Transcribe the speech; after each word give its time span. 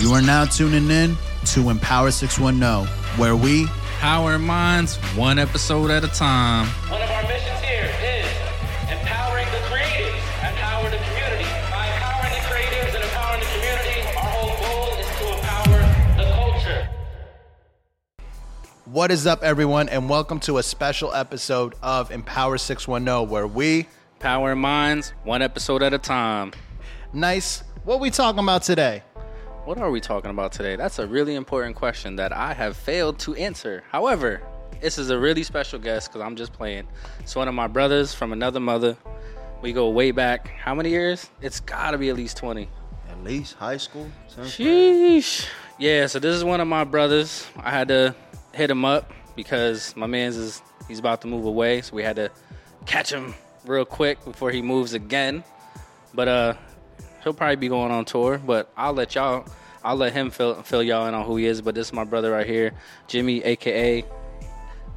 You 0.00 0.12
are 0.12 0.20
now 0.22 0.44
tuning 0.44 0.90
in 0.90 1.16
to 1.46 1.70
Empower 1.70 2.10
610, 2.10 2.86
where 3.18 3.36
we 3.36 3.66
Power 4.00 4.38
Minds, 4.38 4.96
one 5.16 5.38
episode 5.38 5.90
at 5.90 6.04
a 6.04 6.08
time. 6.08 6.66
One 6.90 7.00
of 7.00 7.10
our 7.10 7.22
missions 7.22 7.60
here 7.60 7.90
is 8.02 8.26
empowering 8.92 9.46
the 9.46 9.58
creatives, 9.68 10.20
empower 10.46 10.90
the 10.90 10.98
community. 10.98 11.44
By 11.70 11.86
empowering 11.86 12.32
the 12.32 12.44
creatives 12.50 12.94
and 12.94 13.04
empowering 13.04 13.40
the 13.40 13.46
community, 13.46 14.00
our 14.18 14.28
whole 14.28 14.56
goal 14.60 14.98
is 14.98 15.06
to 15.06 15.32
empower 15.32 15.78
the 16.18 16.32
culture. 16.34 16.88
What 18.84 19.10
is 19.10 19.26
up, 19.26 19.42
everyone, 19.42 19.88
and 19.88 20.10
welcome 20.10 20.40
to 20.40 20.58
a 20.58 20.62
special 20.62 21.14
episode 21.14 21.74
of 21.82 22.10
Empower 22.10 22.58
610, 22.58 23.30
where 23.30 23.46
we 23.46 23.86
Power 24.18 24.54
Minds, 24.54 25.14
one 25.22 25.40
episode 25.40 25.82
at 25.82 25.94
a 25.94 25.98
time. 25.98 26.52
nice. 27.12 27.62
What 27.84 28.00
we 28.00 28.10
talking 28.10 28.40
about 28.40 28.62
today? 28.62 29.02
What 29.64 29.78
are 29.78 29.90
we 29.90 30.02
talking 30.02 30.30
about 30.30 30.52
today? 30.52 30.76
That's 30.76 30.98
a 30.98 31.06
really 31.06 31.34
important 31.34 31.74
question 31.74 32.16
that 32.16 32.32
I 32.32 32.52
have 32.52 32.76
failed 32.76 33.18
to 33.20 33.34
answer. 33.34 33.82
However, 33.90 34.42
this 34.82 34.98
is 34.98 35.08
a 35.08 35.18
really 35.18 35.42
special 35.42 35.78
guest 35.78 36.10
because 36.10 36.20
I'm 36.20 36.36
just 36.36 36.52
playing. 36.52 36.86
It's 37.20 37.34
one 37.34 37.48
of 37.48 37.54
my 37.54 37.66
brothers 37.66 38.12
from 38.12 38.34
another 38.34 38.60
mother. 38.60 38.94
We 39.62 39.72
go 39.72 39.88
way 39.88 40.10
back. 40.10 40.48
How 40.48 40.74
many 40.74 40.90
years? 40.90 41.30
It's 41.40 41.60
got 41.60 41.92
to 41.92 41.98
be 41.98 42.10
at 42.10 42.16
least 42.16 42.36
20. 42.36 42.68
At 43.08 43.24
least 43.24 43.54
high 43.54 43.78
school. 43.78 44.06
Sheesh. 44.36 45.46
Yeah, 45.78 46.08
so 46.08 46.18
this 46.18 46.36
is 46.36 46.44
one 46.44 46.60
of 46.60 46.68
my 46.68 46.84
brothers. 46.84 47.46
I 47.56 47.70
had 47.70 47.88
to 47.88 48.14
hit 48.52 48.70
him 48.70 48.84
up 48.84 49.10
because 49.34 49.96
my 49.96 50.06
man's 50.06 50.36
is 50.36 50.60
he's 50.88 50.98
about 50.98 51.22
to 51.22 51.26
move 51.26 51.46
away, 51.46 51.80
so 51.80 51.96
we 51.96 52.02
had 52.02 52.16
to 52.16 52.30
catch 52.84 53.10
him 53.10 53.32
real 53.64 53.86
quick 53.86 54.22
before 54.26 54.50
he 54.50 54.60
moves 54.60 54.92
again. 54.92 55.42
But 56.12 56.28
uh 56.28 56.54
he'll 57.24 57.34
probably 57.34 57.56
be 57.56 57.68
going 57.68 57.90
on 57.90 58.04
tour, 58.04 58.38
but 58.38 58.70
I'll 58.76 58.92
let 58.92 59.14
y'all 59.14 59.46
I'll 59.82 59.96
let 59.96 60.12
him 60.12 60.30
fill 60.30 60.62
fill 60.62 60.82
y'all 60.82 61.06
in 61.08 61.14
on 61.14 61.24
who 61.26 61.36
he 61.36 61.46
is. 61.46 61.60
But 61.60 61.74
this 61.74 61.88
is 61.88 61.92
my 61.92 62.04
brother 62.04 62.30
right 62.32 62.46
here, 62.46 62.72
Jimmy, 63.08 63.42
aka 63.42 64.04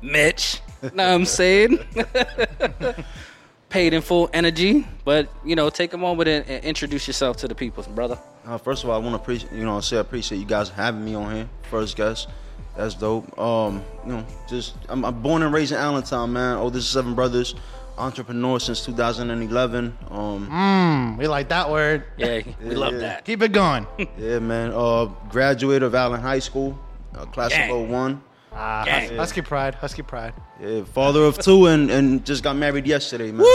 Mitch. 0.01 0.61
know 0.81 0.89
what 0.89 0.99
I'm 0.99 1.25
saying? 1.25 1.79
Paid 3.69 3.93
in 3.93 4.01
full 4.01 4.29
energy, 4.31 4.87
but 5.03 5.29
you 5.43 5.55
know, 5.55 5.69
take 5.69 5.93
a 5.93 5.97
moment 5.97 6.29
and, 6.29 6.47
and 6.47 6.63
introduce 6.63 7.07
yourself 7.07 7.35
to 7.37 7.47
the 7.47 7.55
people, 7.55 7.83
brother. 7.95 8.17
Uh, 8.45 8.57
first 8.57 8.83
of 8.83 8.89
all, 8.89 8.95
I 8.95 8.99
want 8.99 9.15
to 9.15 9.21
appreciate 9.21 9.51
you 9.51 9.65
know 9.65 9.81
say 9.81 9.97
I 9.97 10.01
appreciate 10.01 10.37
you 10.37 10.45
guys 10.45 10.69
having 10.69 11.03
me 11.03 11.15
on 11.15 11.35
here. 11.35 11.49
First 11.69 11.97
guest, 11.97 12.29
that's 12.77 12.93
dope. 12.93 13.37
Um, 13.37 13.83
you 14.05 14.13
know, 14.13 14.25
just 14.47 14.75
I'm, 14.87 15.03
I'm 15.03 15.21
born 15.21 15.41
and 15.41 15.53
raised 15.53 15.73
in 15.73 15.79
Allentown, 15.79 16.31
man. 16.31 16.57
Oldest 16.57 16.87
of 16.87 16.93
seven 16.93 17.13
brothers, 17.13 17.55
entrepreneur 17.97 18.59
since 18.59 18.85
2011. 18.85 19.97
Um, 20.11 20.47
Mm, 20.49 21.17
we 21.17 21.27
like 21.27 21.49
that 21.49 21.69
word. 21.69 22.03
Yeah, 22.17 22.41
we 22.61 22.75
love 22.75 22.93
yeah. 22.93 22.99
that. 22.99 23.25
Keep 23.25 23.41
it 23.43 23.51
going. 23.51 23.87
yeah, 24.17 24.39
man. 24.39 24.71
Uh, 24.73 25.05
graduate 25.29 25.83
of 25.83 25.95
Allen 25.95 26.21
High 26.21 26.39
School, 26.39 26.77
uh, 27.15 27.25
class 27.25 27.51
Gang. 27.51 27.71
of 27.71 27.89
01. 27.89 28.21
Ah, 28.53 28.83
Gang. 28.85 29.09
hus- 29.09 29.17
Husky 29.17 29.41
pride, 29.41 29.75
Husky 29.75 30.01
pride. 30.01 30.33
Yeah, 30.61 30.83
father 30.85 31.23
of 31.25 31.37
two, 31.37 31.67
and 31.67 31.91
and 31.91 32.25
just 32.25 32.43
got 32.43 32.55
married 32.55 32.87
yesterday, 32.87 33.31
man. 33.31 33.41
Woo! 33.41 33.47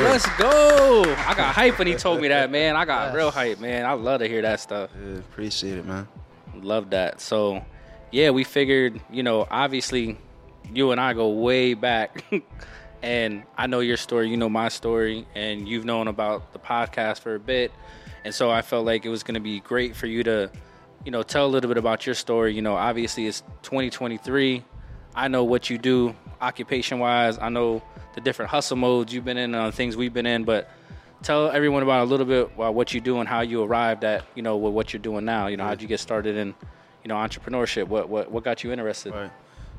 Let's 0.00 0.26
go. 0.36 1.02
I 1.26 1.34
got 1.34 1.54
hype 1.54 1.78
when 1.78 1.86
he 1.86 1.94
told 1.94 2.20
me 2.20 2.28
that, 2.28 2.50
man. 2.50 2.76
I 2.76 2.84
got 2.84 3.14
real 3.14 3.30
hype, 3.30 3.60
man. 3.60 3.86
I 3.86 3.92
love 3.92 4.20
to 4.20 4.28
hear 4.28 4.42
that 4.42 4.60
stuff. 4.60 4.90
Yeah, 5.02 5.18
appreciate 5.18 5.78
it, 5.78 5.86
man. 5.86 6.06
Love 6.54 6.90
that. 6.90 7.20
So, 7.20 7.64
yeah, 8.10 8.30
we 8.30 8.44
figured, 8.44 9.00
you 9.10 9.22
know, 9.22 9.46
obviously, 9.50 10.18
you 10.74 10.92
and 10.92 11.00
I 11.00 11.12
go 11.12 11.30
way 11.30 11.74
back. 11.74 12.24
and 13.02 13.44
I 13.56 13.66
know 13.66 13.80
your 13.80 13.96
story, 13.96 14.28
you 14.28 14.36
know 14.36 14.48
my 14.48 14.68
story, 14.68 15.26
and 15.34 15.68
you've 15.68 15.84
known 15.84 16.08
about 16.08 16.52
the 16.52 16.58
podcast 16.58 17.20
for 17.20 17.34
a 17.34 17.40
bit. 17.40 17.72
And 18.24 18.34
so 18.34 18.50
I 18.50 18.62
felt 18.62 18.84
like 18.86 19.04
it 19.04 19.08
was 19.08 19.22
going 19.22 19.34
to 19.34 19.40
be 19.40 19.60
great 19.60 19.94
for 19.94 20.06
you 20.06 20.24
to, 20.24 20.50
you 21.04 21.12
know, 21.12 21.22
tell 21.22 21.46
a 21.46 21.48
little 21.48 21.68
bit 21.68 21.78
about 21.78 22.06
your 22.06 22.14
story. 22.14 22.54
You 22.54 22.62
know, 22.62 22.74
obviously, 22.74 23.26
it's 23.26 23.42
2023. 23.62 24.64
I 25.14 25.28
know 25.28 25.44
what 25.44 25.70
you 25.70 25.78
do 25.78 26.14
occupation 26.40 26.98
wise. 26.98 27.38
I 27.38 27.48
know 27.48 27.82
the 28.14 28.20
different 28.20 28.50
hustle 28.50 28.76
modes 28.76 29.12
you've 29.12 29.24
been 29.24 29.36
in, 29.36 29.54
uh, 29.54 29.70
things 29.70 29.96
we've 29.96 30.12
been 30.12 30.26
in, 30.26 30.44
but 30.44 30.68
tell 31.22 31.50
everyone 31.50 31.82
about 31.82 32.02
a 32.02 32.04
little 32.04 32.26
bit 32.26 32.50
about 32.54 32.74
what 32.74 32.92
you 32.92 33.00
do 33.00 33.20
and 33.20 33.28
how 33.28 33.40
you 33.40 33.62
arrived 33.62 34.04
at, 34.04 34.24
you 34.34 34.42
know, 34.42 34.56
what 34.56 34.92
you're 34.92 35.00
doing 35.00 35.24
now. 35.24 35.46
You 35.46 35.56
know, 35.56 35.64
how'd 35.64 35.80
you 35.80 35.88
get 35.88 36.00
started 36.00 36.36
in, 36.36 36.48
you 37.04 37.08
know, 37.08 37.14
entrepreneurship? 37.14 37.86
What 37.88 38.08
what 38.08 38.30
what 38.30 38.44
got 38.44 38.64
you 38.64 38.72
interested? 38.72 39.14
Right. 39.14 39.30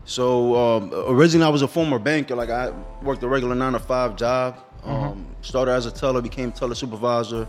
So 0.07 0.55
um, 0.55 0.91
originally, 1.09 1.45
I 1.45 1.49
was 1.49 1.61
a 1.61 1.67
former 1.67 1.99
banker. 1.99 2.33
Like 2.33 2.49
I 2.49 2.71
worked 3.03 3.21
a 3.23 3.27
regular 3.27 3.55
nine 3.55 3.73
to 3.73 3.79
five 3.79 4.15
job. 4.15 4.57
Um, 4.83 5.27
started 5.41 5.71
as 5.73 5.85
a 5.85 5.91
teller, 5.91 6.21
became 6.21 6.51
teller 6.53 6.75
supervisor. 6.75 7.45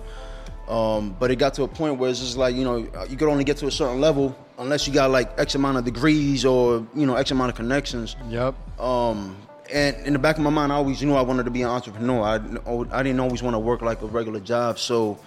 Um, 0.66 1.16
but 1.18 1.30
it 1.30 1.36
got 1.36 1.54
to 1.54 1.62
a 1.62 1.68
point 1.68 1.98
where 1.98 2.10
it's 2.10 2.18
just 2.18 2.36
like 2.36 2.56
you 2.56 2.64
know 2.64 2.76
you 2.76 3.16
could 3.16 3.28
only 3.28 3.44
get 3.44 3.56
to 3.58 3.68
a 3.68 3.70
certain 3.70 4.00
level 4.00 4.36
unless 4.58 4.86
you 4.86 4.92
got 4.92 5.10
like 5.10 5.38
X 5.38 5.54
amount 5.54 5.78
of 5.78 5.84
degrees 5.84 6.44
or 6.44 6.86
you 6.94 7.06
know 7.06 7.14
X 7.14 7.30
amount 7.30 7.50
of 7.50 7.56
connections. 7.56 8.16
Yep. 8.28 8.54
Um, 8.80 9.36
and 9.72 9.96
in 10.04 10.12
the 10.12 10.18
back 10.18 10.36
of 10.36 10.42
my 10.42 10.50
mind, 10.50 10.72
I 10.72 10.76
always 10.76 11.00
knew 11.00 11.14
I 11.14 11.22
wanted 11.22 11.44
to 11.44 11.50
be 11.50 11.62
an 11.62 11.68
entrepreneur. 11.68 12.22
I, 12.22 12.98
I 12.98 13.02
didn't 13.04 13.20
always 13.20 13.42
want 13.42 13.54
to 13.54 13.58
work 13.58 13.82
like 13.82 14.02
a 14.02 14.06
regular 14.06 14.40
job. 14.40 14.78
So, 14.78 15.18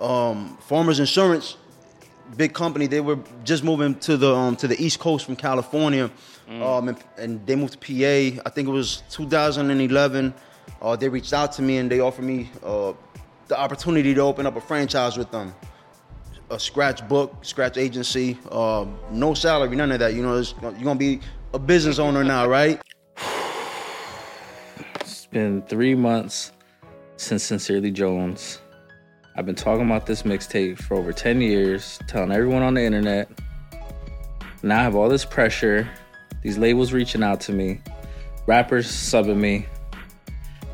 um, 0.00 0.56
Farmers 0.62 1.00
Insurance, 1.00 1.56
big 2.36 2.54
company, 2.54 2.86
they 2.86 3.00
were 3.00 3.18
just 3.44 3.64
moving 3.64 3.96
to 4.00 4.16
the 4.16 4.34
um, 4.34 4.56
to 4.56 4.66
the 4.68 4.82
East 4.82 4.98
Coast 4.98 5.26
from 5.26 5.36
California, 5.36 6.10
um, 6.50 6.88
and, 6.88 6.98
and 7.16 7.46
they 7.46 7.54
moved 7.56 7.74
to 7.74 7.78
PA. 7.78 8.42
I 8.44 8.50
think 8.50 8.68
it 8.68 8.72
was 8.72 9.02
2011. 9.10 10.34
Uh, 10.82 10.96
they 10.96 11.08
reached 11.08 11.32
out 11.32 11.52
to 11.52 11.62
me 11.62 11.78
and 11.78 11.90
they 11.90 12.00
offered 12.00 12.24
me 12.24 12.50
uh, 12.62 12.92
the 13.48 13.58
opportunity 13.58 14.14
to 14.14 14.20
open 14.20 14.46
up 14.46 14.56
a 14.56 14.60
franchise 14.60 15.16
with 15.16 15.30
them 15.30 15.54
a 16.50 16.58
scratch 16.58 17.06
book, 17.08 17.44
scratch 17.44 17.78
agency, 17.78 18.36
um, 18.50 18.98
no 19.10 19.34
salary, 19.34 19.74
none 19.76 19.92
of 19.92 20.00
that. 20.00 20.14
You 20.14 20.22
know, 20.22 20.36
it's, 20.36 20.54
you're 20.60 20.72
gonna 20.72 20.96
be 20.96 21.20
a 21.54 21.58
business 21.58 21.98
owner 21.98 22.24
now, 22.24 22.46
right? 22.48 22.80
It's 24.96 25.26
been 25.26 25.62
three 25.62 25.94
months 25.94 26.52
since 27.16 27.44
Sincerely 27.44 27.90
Jones. 27.90 28.60
I've 29.36 29.46
been 29.46 29.54
talking 29.54 29.86
about 29.86 30.06
this 30.06 30.24
mixtape 30.24 30.78
for 30.78 30.96
over 30.96 31.12
10 31.12 31.40
years, 31.40 32.00
telling 32.08 32.32
everyone 32.32 32.62
on 32.62 32.74
the 32.74 32.82
internet. 32.82 33.30
Now 34.62 34.80
I 34.80 34.82
have 34.82 34.96
all 34.96 35.08
this 35.08 35.24
pressure, 35.24 35.88
these 36.42 36.58
labels 36.58 36.92
reaching 36.92 37.22
out 37.22 37.40
to 37.42 37.52
me, 37.52 37.80
rappers 38.46 38.86
subbing 38.86 39.36
me. 39.36 39.66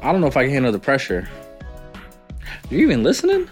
I 0.03 0.13
don't 0.13 0.21
know 0.21 0.27
if 0.27 0.37
I 0.37 0.45
can 0.45 0.53
handle 0.53 0.73
the 0.73 0.79
pressure. 0.79 1.29
Are 2.43 2.75
You 2.75 2.79
even 2.79 3.03
listening? 3.03 3.49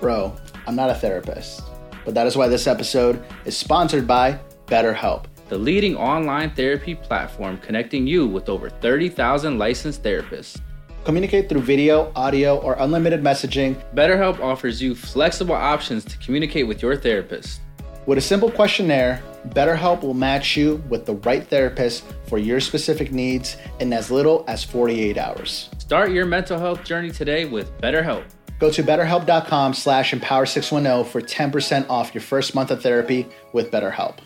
Bro, 0.00 0.36
I'm 0.66 0.76
not 0.76 0.90
a 0.90 0.94
therapist, 0.94 1.62
but 2.04 2.14
that 2.14 2.26
is 2.26 2.36
why 2.36 2.48
this 2.48 2.66
episode 2.66 3.22
is 3.44 3.56
sponsored 3.56 4.06
by 4.06 4.38
BetterHelp. 4.66 5.24
The 5.48 5.58
leading 5.58 5.96
online 5.96 6.54
therapy 6.54 6.94
platform 6.94 7.58
connecting 7.58 8.06
you 8.06 8.26
with 8.26 8.48
over 8.48 8.70
30,000 8.70 9.58
licensed 9.58 10.02
therapists. 10.02 10.60
Communicate 11.04 11.48
through 11.48 11.62
video, 11.62 12.12
audio, 12.14 12.58
or 12.58 12.76
unlimited 12.78 13.22
messaging 13.22 13.74
BetterHelp 13.94 14.38
offers 14.38 14.80
you 14.80 14.94
flexible 14.94 15.54
options 15.54 16.04
to 16.04 16.16
communicate 16.18 16.68
with 16.68 16.82
your 16.82 16.94
therapist. 16.96 17.60
With 18.10 18.18
a 18.18 18.20
simple 18.20 18.50
questionnaire. 18.50 19.22
BetterHelp 19.50 20.02
will 20.02 20.14
match 20.14 20.56
you 20.56 20.82
with 20.88 21.06
the 21.06 21.14
right 21.14 21.46
therapist 21.46 22.02
for 22.26 22.38
your 22.38 22.58
specific 22.58 23.12
needs 23.12 23.56
in 23.78 23.92
as 23.92 24.10
little 24.10 24.44
as 24.48 24.64
48 24.64 25.16
hours. 25.16 25.70
Start 25.78 26.10
your 26.10 26.26
mental 26.26 26.58
health 26.58 26.82
journey 26.82 27.12
today 27.12 27.44
with 27.44 27.70
BetterHelp. 27.80 28.24
Go 28.58 28.68
to 28.68 28.82
betterhelp.com 28.82 29.74
slash 29.74 30.10
empower610 30.12 31.06
for 31.06 31.20
10% 31.20 31.88
off 31.88 32.12
your 32.12 32.20
first 32.20 32.52
month 32.52 32.72
of 32.72 32.82
therapy 32.82 33.28
with 33.52 33.70
BetterHelp. 33.70 34.18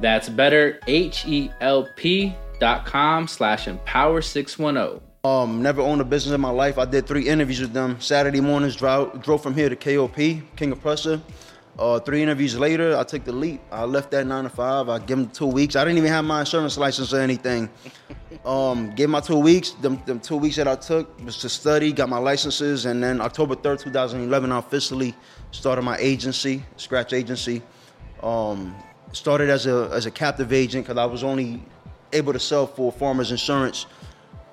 That's 0.00 0.30
better, 0.30 0.80
H-E-L-P 0.86 2.34
dot 2.58 2.86
com 2.86 3.28
slash 3.28 3.68
empower 3.68 4.22
610. 4.22 5.02
Um, 5.24 5.60
never 5.60 5.82
owned 5.82 6.00
a 6.00 6.04
business 6.04 6.34
in 6.34 6.40
my 6.40 6.48
life. 6.48 6.78
I 6.78 6.86
did 6.86 7.06
three 7.06 7.28
interviews 7.28 7.60
with 7.60 7.74
them. 7.74 8.00
Saturday 8.00 8.40
mornings, 8.40 8.76
drove, 8.76 9.22
drove 9.22 9.42
from 9.42 9.52
here 9.52 9.68
to 9.68 9.76
KOP, 9.76 10.16
King 10.56 10.72
of 10.72 10.80
Prussia. 10.80 11.20
Uh, 11.78 11.98
three 11.98 12.22
interviews 12.22 12.58
later, 12.58 12.96
I 12.96 13.04
took 13.04 13.24
the 13.24 13.32
leap. 13.32 13.60
I 13.70 13.84
left 13.84 14.10
that 14.10 14.26
nine 14.26 14.44
to 14.44 14.50
five. 14.50 14.88
I 14.88 14.98
give 14.98 15.18
them 15.18 15.30
two 15.30 15.46
weeks. 15.46 15.76
I 15.76 15.84
didn't 15.84 15.98
even 15.98 16.10
have 16.10 16.24
my 16.24 16.40
insurance 16.40 16.76
license 16.76 17.12
or 17.12 17.20
anything. 17.20 17.68
Um, 18.44 18.94
gave 18.94 19.10
my 19.10 19.20
two 19.20 19.36
weeks. 19.36 19.72
Them, 19.72 20.00
them 20.06 20.18
two 20.18 20.36
weeks 20.36 20.56
that 20.56 20.66
I 20.66 20.76
took 20.76 21.22
was 21.24 21.36
to 21.38 21.48
study, 21.48 21.92
got 21.92 22.08
my 22.08 22.16
licenses, 22.16 22.86
and 22.86 23.02
then 23.02 23.20
October 23.20 23.54
3rd, 23.54 23.80
2011, 23.80 24.52
I 24.52 24.58
officially 24.58 25.14
started 25.50 25.82
my 25.82 25.98
agency, 25.98 26.62
Scratch 26.76 27.12
Agency. 27.12 27.60
Um, 28.22 28.74
started 29.12 29.50
as 29.50 29.66
a 29.66 29.90
as 29.92 30.06
a 30.06 30.10
captive 30.10 30.52
agent 30.52 30.86
because 30.86 30.98
I 30.98 31.04
was 31.04 31.24
only 31.24 31.62
able 32.12 32.32
to 32.32 32.38
sell 32.38 32.66
for 32.66 32.92
Farmers 32.92 33.30
Insurance. 33.30 33.86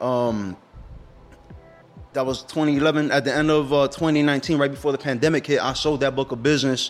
Um, 0.02 0.58
that 2.18 2.26
was 2.26 2.42
2011. 2.42 3.12
At 3.12 3.26
the 3.26 3.34
end 3.34 3.52
of 3.52 3.72
uh, 3.72 3.88
2019, 3.90 4.58
right 4.58 4.72
before 4.72 4.92
the 4.92 4.98
pandemic 4.98 5.46
hit, 5.46 5.64
I 5.64 5.74
sold 5.74 6.00
that 6.00 6.16
book 6.16 6.32
of 6.32 6.42
business 6.42 6.90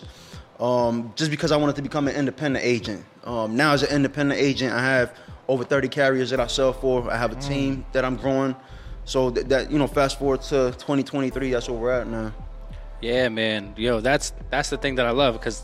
um, 0.58 1.12
just 1.16 1.30
because 1.30 1.52
I 1.52 1.58
wanted 1.58 1.76
to 1.76 1.82
become 1.82 2.08
an 2.08 2.16
independent 2.16 2.64
agent. 2.64 3.04
Um, 3.24 3.54
now, 3.54 3.74
as 3.74 3.82
an 3.82 3.94
independent 3.94 4.40
agent, 4.40 4.72
I 4.72 4.82
have 4.82 5.14
over 5.46 5.64
30 5.64 5.88
carriers 5.88 6.30
that 6.30 6.40
I 6.40 6.46
sell 6.46 6.72
for. 6.72 7.10
I 7.10 7.18
have 7.18 7.32
a 7.32 7.40
team 7.42 7.84
that 7.92 8.06
I'm 8.06 8.16
growing. 8.16 8.56
So 9.04 9.28
that, 9.28 9.50
that 9.50 9.70
you 9.70 9.78
know, 9.78 9.86
fast 9.86 10.18
forward 10.18 10.40
to 10.44 10.72
2023, 10.78 11.50
that's 11.50 11.68
where 11.68 11.78
we're 11.78 11.92
at 11.92 12.06
now. 12.06 12.32
Yeah, 13.02 13.28
man. 13.28 13.74
Yo, 13.76 14.00
that's 14.00 14.32
that's 14.48 14.70
the 14.70 14.78
thing 14.78 14.94
that 14.94 15.04
I 15.04 15.10
love 15.10 15.34
because 15.34 15.62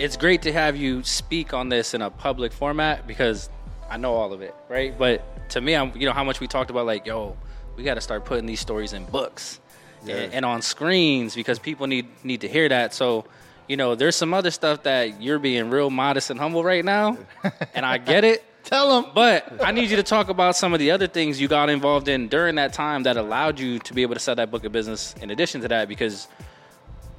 it's 0.00 0.16
great 0.16 0.42
to 0.42 0.52
have 0.52 0.76
you 0.76 1.04
speak 1.04 1.54
on 1.54 1.68
this 1.68 1.94
in 1.94 2.02
a 2.02 2.10
public 2.10 2.52
format 2.52 3.06
because 3.06 3.48
I 3.88 3.96
know 3.96 4.14
all 4.14 4.32
of 4.32 4.42
it, 4.42 4.56
right? 4.68 4.96
But 4.98 5.48
to 5.50 5.60
me, 5.60 5.76
I'm 5.76 5.96
you 5.96 6.04
know 6.04 6.12
how 6.12 6.24
much 6.24 6.40
we 6.40 6.48
talked 6.48 6.70
about 6.70 6.84
like, 6.84 7.06
yo, 7.06 7.36
we 7.76 7.84
got 7.84 7.94
to 7.94 8.00
start 8.00 8.24
putting 8.24 8.46
these 8.46 8.60
stories 8.60 8.92
in 8.92 9.04
books 9.06 9.60
and, 10.02 10.32
and 10.32 10.44
on 10.44 10.62
screens 10.62 11.34
because 11.34 11.58
people 11.58 11.86
need 11.86 12.06
need 12.24 12.40
to 12.42 12.48
hear 12.48 12.68
that. 12.68 12.94
So, 12.94 13.24
you 13.68 13.76
know, 13.76 13.94
there's 13.94 14.16
some 14.16 14.34
other 14.34 14.50
stuff 14.50 14.82
that 14.84 15.22
you're 15.22 15.38
being 15.38 15.70
real 15.70 15.90
modest 15.90 16.30
and 16.30 16.38
humble 16.38 16.64
right 16.64 16.84
now, 16.84 17.18
and 17.74 17.86
I 17.86 17.98
get 17.98 18.24
it. 18.24 18.44
Tell 18.64 19.02
them. 19.02 19.10
But 19.12 19.64
I 19.64 19.72
need 19.72 19.90
you 19.90 19.96
to 19.96 20.04
talk 20.04 20.28
about 20.28 20.54
some 20.54 20.72
of 20.72 20.78
the 20.78 20.92
other 20.92 21.08
things 21.08 21.40
you 21.40 21.48
got 21.48 21.68
involved 21.68 22.06
in 22.06 22.28
during 22.28 22.54
that 22.56 22.72
time 22.72 23.02
that 23.04 23.16
allowed 23.16 23.58
you 23.58 23.80
to 23.80 23.94
be 23.94 24.02
able 24.02 24.14
to 24.14 24.20
sell 24.20 24.36
that 24.36 24.52
book 24.52 24.64
of 24.64 24.70
business 24.70 25.14
in 25.20 25.30
addition 25.30 25.60
to 25.62 25.68
that 25.68 25.88
because 25.88 26.28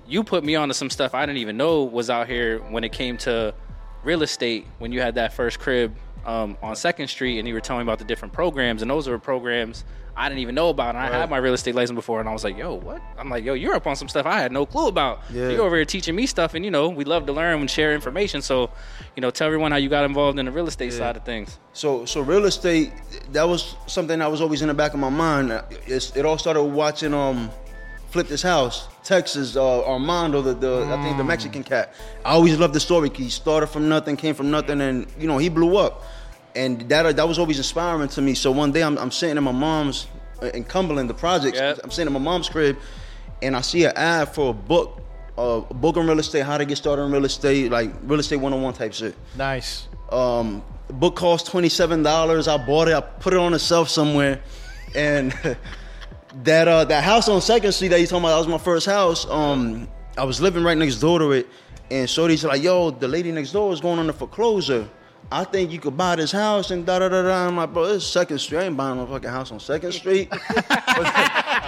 you 0.08 0.24
put 0.24 0.44
me 0.44 0.56
onto 0.56 0.74
some 0.74 0.90
stuff 0.90 1.14
I 1.14 1.26
didn't 1.26 1.40
even 1.40 1.58
know 1.58 1.84
was 1.84 2.10
out 2.10 2.28
here 2.28 2.60
when 2.60 2.86
it 2.86 2.94
came 2.94 3.18
to 3.20 3.54
real 4.04 4.22
estate 4.22 4.66
when 4.80 4.94
you 4.94 5.02
had 5.02 5.16
that 5.16 5.34
first 5.34 5.60
crib 5.60 5.96
um, 6.26 6.58
on 6.62 6.78
Second 6.78 7.10
Street 7.10 7.40
and 7.40 7.48
you 7.48 7.54
were 7.54 7.62
telling 7.62 7.86
me 7.86 7.92
about 7.92 8.00
the 8.00 8.06
different 8.06 8.34
programs 8.34 8.82
and 8.82 8.90
those 8.90 9.10
were 9.10 9.20
programs 9.20 9.84
I 10.16 10.30
didn't 10.30 10.42
even 10.42 10.54
know 10.56 10.70
about 10.70 10.96
and 10.96 11.00
I 11.04 11.08
had 11.10 11.30
my 11.30 11.38
real 11.38 11.54
estate 11.54 11.74
license 11.76 11.96
before 11.96 12.20
and 12.20 12.30
I 12.30 12.34
was 12.34 12.44
like 12.44 12.56
yo 12.58 12.76
what 12.76 13.02
I'm 13.18 13.30
like 13.30 13.44
yo 13.44 13.54
you're 13.56 13.74
up 13.74 13.88
on 13.88 13.96
some 13.96 14.08
stuff 14.08 14.26
I 14.26 14.40
had 14.40 14.52
no 14.52 14.66
clue 14.66 14.88
about 14.88 15.22
Yeah. 15.32 15.50
you're 15.50 15.62
over 15.64 15.76
here 15.76 15.86
teaching 15.86 16.16
me 16.16 16.26
stuff 16.28 16.54
and 16.54 16.64
you 16.64 16.70
know 16.72 16.90
we 16.90 17.04
love 17.04 17.26
to 17.26 17.34
learn 17.34 17.60
and 17.60 17.70
share 17.70 17.94
information 17.94 18.42
so 18.42 18.70
you 19.16 19.22
know 19.22 19.32
tell 19.32 19.48
everyone 19.48 19.72
how 19.72 19.78
you 19.78 19.90
got 19.90 20.06
involved 20.06 20.38
in 20.40 20.46
the 20.46 20.52
real 20.52 20.68
estate 20.68 20.94
side 20.94 21.18
of 21.18 21.24
things 21.26 21.58
So, 21.74 22.06
so 22.06 22.22
real 22.22 22.46
estate, 22.46 22.92
that 23.32 23.48
was 23.48 23.76
something 23.88 24.20
that 24.20 24.30
was 24.30 24.40
always 24.42 24.62
in 24.62 24.68
the 24.68 24.74
back 24.76 24.94
of 24.94 25.00
my 25.00 25.10
mind. 25.10 25.52
It's, 25.88 26.16
it 26.16 26.24
all 26.26 26.38
started 26.38 26.62
watching 26.64 27.14
um, 27.16 27.50
Flip 28.12 28.28
This 28.28 28.44
House, 28.44 28.88
Texas, 29.04 29.56
uh, 29.56 29.84
Armando, 29.86 30.44
the, 30.44 30.54
the 30.54 30.86
I 30.94 31.02
think 31.02 31.18
the 31.18 31.24
Mexican 31.24 31.64
cat. 31.64 31.96
I 32.24 32.34
always 32.34 32.60
loved 32.60 32.76
the 32.76 32.80
story. 32.80 33.10
He 33.10 33.28
started 33.30 33.66
from 33.68 33.90
nothing, 33.90 34.16
came 34.18 34.36
from 34.36 34.52
nothing, 34.52 34.82
and 34.82 35.08
you 35.18 35.28
know 35.28 35.40
he 35.40 35.50
blew 35.50 35.78
up. 35.78 36.04
And 36.56 36.82
that 36.90 37.16
that 37.16 37.28
was 37.28 37.40
always 37.40 37.58
inspiring 37.58 38.10
to 38.10 38.22
me. 38.22 38.36
So 38.36 38.52
one 38.52 38.72
day 38.72 38.84
I'm, 38.84 38.98
I'm 38.98 39.12
sitting 39.12 39.38
in 39.38 39.44
my 39.44 39.52
mom's 39.52 40.08
uh, 40.42 40.48
in 40.48 40.64
Cumberland, 40.64 41.10
the 41.10 41.14
projects. 41.14 41.58
Yep. 41.58 41.80
I'm 41.84 41.92
sitting 41.92 42.08
in 42.08 42.14
my 42.14 42.20
mom's 42.20 42.50
crib, 42.50 42.78
and 43.42 43.56
I 43.56 43.62
see 43.62 43.86
an 43.86 43.94
ad 43.96 44.34
for 44.36 44.52
a 44.52 44.54
book, 44.54 45.02
uh, 45.38 45.62
a 45.70 45.74
book 45.74 45.98
on 45.98 46.06
real 46.08 46.20
estate, 46.20 46.44
how 46.44 46.58
to 46.58 46.66
get 46.66 46.78
started 46.78 47.04
in 47.04 47.12
real 47.12 47.26
estate, 47.26 47.72
like 47.72 47.92
real 48.04 48.20
estate 48.20 48.36
101 48.38 48.74
type 48.74 48.94
shit. 48.94 49.16
Nice. 49.36 49.88
Um, 50.12 50.64
the 50.88 50.94
book 50.94 51.16
cost 51.16 51.48
twenty 51.48 51.70
seven 51.70 52.04
dollars. 52.04 52.48
I 52.48 52.58
bought 52.58 52.88
it. 52.88 52.94
I 52.94 53.02
put 53.02 53.34
it 53.34 53.40
on 53.40 53.54
the 53.54 53.60
shelf 53.60 53.90
somewhere, 53.90 54.42
and 54.94 55.32
that 56.44 56.68
uh, 56.68 56.84
that 56.86 57.04
house 57.04 57.30
on 57.30 57.42
Second 57.42 57.72
Street 57.72 57.90
that 57.90 58.00
you 58.00 58.08
talking 58.08 58.24
about 58.24 58.32
that 58.32 58.38
was 58.38 58.48
my 58.48 58.58
first 58.58 58.86
house. 58.86 59.26
Um, 59.28 59.88
I 60.18 60.24
was 60.24 60.42
living 60.42 60.64
right 60.64 60.78
next 60.78 60.98
door 60.98 61.20
to 61.20 61.32
it, 61.32 61.48
and 61.90 62.10
Shorty's 62.10 62.44
like, 62.44 62.62
"Yo, 62.62 62.92
the 62.92 63.08
lady 63.08 63.32
next 63.32 63.52
door 63.54 63.72
is 63.74 63.82
going 63.82 63.98
on 63.98 64.08
the 64.08 64.14
foreclosure. 64.14 64.88
I 65.32 65.44
think 65.44 65.72
you 65.72 65.80
could 65.80 65.98
buy 65.98 66.16
this 66.16 66.32
house." 66.32 66.72
And 66.72 66.86
da 66.86 67.00
da 67.00 67.10
da 67.10 67.22
da. 67.24 67.48
I'm 67.48 67.58
like, 67.58 67.74
"Bro, 67.74 67.88
this 67.88 68.04
is 68.04 68.10
Second 68.10 68.40
Street. 68.40 68.60
I 68.60 68.64
ain't 68.64 68.78
buying 68.78 68.98
no 68.98 69.06
fucking 69.06 69.30
house 69.30 69.52
on 69.52 69.60
Second 69.60 69.92
Street." 69.92 70.32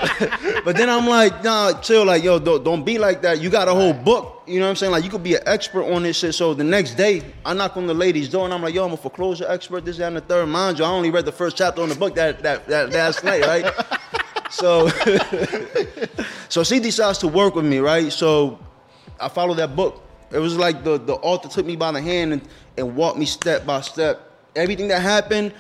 But 0.66 0.78
then 0.78 0.90
I'm 0.90 1.08
like, 1.08 1.44
nah, 1.44 1.80
chill, 1.80 2.06
like, 2.06 2.24
yo, 2.24 2.40
don't, 2.40 2.64
don't 2.64 2.84
be 2.84 2.98
like 2.98 3.22
that. 3.22 3.40
You 3.40 3.50
got 3.50 3.68
a 3.68 3.74
whole 3.74 3.94
book, 3.94 4.44
you 4.48 4.60
know 4.60 4.66
what 4.66 4.72
I'm 4.72 4.76
saying? 4.76 4.92
Like, 4.92 5.04
you 5.04 5.10
could 5.10 5.24
be 5.24 5.36
an 5.36 5.44
expert 5.46 5.84
on 5.84 6.04
this 6.04 6.18
shit. 6.18 6.34
So 6.34 6.54
the 6.54 6.64
next 6.64 6.96
day, 6.96 7.22
I 7.46 7.54
knock 7.54 7.78
on 7.78 7.86
the 7.88 7.94
lady's 7.94 8.30
door 8.30 8.46
and 8.46 8.54
I'm 8.54 8.62
like, 8.62 8.74
yo, 8.74 8.86
I'm 8.86 8.94
a 8.94 8.98
foreclosure 8.98 9.46
expert, 9.48 9.86
this, 9.86 9.98
that, 9.98 10.08
and 10.08 10.18
the 10.18 10.22
third. 10.22 10.48
Mind 10.48 10.80
you, 10.80 10.86
I 10.86 10.90
only 10.90 11.12
read 11.12 11.26
the 11.26 11.32
first 11.32 11.58
chapter 11.58 11.82
on 11.82 11.90
the 11.90 11.96
book 11.96 12.16
that, 12.16 12.42
that, 12.42 12.68
that 12.68 12.90
last 12.92 13.24
night, 13.24 13.42
right? 13.46 13.72
So, 14.52 14.88
so 16.50 16.64
she 16.64 16.80
decides 16.80 17.18
to 17.18 17.28
work 17.28 17.56
with 17.56 17.66
me, 17.66 17.80
right? 17.80 18.14
So 18.14 18.60
I 19.20 19.28
follow 19.28 19.54
that 19.56 19.76
book. 19.76 20.05
It 20.36 20.40
was 20.40 20.58
like 20.58 20.84
the, 20.84 20.98
the 20.98 21.14
author 21.14 21.48
took 21.48 21.66
me 21.66 21.78
by 21.78 21.94
the 21.94 22.02
hand 22.02 22.34
and, 22.34 22.42
and 22.78 22.96
walked 22.96 23.18
me 23.18 23.26
step 23.26 23.66
by 23.66 23.80
step. 23.80 24.20
Everything 24.54 24.90
that 24.90 25.02
happened 25.02 25.54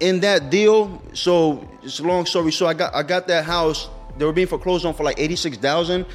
in 0.00 0.20
that 0.20 0.48
deal. 0.48 1.02
So 1.12 1.68
it's 1.82 2.00
a 2.00 2.04
long 2.04 2.24
story. 2.24 2.50
So 2.50 2.66
I 2.66 2.72
got 2.72 2.94
I 2.94 3.02
got 3.02 3.28
that 3.28 3.44
house. 3.44 3.88
They 4.16 4.24
were 4.24 4.32
being 4.32 4.46
foreclosed 4.46 4.86
on 4.86 4.94
for 4.94 5.04
like 5.04 5.18
eighty 5.18 5.36
six 5.36 5.58
thousand. 5.58 6.06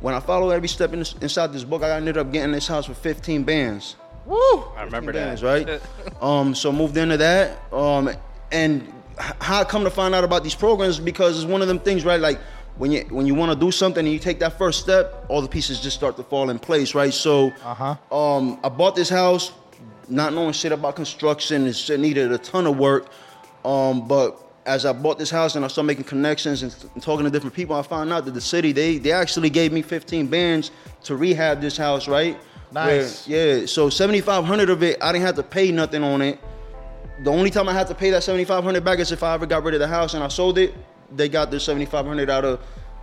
When 0.00 0.14
I 0.14 0.20
followed 0.20 0.52
every 0.52 0.68
step 0.68 0.94
in, 0.94 1.00
inside 1.20 1.52
this 1.52 1.64
book, 1.64 1.82
I 1.82 1.94
ended 1.96 2.16
up 2.16 2.32
getting 2.32 2.52
this 2.52 2.66
house 2.66 2.86
for 2.86 2.94
fifteen 2.94 3.44
bands. 3.44 3.96
Woo. 4.24 4.64
I 4.76 4.84
remember 4.84 5.12
Bands, 5.12 5.42
that 5.42 5.68
right? 5.68 5.82
um, 6.22 6.54
so 6.54 6.72
moved 6.72 6.96
into 6.96 7.18
that. 7.18 7.58
Um, 7.72 8.10
and 8.52 8.90
how 9.18 9.60
I 9.60 9.64
come 9.64 9.84
to 9.84 9.90
find 9.90 10.14
out 10.14 10.24
about 10.24 10.42
these 10.42 10.54
programs 10.54 10.98
because 10.98 11.42
it's 11.42 11.50
one 11.50 11.60
of 11.60 11.68
them 11.68 11.78
things, 11.78 12.04
right? 12.04 12.20
Like 12.20 12.40
when 12.76 12.90
you 12.92 13.00
when 13.10 13.26
you 13.26 13.34
want 13.34 13.52
to 13.52 13.58
do 13.58 13.70
something 13.70 14.04
and 14.04 14.12
you 14.12 14.18
take 14.18 14.38
that 14.40 14.56
first 14.58 14.80
step, 14.80 15.26
all 15.28 15.42
the 15.42 15.48
pieces 15.48 15.80
just 15.80 15.96
start 15.96 16.16
to 16.16 16.22
fall 16.22 16.50
in 16.50 16.58
place, 16.58 16.94
right? 16.94 17.12
So, 17.12 17.52
Uh-huh. 17.64 17.96
um, 18.16 18.58
I 18.64 18.68
bought 18.68 18.96
this 18.96 19.08
house, 19.10 19.52
not 20.08 20.32
knowing 20.32 20.52
shit 20.52 20.72
about 20.72 20.96
construction. 20.96 21.66
It 21.66 21.76
shit 21.76 22.00
needed 22.00 22.32
a 22.32 22.38
ton 22.38 22.66
of 22.66 22.76
work. 22.78 23.06
Um, 23.64 24.08
but 24.08 24.38
as 24.66 24.86
I 24.86 24.92
bought 24.92 25.18
this 25.18 25.30
house 25.30 25.56
and 25.56 25.64
I 25.64 25.68
started 25.68 25.86
making 25.88 26.04
connections 26.04 26.62
and, 26.62 26.74
and 26.94 27.02
talking 27.02 27.24
to 27.24 27.30
different 27.30 27.54
people, 27.54 27.76
I 27.76 27.82
found 27.82 28.12
out 28.12 28.24
that 28.24 28.32
the 28.34 28.40
city 28.40 28.72
they 28.72 28.98
they 28.98 29.12
actually 29.12 29.50
gave 29.50 29.72
me 29.72 29.82
15 29.82 30.26
bands 30.28 30.70
to 31.04 31.16
rehab 31.16 31.60
this 31.60 31.76
house, 31.76 32.08
right? 32.08 32.38
Nice. 32.72 33.26
Where- 33.28 33.58
yeah. 33.60 33.66
So 33.66 33.90
7,500 33.90 34.70
of 34.70 34.82
it, 34.82 34.96
I 35.02 35.12
didn't 35.12 35.26
have 35.26 35.36
to 35.36 35.42
pay 35.42 35.70
nothing 35.72 36.02
on 36.04 36.22
it. 36.22 36.38
The 37.24 37.30
only 37.30 37.50
time 37.50 37.68
I 37.68 37.74
had 37.74 37.86
to 37.88 37.94
pay 37.94 38.10
that 38.10 38.22
7,500 38.22 38.82
back 38.82 38.98
is 39.00 39.12
if 39.12 39.22
I 39.22 39.34
ever 39.34 39.44
got 39.44 39.62
rid 39.64 39.74
of 39.74 39.80
the 39.80 39.88
house 39.88 40.14
and 40.14 40.24
I 40.24 40.28
sold 40.28 40.56
it. 40.56 40.72
They 41.14 41.28
got 41.28 41.50
the 41.50 41.58
7,500 41.58 42.30
out 42.30 42.44
of 42.44 42.60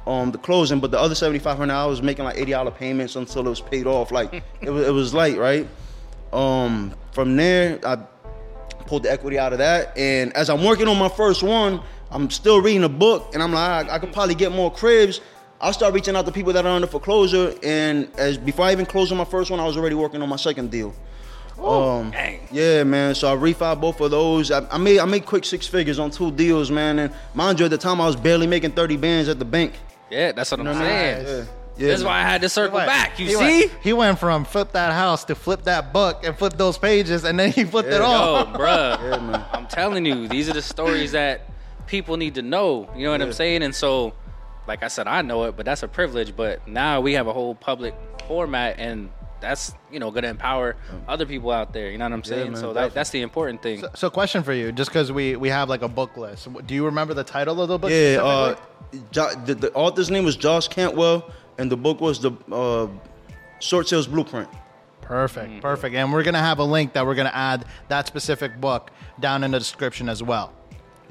um, 0.07 0.31
the 0.31 0.37
closing, 0.37 0.79
but 0.79 0.91
the 0.91 0.99
other 0.99 1.15
7,500 1.15 1.73
I 1.73 1.85
was 1.85 2.01
making 2.01 2.25
like 2.25 2.37
80 2.37 2.51
dollar 2.51 2.71
payments 2.71 3.15
until 3.15 3.45
it 3.45 3.49
was 3.49 3.61
paid 3.61 3.87
off. 3.87 4.11
Like 4.11 4.33
it 4.61 4.69
was 4.69 4.87
it 4.87 4.91
was 4.91 5.13
light, 5.13 5.37
right? 5.37 5.67
Um, 6.33 6.93
from 7.11 7.35
there, 7.35 7.79
I 7.85 7.97
pulled 8.85 9.03
the 9.03 9.11
equity 9.11 9.37
out 9.37 9.51
of 9.51 9.59
that, 9.59 9.97
and 9.97 10.33
as 10.35 10.49
I'm 10.49 10.63
working 10.63 10.87
on 10.87 10.97
my 10.97 11.09
first 11.09 11.43
one, 11.43 11.81
I'm 12.09 12.29
still 12.29 12.61
reading 12.61 12.83
a 12.83 12.89
book, 12.89 13.31
and 13.33 13.43
I'm 13.43 13.51
like, 13.51 13.89
I, 13.89 13.95
I 13.95 13.99
could 13.99 14.13
probably 14.13 14.35
get 14.35 14.51
more 14.51 14.71
cribs. 14.71 15.19
I'll 15.59 15.73
start 15.73 15.93
reaching 15.93 16.15
out 16.15 16.25
to 16.27 16.31
people 16.31 16.53
that 16.53 16.65
are 16.65 16.71
under 16.71 16.87
foreclosure, 16.87 17.55
and 17.63 18.09
as 18.17 18.37
before 18.37 18.65
I 18.65 18.71
even 18.71 18.85
closed 18.85 19.11
on 19.11 19.17
my 19.17 19.25
first 19.25 19.51
one, 19.51 19.59
I 19.59 19.65
was 19.65 19.75
already 19.75 19.95
working 19.95 20.21
on 20.21 20.29
my 20.29 20.35
second 20.35 20.69
deal. 20.71 20.93
Um, 21.59 22.13
yeah, 22.51 22.83
man. 22.83 23.15
So 23.15 23.31
I 23.33 23.35
refi 23.35 23.79
both 23.79 23.99
of 24.01 24.11
those. 24.11 24.51
I, 24.51 24.67
I 24.69 24.77
made 24.77 24.99
I 24.99 25.05
made 25.05 25.25
quick 25.25 25.43
six 25.45 25.67
figures 25.67 25.99
on 25.99 26.11
two 26.11 26.31
deals, 26.31 26.69
man. 26.71 26.99
And 26.99 27.13
mind 27.33 27.59
you, 27.59 27.65
at 27.65 27.71
the 27.71 27.77
time 27.77 27.99
I 27.99 28.05
was 28.05 28.15
barely 28.15 28.47
making 28.47 28.71
thirty 28.71 28.97
bands 28.97 29.27
at 29.29 29.39
the 29.39 29.45
bank. 29.45 29.73
yeah 30.09 30.31
that's 30.31 30.51
what 30.51 30.59
I'm 30.59 30.67
You 30.67 30.73
know 30.73 30.79
what 30.79 30.85
I 30.85 30.89
saying 30.89 31.25
mean? 31.25 31.35
Yeah. 31.37 31.43
Yeah, 31.79 31.87
this 31.89 31.97
is 31.99 32.03
man. 32.03 32.11
why 32.13 32.19
I 32.19 32.23
had 32.23 32.41
to 32.41 32.49
circle 32.49 32.79
He 32.79 32.85
went- 32.85 32.87
back 32.89 33.19
you 33.19 33.25
he 33.27 33.31
see 33.33 33.37
went- 33.67 33.71
he 33.81 33.93
went 33.93 34.19
from 34.19 34.45
flip 34.45 34.71
that 34.71 34.93
house 34.93 35.23
to 35.25 35.35
flip 35.35 35.63
that 35.65 35.93
book 35.93 36.25
and 36.25 36.35
flip 36.37 36.53
those 36.53 36.77
pages, 36.77 37.23
and 37.23 37.39
then 37.39 37.51
he 37.51 37.63
flipped 37.65 37.89
it 37.89 37.99
Yeah. 38.01 38.05
all. 38.07 38.37
Yo, 38.39 38.45
bruh. 38.53 38.99
Yeah, 39.01 39.19
man. 39.19 39.45
I'm 39.51 39.67
telling 39.67 40.05
you, 40.05 40.27
these 40.27 40.49
are 40.49 40.53
the 40.53 40.61
stories 40.63 41.11
that 41.11 41.41
people 41.85 42.17
need 42.17 42.33
to 42.35 42.41
know. 42.41 42.89
You 42.95 43.05
know 43.05 43.11
what 43.11 43.21
I'm 43.21 43.31
saying? 43.33 43.61
And 43.61 43.75
so, 43.75 44.13
like 44.67 44.81
I 44.83 44.87
said, 44.87 45.07
I 45.07 45.21
know 45.21 45.43
it, 45.43 45.55
but 45.55 45.65
that's 45.67 45.83
a 45.83 45.87
privilege. 45.87 46.35
But 46.35 46.67
now 46.67 46.99
we 47.01 47.13
have 47.13 47.27
a 47.27 47.33
whole 47.33 47.53
public 47.53 47.93
format, 48.27 48.79
and 48.79 49.09
that's 49.39 49.73
you 49.91 49.99
know 49.99 50.11
going 50.11 50.23
to 50.23 50.29
empower 50.29 50.75
other 51.07 51.25
people 51.25 51.51
out 51.51 51.73
there. 51.73 51.89
You 51.91 51.97
know 51.97 52.05
what 52.05 52.13
I'm 52.13 52.23
saying? 52.23 52.53
man, 52.53 52.61
so 52.61 52.73
that, 52.73 52.93
that's 52.93 53.09
the 53.09 53.21
important 53.21 53.61
thing. 53.61 53.81
So, 53.81 53.89
so 53.95 54.09
question 54.09 54.43
for 54.43 54.53
you, 54.53 54.71
just 54.71 54.89
because 54.89 55.11
we 55.11 55.35
we 55.35 55.49
have 55.49 55.69
like 55.69 55.81
a 55.81 55.87
book 55.87 56.17
list. 56.17 56.47
Do 56.65 56.73
you 56.73 56.85
remember 56.85 57.13
the 57.13 57.23
title 57.23 57.61
of 57.61 57.69
the 57.69 57.77
book? 57.77 57.91
Yeah, 57.91 58.21
uh. 58.21 58.55
Jo- 59.11 59.33
the, 59.45 59.53
the 59.53 59.73
author's 59.73 60.09
name 60.09 60.23
was 60.23 60.35
Josh 60.35 60.67
Cantwell, 60.67 61.29
and 61.57 61.71
the 61.71 61.77
book 61.77 61.99
was 61.99 62.19
the 62.19 62.31
uh, 62.51 62.87
Short 63.59 63.87
Sales 63.87 64.07
Blueprint. 64.07 64.49
Perfect, 65.01 65.61
perfect. 65.61 65.95
And 65.95 66.11
we're 66.11 66.23
gonna 66.23 66.39
have 66.39 66.59
a 66.59 66.63
link 66.63 66.93
that 66.93 67.05
we're 67.05 67.15
gonna 67.15 67.31
add 67.33 67.65
that 67.87 68.07
specific 68.07 68.59
book 68.59 68.91
down 69.19 69.43
in 69.43 69.51
the 69.51 69.59
description 69.59 70.09
as 70.09 70.21
well. 70.21 70.53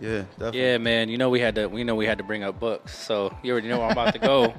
Yeah, 0.01 0.25
definitely. 0.33 0.61
Yeah, 0.61 0.79
man. 0.79 1.09
You 1.09 1.17
know 1.17 1.31
we 1.31 1.41
had 1.41 1.55
to. 1.55 1.67
We 1.67 1.83
know 1.85 1.95
we 1.95 2.07
had 2.07 2.19
to 2.19 2.25
bring 2.25 2.43
up 2.43 2.61
books. 2.61 2.97
So 2.97 3.35
you 3.43 3.53
already 3.53 3.69
know 3.69 3.79
where 3.79 3.87
I'm 3.87 3.93
about 3.93 4.13
to 4.13 4.19
go. 4.19 4.55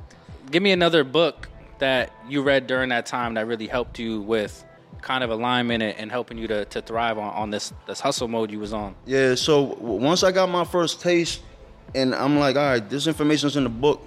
Give 0.50 0.62
me 0.62 0.72
another 0.72 1.04
book 1.04 1.48
that 1.82 2.12
you 2.28 2.42
read 2.42 2.68
during 2.68 2.90
that 2.90 3.06
time 3.06 3.34
that 3.34 3.46
really 3.48 3.66
helped 3.66 3.98
you 3.98 4.20
with 4.20 4.64
kind 5.00 5.24
of 5.24 5.30
alignment 5.30 5.82
and, 5.82 6.12
helping 6.12 6.38
you 6.38 6.46
to, 6.46 6.64
to 6.66 6.80
thrive 6.80 7.18
on, 7.18 7.34
on 7.34 7.50
this 7.50 7.72
this 7.88 7.98
hustle 7.98 8.28
mode 8.28 8.52
you 8.52 8.60
was 8.60 8.72
on. 8.72 8.94
Yeah, 9.04 9.34
so 9.34 9.62
once 9.80 10.22
I 10.22 10.30
got 10.30 10.48
my 10.48 10.64
first 10.64 11.00
taste, 11.00 11.42
and 11.94 12.14
I'm 12.14 12.38
like, 12.38 12.54
all 12.54 12.62
right, 12.62 12.88
this 12.88 13.06
information's 13.08 13.56
in 13.56 13.64
the 13.64 13.68
book. 13.68 14.00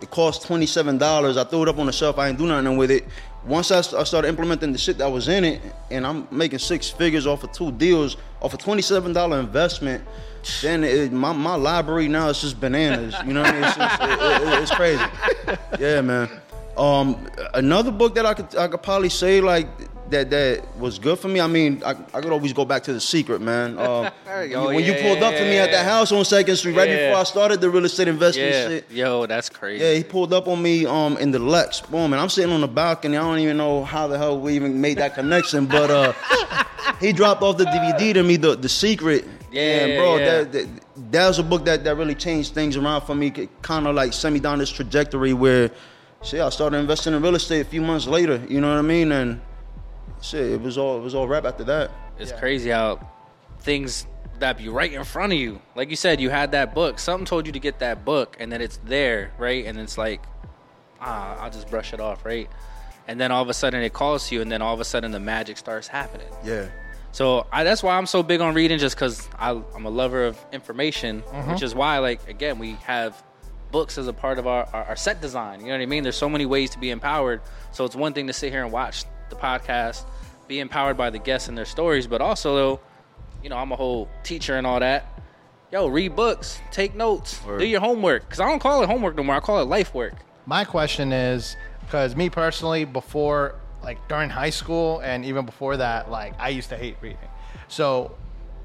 It 0.00 0.10
cost 0.10 0.46
twenty 0.46 0.64
seven 0.64 0.96
dollars. 0.96 1.36
I 1.36 1.44
threw 1.44 1.62
it 1.64 1.68
up 1.68 1.78
on 1.78 1.84
the 1.86 1.92
shelf. 1.92 2.18
I 2.18 2.28
ain't 2.28 2.38
do 2.38 2.46
nothing 2.46 2.76
with 2.78 2.90
it. 2.90 3.04
Once 3.44 3.70
I, 3.70 3.78
I 3.78 4.04
started 4.04 4.28
implementing 4.28 4.72
the 4.72 4.78
shit 4.78 4.96
that 4.98 5.10
was 5.12 5.28
in 5.28 5.44
it, 5.44 5.60
and 5.90 6.06
I'm 6.06 6.26
making 6.30 6.60
six 6.60 6.88
figures 6.88 7.26
off 7.26 7.44
of 7.44 7.52
two 7.52 7.70
deals, 7.72 8.16
off 8.40 8.54
a 8.54 8.56
twenty 8.56 8.82
seven 8.82 9.12
dollar 9.12 9.38
investment, 9.40 10.02
then 10.62 10.82
it, 10.82 11.12
my 11.12 11.32
my 11.32 11.56
library 11.56 12.08
now 12.08 12.28
is 12.30 12.40
just 12.40 12.58
bananas. 12.58 13.14
You 13.26 13.34
know 13.34 13.42
what 13.42 13.50
I 13.50 13.54
mean? 13.54 13.64
It's, 13.64 13.76
just, 13.76 14.02
it- 14.02 14.48
it- 14.48 14.62
it's 14.62 14.70
crazy. 14.70 15.04
Yeah, 15.78 16.00
man. 16.00 16.30
Um, 16.78 17.26
another 17.54 17.90
book 17.90 18.14
that 18.14 18.24
I 18.26 18.34
could 18.34 18.56
I 18.56 18.68
could 18.68 18.82
probably 18.82 19.08
say 19.08 19.40
like 19.40 19.66
that 20.10 20.30
that 20.30 20.78
was 20.78 20.98
good 20.98 21.18
for 21.18 21.28
me. 21.28 21.40
I 21.40 21.46
mean, 21.46 21.82
I, 21.84 21.90
I 21.90 22.20
could 22.22 22.32
always 22.32 22.52
go 22.54 22.64
back 22.64 22.82
to 22.84 22.92
the 22.92 23.00
secret, 23.00 23.40
man. 23.40 23.76
Um, 23.88 24.10
when 24.24 24.50
you- 24.50 24.56
Oh, 24.56 24.66
when 24.68 24.84
you 24.84 24.94
pulled 24.94 25.22
up 25.22 25.34
to 25.34 25.42
me 25.42 25.58
at 25.58 25.70
the 25.70 25.82
house 25.82 26.12
on 26.12 26.24
Second 26.24 26.56
Street, 26.56 26.76
right 26.76 26.88
Yeah. 26.88 27.08
before 27.08 27.20
I 27.20 27.24
started 27.24 27.60
the 27.60 27.68
real 27.68 27.84
estate 27.84 28.08
investment 28.08 28.52
Yeah, 28.54 28.68
shit. 28.68 28.90
yo, 28.90 29.26
that's 29.26 29.48
crazy. 29.50 29.84
Yeah, 29.84 29.94
he 29.94 30.04
pulled 30.04 30.32
up 30.32 30.46
on 30.48 30.62
me 30.62 30.86
um 30.86 31.16
in 31.18 31.30
the 31.30 31.38
Lex, 31.38 31.80
boom, 31.82 32.12
and 32.12 32.20
I'm 32.22 32.28
sitting 32.30 32.52
on 32.52 32.60
the 32.60 32.68
balcony. 32.68 33.16
I 33.16 33.20
don't 33.22 33.38
even 33.40 33.56
know 33.56 33.84
how 33.84 34.06
the 34.06 34.16
hell 34.16 34.38
we 34.40 34.54
even 34.54 34.80
made 34.80 34.98
that 34.98 35.14
connection, 35.14 35.66
but 35.66 35.90
uh, 35.90 36.12
he 37.00 37.12
dropped 37.12 37.42
off 37.42 37.56
the 37.58 37.64
DVD 37.64 38.14
to 38.14 38.22
me, 38.22 38.36
the 38.36 38.54
the 38.56 38.68
secret. 38.68 39.26
Yeah, 39.50 39.62
and 39.62 39.96
bro, 39.98 40.16
yeah. 40.16 40.24
that, 40.26 40.52
that 40.52 40.66
that 41.12 41.26
was 41.28 41.38
a 41.38 41.42
book 41.42 41.64
that 41.64 41.82
that 41.84 41.96
really 41.96 42.14
changed 42.14 42.54
things 42.54 42.76
around 42.76 43.02
for 43.02 43.14
me. 43.14 43.30
Kind 43.62 43.86
of 43.86 43.94
like 43.94 44.12
sent 44.12 44.32
me 44.34 44.40
down 44.40 44.58
this 44.58 44.70
trajectory 44.70 45.32
where, 45.32 45.70
shit, 46.22 46.40
I 46.40 46.48
started 46.50 46.78
investing 46.78 47.14
in 47.14 47.22
real 47.22 47.34
estate 47.34 47.60
a 47.60 47.68
few 47.68 47.80
months 47.80 48.06
later. 48.06 48.44
You 48.48 48.60
know 48.60 48.68
what 48.68 48.78
I 48.78 48.82
mean? 48.82 49.12
And 49.12 49.40
shit, 50.20 50.52
it 50.52 50.60
was 50.60 50.78
all 50.78 50.98
it 50.98 51.02
was 51.02 51.14
all 51.14 51.28
rap 51.28 51.44
after 51.44 51.64
that. 51.64 51.90
It's 52.18 52.32
crazy 52.32 52.70
how 52.70 53.00
things 53.60 54.06
that 54.38 54.56
be 54.56 54.68
right 54.68 54.92
in 54.92 55.04
front 55.04 55.32
of 55.32 55.38
you. 55.38 55.60
Like 55.74 55.90
you 55.90 55.96
said, 55.96 56.20
you 56.20 56.30
had 56.30 56.52
that 56.52 56.74
book. 56.74 56.98
Something 56.98 57.26
told 57.26 57.46
you 57.46 57.52
to 57.52 57.60
get 57.60 57.80
that 57.80 58.04
book, 58.04 58.36
and 58.38 58.50
then 58.52 58.60
it's 58.60 58.78
there, 58.84 59.32
right? 59.38 59.64
And 59.66 59.78
it's 59.78 59.98
like, 59.98 60.22
ah, 61.00 61.38
I'll 61.40 61.50
just 61.50 61.68
brush 61.70 61.92
it 61.92 62.00
off, 62.00 62.24
right? 62.24 62.48
And 63.06 63.20
then 63.20 63.32
all 63.32 63.42
of 63.42 63.48
a 63.48 63.54
sudden 63.54 63.82
it 63.82 63.92
calls 63.92 64.28
to 64.28 64.34
you, 64.34 64.42
and 64.42 64.50
then 64.50 64.62
all 64.62 64.74
of 64.74 64.80
a 64.80 64.84
sudden 64.84 65.10
the 65.12 65.20
magic 65.20 65.56
starts 65.58 65.88
happening. 65.88 66.28
Yeah. 66.44 66.68
So 67.10 67.46
I, 67.50 67.64
that's 67.64 67.82
why 67.82 67.96
I'm 67.96 68.06
so 68.06 68.22
big 68.22 68.40
on 68.40 68.54
reading, 68.54 68.78
just 68.78 68.94
because 68.94 69.28
I'm 69.38 69.86
a 69.86 69.90
lover 69.90 70.26
of 70.26 70.38
information, 70.52 71.20
which 71.46 71.62
is 71.62 71.74
why, 71.74 71.98
like, 71.98 72.28
again, 72.28 72.58
we 72.58 72.72
have 72.84 73.20
books 73.70 73.98
as 73.98 74.06
a 74.08 74.12
part 74.12 74.38
of 74.38 74.46
our, 74.46 74.64
our, 74.72 74.84
our 74.84 74.96
set 74.96 75.20
design. 75.20 75.60
You 75.60 75.66
know 75.66 75.72
what 75.72 75.82
I 75.82 75.86
mean? 75.86 76.02
There's 76.02 76.16
so 76.16 76.28
many 76.28 76.46
ways 76.46 76.70
to 76.70 76.78
be 76.78 76.90
empowered. 76.90 77.40
So 77.72 77.84
it's 77.84 77.96
one 77.96 78.12
thing 78.12 78.26
to 78.26 78.32
sit 78.32 78.52
here 78.52 78.62
and 78.62 78.72
watch 78.72 79.04
the 79.30 79.36
podcast, 79.36 80.04
be 80.46 80.60
empowered 80.60 80.96
by 80.96 81.10
the 81.10 81.18
guests 81.18 81.48
and 81.48 81.56
their 81.56 81.64
stories, 81.64 82.06
but 82.06 82.20
also, 82.20 82.54
though, 82.56 82.80
you 83.42 83.50
know, 83.50 83.56
I'm 83.56 83.70
a 83.72 83.76
whole 83.76 84.08
teacher 84.22 84.56
and 84.56 84.66
all 84.66 84.80
that. 84.80 85.06
Yo, 85.70 85.86
read 85.86 86.16
books, 86.16 86.60
take 86.72 86.94
notes, 86.94 87.44
Word. 87.44 87.58
do 87.58 87.66
your 87.66 87.80
homework. 87.80 88.22
Because 88.22 88.40
I 88.40 88.48
don't 88.48 88.58
call 88.58 88.82
it 88.82 88.88
homework 88.88 89.16
no 89.16 89.22
more. 89.22 89.34
I 89.36 89.40
call 89.40 89.60
it 89.60 89.66
life 89.66 89.94
work. 89.94 90.14
My 90.46 90.64
question 90.64 91.12
is 91.12 91.56
because 91.82 92.16
me 92.16 92.30
personally, 92.30 92.86
before 92.86 93.54
like 93.82 94.08
during 94.08 94.30
high 94.30 94.50
school 94.50 95.00
and 95.00 95.24
even 95.26 95.44
before 95.44 95.76
that, 95.76 96.10
like 96.10 96.34
I 96.38 96.48
used 96.48 96.70
to 96.70 96.76
hate 96.76 96.96
reading. 97.02 97.18
So 97.68 98.16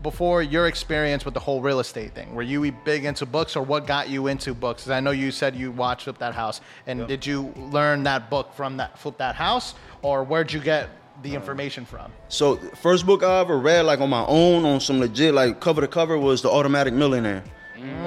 before 0.04 0.42
your 0.44 0.68
experience 0.68 1.26
with 1.26 1.34
the 1.34 1.40
whole 1.40 1.62
real 1.62 1.80
estate 1.80 2.14
thing, 2.14 2.36
were 2.36 2.44
you 2.44 2.72
big 2.84 3.06
into 3.06 3.26
books 3.26 3.56
or 3.56 3.64
what 3.64 3.88
got 3.88 4.10
you 4.10 4.28
into 4.28 4.54
books? 4.54 4.84
'Cause 4.84 4.92
I 4.92 5.00
know 5.00 5.12
you 5.12 5.32
said 5.32 5.56
you 5.56 5.72
watched 5.72 6.04
Flip 6.04 6.18
That 6.20 6.34
House, 6.36 6.62
and 6.86 7.08
did 7.08 7.26
you 7.26 7.54
learn 7.58 8.04
that 8.04 8.30
book 8.30 8.54
from 8.54 8.78
that 8.78 9.00
Flip 9.00 9.18
That 9.18 9.36
House, 9.36 9.74
or 10.02 10.24
where'd 10.24 10.52
you 10.52 10.60
get 10.60 10.90
the 11.24 11.34
information 11.34 11.86
from? 11.86 12.12
So 12.28 12.58
first 12.82 13.06
book 13.06 13.24
I 13.24 13.40
ever 13.40 13.58
read, 13.58 13.82
like 13.86 14.02
on 14.02 14.10
my 14.10 14.26
own, 14.28 14.66
on 14.66 14.80
some 14.80 15.00
legit, 15.00 15.34
like 15.34 15.60
cover 15.60 15.82
to 15.82 15.88
cover, 15.88 16.18
was 16.18 16.42
The 16.42 16.50
Automatic 16.50 16.94
Millionaire. 16.94 17.44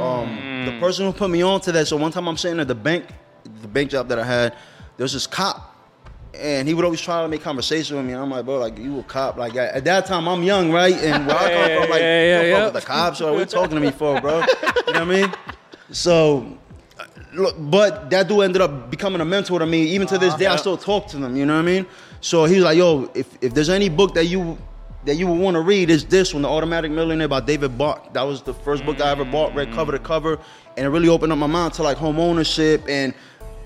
Um, 0.00 0.64
the 0.66 0.78
person 0.80 1.06
who 1.06 1.12
put 1.12 1.30
me 1.30 1.42
on 1.42 1.60
to 1.62 1.72
that. 1.72 1.86
So 1.86 1.96
one 1.96 2.10
time 2.10 2.28
I'm 2.28 2.36
sitting 2.36 2.60
at 2.60 2.68
the 2.68 2.74
bank, 2.74 3.06
the 3.62 3.68
bank 3.68 3.90
job 3.90 4.08
that 4.08 4.18
I 4.18 4.24
had. 4.24 4.54
There's 4.96 5.12
this 5.12 5.26
cop, 5.26 5.75
and 6.36 6.68
he 6.68 6.74
would 6.74 6.84
always 6.84 7.00
try 7.00 7.22
to 7.22 7.28
make 7.28 7.42
conversation 7.42 7.96
with 7.96 8.06
me. 8.06 8.12
And 8.12 8.22
I'm 8.22 8.30
like, 8.30 8.44
bro, 8.44 8.58
like 8.58 8.78
you 8.78 9.00
a 9.00 9.02
cop? 9.02 9.36
Like 9.36 9.56
at, 9.56 9.74
at 9.74 9.84
that 9.84 10.06
time 10.06 10.28
I'm 10.28 10.42
young, 10.42 10.70
right? 10.70 10.94
And 10.94 11.26
where 11.26 11.36
I 11.36 11.50
come 11.50 11.82
from, 11.82 11.90
like, 11.90 12.00
Yeah, 12.00 12.22
yeah, 12.22 12.42
yeah. 12.42 12.64
with 12.64 12.74
the 12.74 12.80
cops. 12.80 13.20
What 13.20 13.38
you 13.38 13.44
talking 13.44 13.74
to 13.76 13.80
me 13.80 13.90
for, 13.90 14.20
bro? 14.20 14.40
You 14.40 14.46
know 14.46 14.74
what 14.84 14.96
I 14.96 15.04
mean? 15.04 15.32
So. 15.92 16.58
Look, 17.32 17.54
but 17.58 18.08
that 18.10 18.28
dude 18.28 18.42
ended 18.42 18.62
up 18.62 18.90
becoming 18.90 19.20
a 19.20 19.24
mentor 19.24 19.58
to 19.58 19.66
me. 19.66 19.82
Even 19.88 20.06
to 20.08 20.16
this 20.16 20.32
ah, 20.32 20.36
day, 20.38 20.46
I 20.46 20.56
still 20.56 20.78
talk 20.78 21.06
to 21.08 21.18
them. 21.18 21.36
You 21.36 21.44
know 21.44 21.54
what 21.54 21.60
I 21.60 21.64
mean? 21.64 21.86
So 22.22 22.46
he 22.46 22.56
was 22.56 22.64
like, 22.64 22.78
"Yo, 22.78 23.10
if, 23.14 23.28
if 23.42 23.52
there's 23.52 23.68
any 23.68 23.90
book 23.90 24.14
that 24.14 24.24
you 24.24 24.56
that 25.06 25.14
you 25.16 25.26
would 25.26 25.38
want 25.38 25.54
to 25.54 25.60
read, 25.60 25.88
is 25.88 26.04
this 26.04 26.34
one, 26.34 26.42
The 26.42 26.48
Automatic 26.48 26.90
Millionaire 26.90 27.28
by 27.28 27.40
David 27.40 27.78
Bach. 27.78 28.12
That 28.12 28.22
was 28.22 28.42
the 28.42 28.52
first 28.52 28.84
book 28.84 29.00
I 29.00 29.10
ever 29.10 29.24
bought, 29.24 29.54
read 29.54 29.72
cover 29.72 29.92
to 29.92 29.98
mm. 29.98 30.04
cover, 30.04 30.38
and 30.76 30.84
it 30.86 30.88
really 30.88 31.08
opened 31.08 31.32
up 31.32 31.38
my 31.38 31.46
mind 31.46 31.74
to 31.74 31.82
like 31.82 31.96
home 31.96 32.18
ownership 32.18 32.82
and 32.88 33.14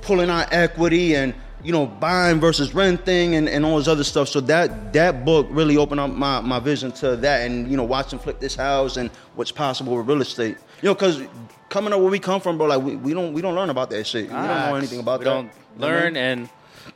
pulling 0.03 0.31
out 0.31 0.53
equity 0.53 1.17
and 1.17 1.35
you 1.63 1.73
know 1.73 1.87
buying 1.87 2.41
versus 2.41 2.75
renting 2.75 3.35
and, 3.35 3.49
and 3.49 3.65
all 3.65 3.79
this 3.79 3.89
other 3.89 4.05
stuff. 4.05 4.29
So 4.29 4.41
that 4.43 4.93
that 4.93 5.25
book 5.25 5.47
really 5.51 5.77
opened 5.77 6.01
up 6.01 6.11
my, 6.11 6.41
my 6.41 6.59
vision 6.59 6.93
to 6.93 7.17
that 7.17 7.49
and 7.51 7.71
you 7.71 7.77
know 7.77 7.85
watching 7.85 8.19
flip 8.19 8.41
this 8.41 8.55
house 8.55 8.97
and 8.97 9.11
what's 9.35 9.53
possible 9.53 9.97
with 9.97 10.07
real 10.07 10.21
estate. 10.23 10.57
You 10.83 10.89
know, 10.89 10.95
because 10.95 11.23
coming 11.69 11.93
up 11.93 12.01
where 12.01 12.11
we 12.11 12.19
come 12.19 12.41
from, 12.41 12.57
bro, 12.59 12.67
like 12.67 12.83
we, 12.83 12.97
we 12.97 13.13
don't 13.15 13.33
we 13.33 13.43
don't 13.43 13.55
learn 13.55 13.71
about 13.71 13.91
that 13.91 14.07
shit. 14.07 14.25
We 14.25 14.35
don't 14.35 14.47
know 14.47 14.75
anything 14.75 15.01
about 15.01 15.21
we 15.21 15.25
that. 15.25 15.31
don't 15.31 15.51
You 15.77 15.81
know 15.81 15.87
I 15.87 15.91
learn, 15.91 16.15
mean? 16.15 16.23
and 16.23 16.49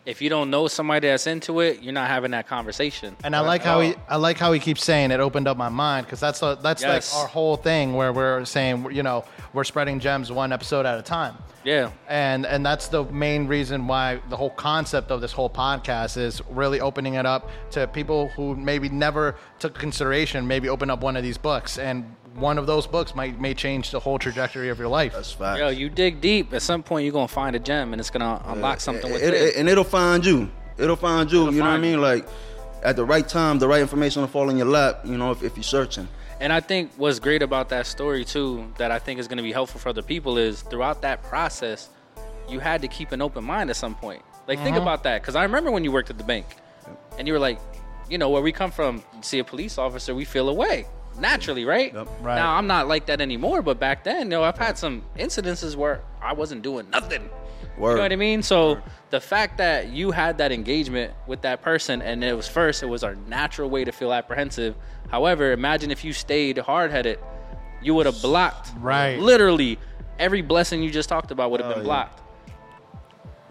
if 0.07 0.21
you 0.23 0.29
don't 0.29 0.51
know 0.51 0.69
somebody 0.69 1.09
that's 1.09 1.27
into 1.27 1.61
it, 1.61 1.83
you're 1.83 1.93
not 1.93 2.09
having 2.09 2.31
that 2.33 2.47
conversation. 2.47 3.17
And 3.25 3.35
I 3.35 3.41
like 3.41 3.63
how 3.63 3.81
he, 3.81 3.95
I 4.09 4.17
like 4.17 4.39
how 4.39 4.53
he 4.53 4.61
keeps 4.61 4.85
saying 4.85 5.11
it 5.11 5.21
opened 5.21 5.49
up 5.49 5.57
my 5.57 5.69
mind 5.69 6.07
because 6.07 6.21
that's 6.21 6.41
the, 6.41 6.55
that's 6.57 6.83
Yes. 6.83 7.13
like 7.15 7.23
our 7.23 7.29
whole 7.29 7.57
thing 7.57 7.95
where 7.95 8.13
we're 8.13 8.45
saying 8.45 8.89
you 8.93 9.03
know 9.03 9.25
we're 9.53 9.65
spreading 9.65 10.01
gems 10.01 10.31
one 10.33 10.53
episode 10.53 10.87
at 10.87 10.99
a 10.99 11.03
time. 11.03 11.37
Yeah. 11.65 11.93
and 12.09 12.45
and 12.45 12.65
that's 12.65 12.89
the 12.89 13.05
main 13.05 13.47
reason 13.47 13.87
why 13.87 14.21
the 14.29 14.37
whole 14.37 14.51
concept 14.51 15.11
of 15.11 15.23
this 15.23 15.33
whole 15.33 15.49
podcast 15.49 16.19
is 16.19 16.43
really 16.51 16.79
opening 16.81 17.15
it 17.15 17.25
up 17.25 17.49
to 17.71 17.87
people 17.87 18.29
who 18.37 18.55
maybe 18.55 18.91
never 18.91 19.37
took 19.61 19.75
consideration 19.75 20.47
maybe 20.47 20.69
open 20.69 20.91
up 20.91 21.01
one 21.01 21.17
of 21.17 21.23
these 21.23 21.39
books 21.39 21.79
and 21.79 22.15
one 22.37 22.59
of 22.59 22.67
those 22.67 22.87
books 22.87 23.15
might 23.15 23.41
may 23.41 23.55
change 23.55 23.91
the 23.91 24.01
whole 24.01 24.19
trajectory 24.19 24.69
of 24.69 24.79
your 24.79 24.89
life 24.89 25.13
That's 25.13 25.33
facts. 25.33 25.61
Yo, 25.61 25.69
you 25.69 25.89
dig 25.89 26.21
deep. 26.21 26.53
At 26.53 26.63
some 26.63 26.83
point, 26.83 27.05
you're 27.05 27.13
gonna 27.13 27.29
find 27.29 27.55
a 27.55 27.59
gem, 27.59 27.93
and 27.93 28.01
it's 28.01 28.11
gonna 28.11 28.43
unlock 28.47 28.81
something 28.81 29.11
It- 29.11 29.15
with 29.15 29.23
it- 29.23 29.35
it. 29.35 29.57
and 29.57 29.69
it'll 29.69 29.85
find 29.85 30.25
you. 30.25 30.51
It'll 30.77 30.97
find 30.97 31.31
you. 31.31 31.45
you 31.47 31.53
know 31.53 31.67
what 31.67 31.71
I 31.71 31.79
mean? 31.79 32.01
Like 32.01 32.27
at 32.83 32.97
the 32.97 33.05
right 33.05 33.27
time, 33.27 33.59
the 33.59 33.69
right 33.69 33.81
information 33.81 34.23
will 34.23 34.29
fall 34.29 34.51
in 34.51 34.57
your 34.57 34.67
lap. 34.67 35.01
You 35.05 35.17
know, 35.17 35.31
if, 35.31 35.43
if 35.43 35.57
you're 35.57 35.63
searching. 35.63 36.09
And 36.41 36.53
I 36.53 36.61
think 36.61 36.91
what's 36.97 37.21
great 37.21 37.43
about 37.43 37.69
that 37.69 37.87
story 37.87 38.25
too, 38.25 38.73
that 38.79 38.91
I 38.91 38.99
think 38.99 39.21
is 39.21 39.29
gonna 39.29 39.43
be 39.43 39.53
helpful 39.53 39.81
for 39.81 39.89
other 39.89 40.03
people, 40.03 40.37
is 40.37 40.63
throughout 40.63 41.03
that 41.03 41.23
process, 41.23 41.89
you 42.49 42.59
had 42.59 42.83
to 42.83 42.89
keep 42.89 43.13
an 43.13 43.23
open 43.23 43.45
mind 43.45 43.71
at 43.71 43.77
some 43.77 43.95
point. 43.95 44.23
Like 44.49 44.59
think 44.59 44.77
uh-huh. 44.77 44.83
about 44.83 45.05
that, 45.05 45.23
because 45.23 45.37
I 45.37 45.45
remember 45.45 45.71
when 45.71 45.85
you 45.85 45.93
worked 45.93 46.11
at 46.11 46.19
the 46.19 46.25
bank, 46.25 46.47
and 47.17 47.27
you 47.27 47.33
were 47.33 47.39
like, 47.39 47.59
you 48.11 48.19
know, 48.19 48.29
where 48.29 48.43
we 48.43 48.53
come 48.53 48.71
from, 48.71 49.03
see 49.23 49.39
a 49.39 49.45
police 49.45 49.79
officer, 49.79 50.15
we 50.15 50.25
feel 50.25 50.49
away 50.49 50.87
naturally, 51.19 51.65
right? 51.65 51.93
Yep. 51.95 52.09
Right. 52.23 52.37
Now 52.37 52.57
I'm 52.57 52.67
not 52.67 52.89
like 52.89 53.07
that 53.07 53.21
anymore, 53.21 53.63
but 53.63 53.79
back 53.79 54.05
then, 54.05 54.23
you 54.27 54.31
know, 54.31 54.43
I've 54.45 54.59
had 54.59 54.77
some 54.79 55.03
incidences 55.17 55.77
where 55.77 56.01
I 56.23 56.33
wasn't 56.33 56.63
doing 56.63 56.89
nothing. 56.91 57.29
Word. 57.79 57.91
You 57.93 57.97
know 57.97 58.03
what 58.03 58.13
I 58.13 58.17
mean? 58.17 58.43
So 58.43 58.79
the 59.11 59.21
fact 59.21 59.59
that 59.59 59.89
you 59.89 60.13
had 60.13 60.39
that 60.39 60.53
engagement 60.53 61.13
with 61.27 61.43
that 61.43 61.61
person, 61.63 62.03
and 62.03 62.23
it 62.23 62.37
was 62.37 62.47
first, 62.47 62.83
it 62.83 62.87
was 62.87 63.03
our 63.03 63.17
natural 63.27 63.69
way 63.69 63.85
to 63.85 63.91
feel 63.91 64.13
apprehensive. 64.13 64.77
However, 65.11 65.51
imagine 65.53 65.91
if 65.91 66.05
you 66.05 66.13
stayed 66.13 66.59
hard 66.59 66.93
headed, 66.93 67.19
you 67.83 67.95
would 67.95 68.07
have 68.07 68.21
blocked. 68.23 68.71
Right. 68.79 69.19
Literally, 69.19 69.79
every 70.21 70.41
blessing 70.41 70.83
you 70.85 70.91
just 70.91 71.09
talked 71.09 71.33
about 71.33 71.51
would 71.51 71.61
have 71.61 71.73
Oh, 71.73 71.75
been 71.75 71.85
blocked. 71.85 72.21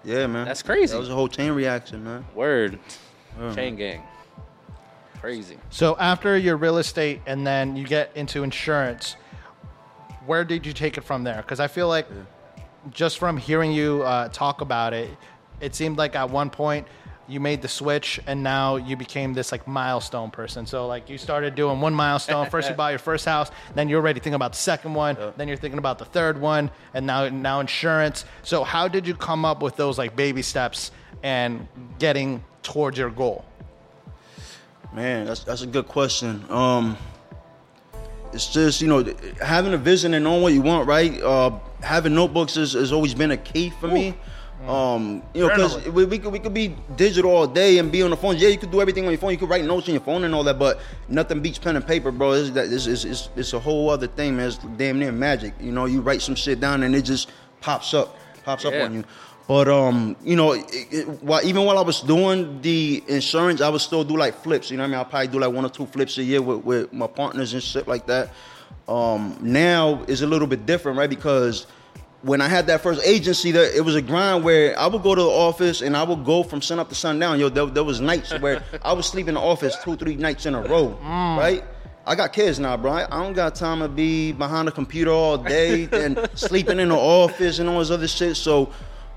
Yeah, 0.05 0.27
man. 0.27 0.45
That's 0.45 0.63
crazy. 0.63 0.93
That 0.93 0.99
was 0.99 1.09
a 1.09 1.13
whole 1.15 1.27
chain 1.27 1.51
reaction, 1.51 2.03
man. 2.03 2.25
Word. 2.33 2.79
Chain 3.55 3.75
gang. 3.75 4.03
Crazy. 5.23 5.57
so 5.69 5.95
after 5.99 6.37
your 6.37 6.57
real 6.57 6.77
estate 6.77 7.21
and 7.25 7.47
then 7.47 7.77
you 7.77 7.87
get 7.87 8.11
into 8.13 8.43
insurance 8.43 9.15
where 10.25 10.43
did 10.43 10.65
you 10.65 10.73
take 10.73 10.97
it 10.97 11.03
from 11.05 11.23
there? 11.23 11.37
Because 11.37 11.61
i 11.61 11.67
feel 11.67 11.87
like 11.87 12.07
just 12.91 13.17
from 13.17 13.37
hearing 13.37 13.71
you 13.71 14.03
uh, 14.03 14.27
talk 14.27 14.59
about 14.59 14.93
it 14.93 15.09
it 15.61 15.73
seemed 15.75 15.97
like 15.97 16.17
at 16.17 16.29
one 16.29 16.49
point 16.49 16.85
you 17.27 17.39
made 17.39 17.61
the 17.61 17.69
switch 17.69 18.19
and 18.27 18.43
now 18.43 18.75
you 18.75 18.97
became 18.97 19.33
this 19.33 19.53
like 19.53 19.65
milestone 19.65 20.29
person. 20.29 20.65
So 20.65 20.87
like 20.87 21.09
you 21.09 21.17
started 21.17 21.55
doing 21.55 21.79
one 21.79 21.93
milestone. 21.93 22.49
First 22.49 22.69
you 22.69 22.75
buy 22.83 22.89
your 22.89 22.99
first 22.99 23.23
house 23.23 23.49
then 23.75 23.87
you're 23.87 24.01
already 24.01 24.19
thinking 24.19 24.35
about 24.35 24.51
the 24.51 24.57
second 24.57 24.93
one 24.93 25.15
then 25.37 25.47
you're 25.47 25.55
thinking 25.55 25.77
about 25.77 25.99
the 25.99 26.05
third 26.05 26.39
one 26.39 26.69
and 26.93 27.07
now 27.07 27.29
now 27.29 27.61
insurance. 27.61 28.25
So 28.41 28.65
how 28.65 28.89
did 28.89 29.07
you 29.07 29.15
come 29.15 29.45
up 29.45 29.61
with 29.61 29.77
those 29.77 29.97
like 29.97 30.17
baby 30.17 30.41
steps 30.41 30.91
and 31.23 31.65
getting 31.97 32.43
towards 32.61 32.97
your 32.97 33.09
goal 33.09 33.45
Man, 34.93 35.25
that's 35.25 35.43
that's 35.43 35.63
a 35.63 35.67
good 35.67 35.87
question. 35.87 36.45
Um, 36.49 36.97
it's 38.31 38.51
just 38.51 38.81
you 38.81 38.87
know 38.87 39.03
having 39.41 39.73
a 39.73 39.77
vision 39.77 40.13
and 40.13 40.23
knowing 40.23 40.41
what 40.41 40.53
you 40.53 40.61
want, 40.61 40.87
right? 40.87 41.21
Uh, 41.21 41.57
having 41.81 42.13
notebooks 42.13 42.55
has, 42.55 42.73
has 42.73 42.91
always 42.91 43.13
been 43.13 43.31
a 43.31 43.37
key 43.37 43.69
for 43.69 43.87
me. 43.87 44.15
Um, 44.67 45.21
you 45.33 45.41
know, 45.41 45.49
because 45.49 45.87
we, 45.89 46.05
we 46.05 46.17
could 46.19 46.31
we 46.31 46.39
could 46.39 46.53
be 46.53 46.75
digital 46.95 47.31
all 47.31 47.47
day 47.47 47.79
and 47.79 47.91
be 47.91 48.01
on 48.01 48.11
the 48.11 48.17
phone. 48.17 48.37
Yeah, 48.37 48.47
you 48.47 48.57
could 48.57 48.71
do 48.71 48.79
everything 48.81 49.03
on 49.05 49.11
your 49.11 49.19
phone. 49.19 49.31
You 49.31 49.37
could 49.37 49.49
write 49.49 49.65
notes 49.65 49.89
on 49.89 49.93
your 49.93 50.03
phone 50.03 50.23
and 50.23 50.33
all 50.33 50.43
that, 50.43 50.57
but 50.57 50.79
nothing 51.09 51.41
beats 51.41 51.59
pen 51.59 51.75
and 51.75 51.85
paper, 51.85 52.11
bro. 52.11 52.33
This, 52.33 52.49
that, 52.51 52.69
this 52.69 52.87
is 52.87 53.03
it's, 53.03 53.29
it's 53.35 53.53
a 53.53 53.59
whole 53.59 53.89
other 53.89 54.07
thing, 54.07 54.37
man. 54.37 54.47
It's 54.47 54.57
damn 54.77 54.99
near 54.99 55.11
magic. 55.11 55.53
You 55.59 55.73
know, 55.73 55.85
you 55.85 55.99
write 56.01 56.21
some 56.21 56.35
shit 56.35 56.61
down 56.61 56.83
and 56.83 56.95
it 56.95 57.01
just 57.01 57.31
pops 57.59 57.93
up, 57.93 58.17
pops 58.45 58.63
up 58.63 58.73
on 58.75 58.93
you. 58.93 59.03
But 59.47 59.67
um, 59.67 60.15
you 60.23 60.35
know, 60.35 60.53
it, 60.53 60.65
it, 60.71 61.07
while, 61.23 61.45
even 61.45 61.65
while 61.65 61.77
I 61.77 61.81
was 61.81 62.01
doing 62.01 62.61
the 62.61 63.03
insurance, 63.07 63.59
I 63.61 63.69
would 63.69 63.81
still 63.81 64.03
do 64.03 64.15
like 64.15 64.35
flips. 64.35 64.71
You 64.71 64.77
know 64.77 64.83
what 64.83 64.87
I 64.87 64.91
mean? 64.91 64.97
I'll 64.99 65.05
probably 65.05 65.27
do 65.27 65.39
like 65.39 65.51
one 65.51 65.65
or 65.65 65.69
two 65.69 65.85
flips 65.85 66.17
a 66.17 66.23
year 66.23 66.41
with, 66.41 66.63
with 66.63 66.93
my 66.93 67.07
partners 67.07 67.53
and 67.53 67.61
shit 67.61 67.87
like 67.87 68.05
that. 68.07 68.31
Um, 68.87 69.37
now 69.41 70.03
is 70.07 70.21
a 70.21 70.27
little 70.27 70.47
bit 70.47 70.65
different, 70.65 70.97
right? 70.97 71.09
Because 71.09 71.67
when 72.21 72.39
I 72.39 72.47
had 72.47 72.67
that 72.67 72.81
first 72.81 73.05
agency, 73.05 73.51
that 73.51 73.75
it 73.75 73.81
was 73.81 73.95
a 73.95 74.01
grind 74.01 74.45
where 74.45 74.77
I 74.79 74.87
would 74.87 75.03
go 75.03 75.13
to 75.13 75.21
the 75.21 75.27
office 75.27 75.81
and 75.81 75.95
I 75.95 76.03
would 76.03 76.23
go 76.23 76.43
from 76.43 76.61
sun 76.61 76.79
up 76.79 76.87
to 76.89 76.95
sundown. 76.95 77.37
Yo, 77.39 77.49
there, 77.49 77.65
there 77.65 77.83
was 77.83 77.99
nights 77.99 78.31
where 78.39 78.63
I 78.81 78.93
would 78.93 79.03
sleep 79.05 79.27
in 79.27 79.33
the 79.35 79.41
office 79.41 79.75
two, 79.83 79.97
three 79.97 80.15
nights 80.15 80.45
in 80.45 80.55
a 80.55 80.61
row, 80.61 80.97
right? 81.37 81.63
I 82.05 82.15
got 82.15 82.31
kids 82.33 82.59
now, 82.59 82.75
bro. 82.77 82.91
I 82.91 83.05
I 83.05 83.23
don't 83.23 83.33
got 83.33 83.55
time 83.55 83.79
to 83.79 83.87
be 83.89 84.31
behind 84.33 84.67
a 84.67 84.71
computer 84.71 85.11
all 85.11 85.37
day 85.37 85.87
and 85.91 86.17
sleeping 86.33 86.79
in 86.79 86.89
the 86.89 86.95
office 86.97 87.59
and 87.59 87.69
all 87.69 87.79
this 87.79 87.91
other 87.91 88.07
shit. 88.07 88.35
So, 88.37 88.71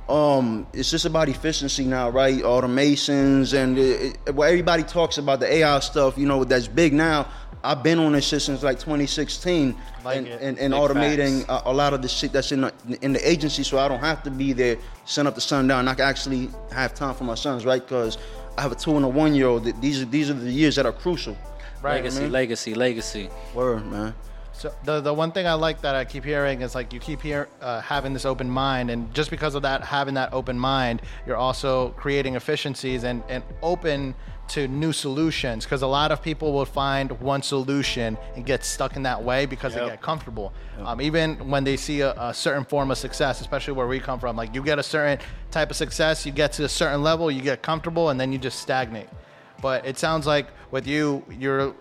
um, 0.09 0.67
it's 0.73 0.91
just 0.91 1.05
about 1.05 1.29
efficiency 1.29 1.85
now, 1.85 2.11
right? 2.11 2.41
Automations 2.43 3.55
and 3.55 3.77
it, 3.79 4.19
it, 4.27 4.35
well, 4.35 4.49
everybody 4.49 4.85
talks 4.85 5.19
about 5.19 5.41
the 5.41 5.53
AI 5.53 5.81
stuff, 5.81 6.17
you 6.17 6.27
know, 6.27 6.45
that's 6.45 6.69
big 6.69 6.93
now. 6.93 7.29
I've 7.65 7.83
been 7.83 7.99
on 7.99 8.13
this 8.13 8.29
shit 8.29 8.43
since 8.43 8.63
like 8.63 8.79
2016 8.79 9.77
Like 10.05 10.19
and, 10.19 10.29
and, 10.29 10.59
and 10.59 10.75
automating 10.75 11.45
a, 11.49 11.71
a 11.71 11.73
lot 11.73 11.95
of 11.95 12.03
the 12.03 12.09
shit 12.09 12.33
that's 12.33 12.53
in 12.53 12.61
the, 12.61 12.73
in 13.03 13.13
the 13.13 13.29
agency, 13.29 13.65
so 13.65 13.79
I 13.79 13.89
don't 13.89 14.01
have 14.01 14.23
to 14.23 14.31
be 14.31 14.53
there, 14.53 14.77
sun 15.05 15.27
up 15.27 15.35
to 15.35 15.41
sundown. 15.41 15.89
I 15.89 15.95
can 15.95 16.05
actually 16.05 16.51
have 16.71 16.95
time 16.95 17.15
for 17.15 17.25
my 17.25 17.35
sons, 17.35 17.65
right? 17.65 17.83
Because 17.83 18.19
I 18.57 18.63
have 18.63 18.71
a 18.71 18.77
two 18.77 18.95
and 18.95 19.05
a 19.05 19.09
one 19.09 19.35
year 19.35 19.49
old. 19.49 19.65
These 19.81 20.03
are 20.03 20.07
these 20.07 20.31
are 20.31 20.35
the 20.35 20.51
years 20.51 20.77
that 20.77 20.87
are 20.87 20.93
crucial. 20.93 21.37
Right. 21.83 21.97
legacy, 21.97 22.21
man. 22.21 22.33
legacy, 22.33 22.75
legacy. 22.75 23.31
Word, 23.55 23.87
man. 23.87 24.15
So 24.57 24.73
the 24.85 25.01
the 25.03 25.13
one 25.13 25.33
thing 25.33 25.47
I 25.47 25.53
like 25.53 25.83
that 25.83 25.95
I 25.95 26.05
keep 26.07 26.25
hearing 26.25 26.63
is 26.63 26.75
like 26.75 26.93
you 26.93 26.99
keep 26.99 27.21
hear 27.21 27.49
uh, 27.61 27.83
having 27.83 28.15
this 28.15 28.25
open 28.25 28.49
mind, 28.49 28.91
and 28.91 29.13
just 29.13 29.31
because 29.31 29.55
of 29.55 29.63
that, 29.63 29.85
having 29.85 30.15
that 30.15 30.33
open 30.33 30.59
mind, 30.59 31.03
you're 31.27 31.37
also 31.37 31.91
creating 31.91 32.37
efficiencies 32.37 33.05
and 33.05 33.23
and 33.29 33.45
open 33.63 34.15
to 34.49 34.67
new 34.67 34.93
solutions. 34.93 35.65
Because 35.65 35.83
a 35.83 35.87
lot 35.87 36.11
of 36.11 36.23
people 36.23 36.55
will 36.55 36.65
find 36.65 37.11
one 37.21 37.43
solution 37.43 38.17
and 38.35 38.47
get 38.47 38.65
stuck 38.65 38.97
in 38.97 39.03
that 39.03 39.23
way 39.23 39.45
because 39.45 39.75
they 39.75 39.85
get 39.85 40.01
comfortable. 40.01 40.55
Um, 40.79 41.03
even 41.03 41.51
when 41.51 41.65
they 41.65 41.77
see 41.77 42.01
a, 42.01 42.13
a 42.13 42.33
certain 42.33 42.65
form 42.65 42.91
of 42.91 42.97
success, 42.97 43.43
especially 43.43 43.75
where 43.75 43.87
we 43.87 44.01
come 44.01 44.19
from, 44.19 44.37
like 44.37 44.55
you 44.55 44.63
get 44.63 44.79
a 44.79 44.83
certain 44.83 45.19
type 45.51 45.71
of 45.71 45.77
success, 45.77 46.25
you 46.25 46.33
get 46.33 46.53
to 46.53 46.65
a 46.65 46.69
certain 46.69 47.03
level, 47.03 47.31
you 47.31 47.43
get 47.43 47.61
comfortable, 47.61 48.09
and 48.09 48.19
then 48.19 48.33
you 48.33 48.39
just 48.39 48.61
stagnate. 48.61 49.09
But 49.61 49.87
it 49.87 49.99
sounds 49.99 50.27
like 50.27 50.49
with 50.71 50.87
you, 50.87 51.25
you're 51.31 51.75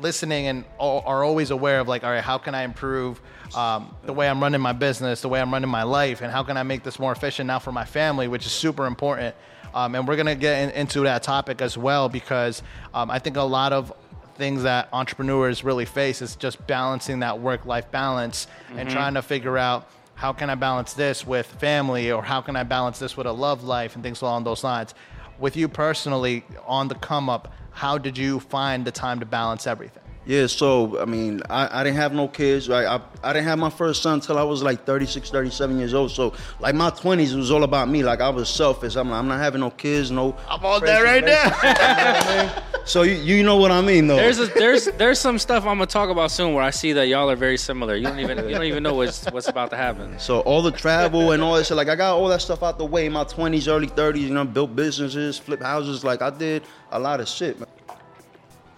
listening 0.00 0.46
and 0.48 0.64
are 0.78 1.24
always 1.24 1.50
aware 1.50 1.80
of 1.80 1.88
like, 1.88 2.04
all 2.04 2.10
right, 2.10 2.22
how 2.22 2.38
can 2.38 2.54
I 2.54 2.62
improve 2.62 3.20
um, 3.56 3.94
the 4.04 4.12
way 4.12 4.28
I'm 4.28 4.42
running 4.42 4.60
my 4.60 4.72
business, 4.72 5.20
the 5.20 5.28
way 5.28 5.40
I'm 5.40 5.52
running 5.52 5.70
my 5.70 5.84
life, 5.84 6.20
and 6.20 6.30
how 6.30 6.42
can 6.42 6.56
I 6.56 6.62
make 6.62 6.82
this 6.82 6.98
more 6.98 7.12
efficient 7.12 7.46
now 7.46 7.58
for 7.58 7.72
my 7.72 7.84
family, 7.84 8.28
which 8.28 8.46
is 8.46 8.52
super 8.52 8.86
important. 8.86 9.34
Um, 9.72 9.94
and 9.94 10.06
we're 10.06 10.16
gonna 10.16 10.34
get 10.34 10.62
in, 10.62 10.70
into 10.70 11.00
that 11.00 11.22
topic 11.22 11.60
as 11.60 11.76
well 11.76 12.08
because 12.08 12.62
um, 12.92 13.10
I 13.10 13.18
think 13.18 13.36
a 13.36 13.42
lot 13.42 13.72
of 13.72 13.92
things 14.36 14.64
that 14.64 14.88
entrepreneurs 14.92 15.64
really 15.64 15.84
face 15.84 16.20
is 16.20 16.36
just 16.36 16.64
balancing 16.66 17.20
that 17.20 17.40
work-life 17.40 17.90
balance 17.90 18.46
and 18.76 18.90
trying 18.90 19.14
to 19.14 19.22
figure 19.22 19.56
out 19.56 19.88
how 20.14 20.32
can 20.32 20.48
I 20.50 20.54
balance 20.54 20.92
this 20.92 21.26
with 21.26 21.46
family 21.46 22.12
or 22.12 22.22
how 22.22 22.40
can 22.40 22.56
I 22.56 22.62
balance 22.62 22.98
this 22.98 23.16
with 23.16 23.26
a 23.26 23.32
love 23.32 23.64
life 23.64 23.94
and 23.94 24.02
things 24.02 24.22
along 24.22 24.44
those 24.44 24.62
lines. 24.62 24.94
With 25.38 25.56
you 25.56 25.68
personally 25.68 26.44
on 26.66 26.88
the 26.88 26.94
come 26.94 27.28
up, 27.28 27.52
how 27.72 27.98
did 27.98 28.16
you 28.16 28.40
find 28.40 28.84
the 28.84 28.92
time 28.92 29.20
to 29.20 29.26
balance 29.26 29.66
everything? 29.66 30.02
Yeah, 30.26 30.46
so 30.46 31.00
I 31.00 31.04
mean, 31.04 31.42
I, 31.50 31.80
I 31.80 31.84
didn't 31.84 31.96
have 31.96 32.14
no 32.14 32.28
kids, 32.28 32.68
right? 32.68 32.86
I, 32.86 33.00
I 33.22 33.32
didn't 33.34 33.46
have 33.46 33.58
my 33.58 33.68
first 33.68 34.02
son 34.02 34.14
until 34.14 34.38
I 34.38 34.42
was 34.42 34.62
like 34.62 34.86
36, 34.86 35.28
37 35.30 35.78
years 35.78 35.92
old. 35.92 36.12
So 36.12 36.32
like 36.60 36.74
my 36.74 36.90
20s, 36.90 37.36
was 37.36 37.50
all 37.50 37.64
about 37.64 37.88
me. 37.88 38.02
Like 38.02 38.20
I 38.20 38.30
was 38.30 38.48
selfish. 38.48 38.96
I'm, 38.96 39.10
like, 39.10 39.18
I'm 39.18 39.28
not 39.28 39.38
having 39.38 39.60
no 39.60 39.70
kids, 39.70 40.10
no. 40.10 40.34
I'm 40.48 40.64
all 40.64 40.80
there 40.80 41.04
right 41.04 41.24
now. 41.24 42.62
So 42.86 43.02
you, 43.02 43.14
you 43.14 43.42
know 43.42 43.56
what 43.56 43.70
I 43.70 43.80
mean, 43.80 44.06
though. 44.06 44.16
There's 44.16 44.38
a, 44.38 44.46
there's 44.54 44.84
there's 44.84 45.18
some 45.18 45.38
stuff 45.38 45.62
I'm 45.64 45.78
gonna 45.78 45.86
talk 45.86 46.10
about 46.10 46.30
soon 46.30 46.52
where 46.52 46.62
I 46.62 46.70
see 46.70 46.92
that 46.92 47.08
y'all 47.08 47.30
are 47.30 47.36
very 47.36 47.56
similar. 47.56 47.96
You 47.96 48.04
don't 48.04 48.20
even 48.20 48.38
you 48.46 48.54
don't 48.54 48.64
even 48.64 48.82
know 48.82 48.94
what's 48.94 49.24
what's 49.30 49.48
about 49.48 49.70
to 49.70 49.76
happen. 49.76 50.18
So 50.18 50.40
all 50.40 50.60
the 50.60 50.70
travel 50.70 51.32
and 51.32 51.42
all 51.42 51.54
that 51.54 51.64
shit, 51.64 51.76
like 51.76 51.88
I 51.88 51.96
got 51.96 52.14
all 52.16 52.28
that 52.28 52.42
stuff 52.42 52.62
out 52.62 52.76
the 52.76 52.84
way 52.84 53.06
in 53.06 53.12
my 53.12 53.24
twenties, 53.24 53.68
early 53.68 53.86
thirties. 53.86 54.28
You 54.28 54.34
know, 54.34 54.44
built 54.44 54.76
businesses, 54.76 55.38
flip 55.38 55.62
houses. 55.62 56.04
Like 56.04 56.20
I 56.20 56.30
did 56.30 56.62
a 56.92 56.98
lot 56.98 57.20
of 57.20 57.28
shit. 57.28 57.58
Man. 57.58 57.68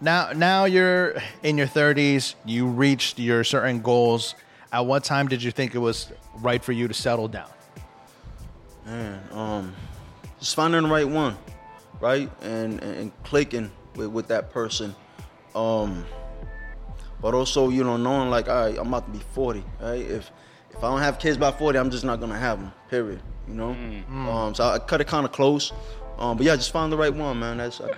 now, 0.00 0.30
now 0.32 0.64
you're 0.66 1.16
in 1.42 1.58
your 1.58 1.66
30s. 1.66 2.34
You 2.44 2.66
reached 2.66 3.18
your 3.18 3.42
certain 3.44 3.80
goals. 3.80 4.34
At 4.72 4.86
what 4.86 5.04
time 5.04 5.26
did 5.26 5.42
you 5.42 5.50
think 5.50 5.75
it 5.75 5.78
was 5.78 6.12
right 6.36 6.62
for 6.62 6.72
you 6.72 6.86
to 6.86 6.94
settle 6.94 7.28
down? 7.28 7.48
Man, 8.84 9.20
um, 9.32 9.75
just 10.38 10.54
finding 10.54 10.82
the 10.82 10.88
right 10.88 11.08
one, 11.08 11.36
right, 12.00 12.30
and 12.42 12.80
and, 12.82 12.96
and 12.96 13.22
clicking 13.25 13.70
with, 13.97 14.09
with 14.09 14.29
that 14.29 14.50
person. 14.50 14.95
Um, 15.54 16.04
but 17.21 17.35
also, 17.35 17.69
you 17.71 17.82
know, 17.82 17.97
knowing 17.97 18.30
like, 18.30 18.49
all 18.49 18.67
right, 18.67 18.78
I'm 18.78 18.89
about 18.89 19.06
to 19.06 19.19
be 19.19 19.25
40, 19.32 19.65
right? 19.80 20.00
If 20.00 20.30
if 20.71 20.85
I 20.85 20.91
don't 20.91 21.00
have 21.00 21.19
kids 21.19 21.39
by 21.39 21.50
40, 21.50 21.78
I'm 21.78 21.91
just 21.91 22.04
not 22.04 22.21
gonna 22.21 22.39
have 22.39 22.61
them. 22.61 22.73
Period. 22.91 23.21
You 23.49 23.54
know. 23.54 23.71
Um, 24.30 24.54
so 24.54 24.65
I 24.65 24.78
cut 24.78 25.00
it 25.00 25.06
kind 25.06 25.25
of 25.25 25.32
close. 25.32 25.73
Um, 26.19 26.37
but 26.37 26.45
yeah, 26.45 26.56
just 26.56 26.73
find 26.73 26.93
the 26.93 26.97
right 26.97 27.13
one, 27.15 27.39
man. 27.39 27.56
That's 27.59 27.80
uh, 27.80 27.89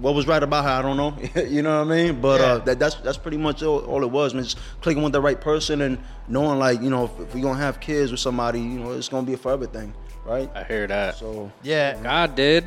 what 0.00 0.14
was 0.14 0.26
right 0.26 0.42
about 0.42 0.64
her. 0.64 0.70
I 0.70 0.82
don't 0.82 0.96
know. 0.96 1.16
you 1.46 1.62
know 1.62 1.84
what 1.84 1.92
I 1.92 1.96
mean? 2.04 2.20
But 2.20 2.40
Yeah. 2.40 2.46
uh, 2.46 2.58
that, 2.60 2.78
that's 2.78 2.94
that's 2.96 3.18
pretty 3.18 3.36
much 3.36 3.62
all, 3.62 3.80
all 3.80 4.02
it 4.02 4.10
was, 4.10 4.32
man. 4.34 4.44
Just 4.44 4.58
clicking 4.80 5.02
with 5.02 5.12
the 5.12 5.20
right 5.20 5.40
person 5.40 5.82
and 5.82 5.98
knowing 6.28 6.58
like, 6.58 6.80
you 6.80 6.88
know, 6.90 7.04
if, 7.04 7.20
if 7.20 7.34
we're 7.34 7.42
gonna 7.42 7.58
have 7.58 7.80
kids 7.80 8.10
with 8.10 8.20
somebody, 8.20 8.60
you 8.60 8.78
know, 8.78 8.92
it's 8.92 9.08
gonna 9.08 9.26
be 9.26 9.34
a 9.34 9.38
forever 9.38 9.66
thing, 9.66 9.92
right? 10.24 10.50
I 10.54 10.64
hear 10.64 10.86
that. 10.86 11.16
So 11.16 11.50
Yeah, 11.62 12.00
God 12.02 12.34
did. 12.34 12.66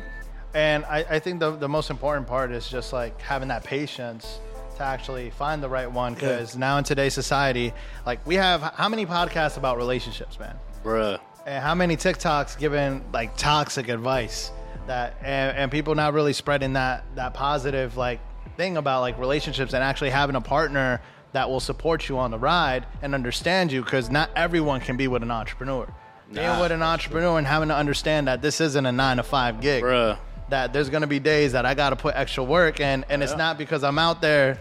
And 0.54 0.84
I, 0.86 1.04
I 1.08 1.18
think 1.18 1.40
the, 1.40 1.52
the 1.52 1.68
most 1.68 1.90
important 1.90 2.26
part 2.26 2.50
is 2.50 2.68
just 2.68 2.92
like 2.92 3.20
having 3.20 3.48
that 3.48 3.64
patience 3.64 4.40
to 4.76 4.82
actually 4.82 5.30
find 5.30 5.62
the 5.62 5.68
right 5.68 5.90
one. 5.90 6.14
Because 6.14 6.56
now 6.56 6.78
in 6.78 6.84
today's 6.84 7.14
society, 7.14 7.72
like 8.06 8.24
we 8.26 8.34
have 8.34 8.62
how 8.62 8.88
many 8.88 9.06
podcasts 9.06 9.56
about 9.56 9.76
relationships, 9.76 10.38
man? 10.38 10.56
Bruh. 10.84 11.20
And 11.46 11.62
how 11.62 11.74
many 11.74 11.96
TikToks 11.96 12.58
giving 12.58 13.04
like 13.12 13.36
toxic 13.36 13.88
advice 13.88 14.50
that 14.86 15.16
and, 15.22 15.56
and 15.56 15.70
people 15.70 15.94
not 15.94 16.14
really 16.14 16.32
spreading 16.32 16.72
that 16.74 17.04
that 17.14 17.34
positive 17.34 17.96
like 17.96 18.20
thing 18.56 18.76
about 18.76 19.00
like 19.00 19.18
relationships 19.18 19.72
and 19.72 19.84
actually 19.84 20.10
having 20.10 20.36
a 20.36 20.40
partner 20.40 21.00
that 21.32 21.48
will 21.48 21.60
support 21.60 22.08
you 22.08 22.18
on 22.18 22.30
the 22.30 22.38
ride 22.38 22.86
and 23.02 23.14
understand 23.14 23.70
you 23.70 23.82
because 23.82 24.10
not 24.10 24.30
everyone 24.34 24.80
can 24.80 24.96
be 24.96 25.06
with 25.06 25.22
an 25.22 25.30
entrepreneur. 25.30 25.86
Being 26.32 26.46
Nah, 26.46 26.60
with 26.60 26.72
an 26.72 26.82
entrepreneur 26.82 27.38
and 27.38 27.46
having 27.46 27.68
to 27.68 27.76
understand 27.76 28.28
that 28.28 28.40
this 28.42 28.60
isn't 28.60 28.86
a 28.86 28.92
nine 28.92 29.16
to 29.16 29.22
five 29.22 29.60
gig 29.60 29.82
Bruh. 29.82 30.18
That 30.50 30.72
there's 30.72 30.90
gonna 30.90 31.06
be 31.06 31.18
days 31.18 31.52
that 31.52 31.64
I 31.64 31.74
gotta 31.74 31.96
put 31.96 32.14
extra 32.14 32.44
work 32.44 32.80
and 32.80 33.04
and 33.08 33.22
it's 33.22 33.36
not 33.36 33.58
because 33.58 33.82
I'm 33.84 33.98
out 33.98 34.20
there 34.20 34.60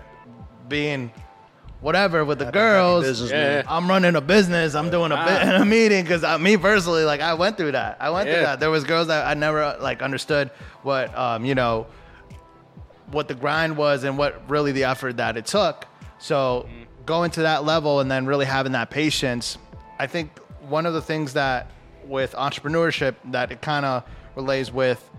being 0.67 1.12
whatever 1.82 2.25
with 2.25 2.39
the 2.39 2.52
girls. 2.52 3.06
business, 3.06 3.32
Yeah. 3.32 3.63
I'm 3.67 3.89
running 3.89 4.15
a 4.15 4.21
business. 4.21 4.75
I'm 4.75 4.89
doing 4.89 5.12
a, 5.12 5.15
bit, 5.15 5.56
a 5.62 5.65
meeting 5.65 6.04
because 6.04 6.39
me 6.39 6.58
personally, 6.58 7.04
like 7.04 7.21
I 7.21 7.34
went 7.34 7.58
through 7.58 7.71
that. 7.73 7.97
I 7.99 8.10
went 8.10 8.30
through 8.30 8.41
that. 8.41 8.60
There 8.60 8.69
was 8.69 8.84
girls 8.84 9.08
that 9.08 9.25
I 9.25 9.34
never 9.34 9.78
like 9.80 10.02
understood 10.02 10.52
what 10.84 11.15
um, 11.17 11.45
you 11.45 11.56
know 11.56 11.88
what 13.12 13.28
the 13.28 13.34
grind 13.34 13.75
was 13.75 14.04
and 14.04 14.17
what 14.17 14.49
really 14.49 14.71
the 14.71 14.84
effort 14.84 15.17
that 15.17 15.38
it 15.38 15.45
took. 15.45 15.88
So 16.19 16.67
going 17.06 17.32
to 17.32 17.41
that 17.41 17.63
level 17.63 18.02
and 18.02 18.12
then 18.12 18.25
really 18.25 18.45
having 18.45 18.73
that 18.73 18.89
patience, 18.91 19.58
I 19.97 20.06
think 20.06 20.38
one 20.67 20.86
of 20.86 20.93
the 20.93 21.02
things 21.02 21.34
that 21.34 21.71
with 22.06 22.34
entrepreneurship 22.34 23.15
that 23.25 23.52
it 23.52 23.62
kind 23.62 23.86
of 23.86 24.04
relays 24.36 24.71
with 24.71 25.10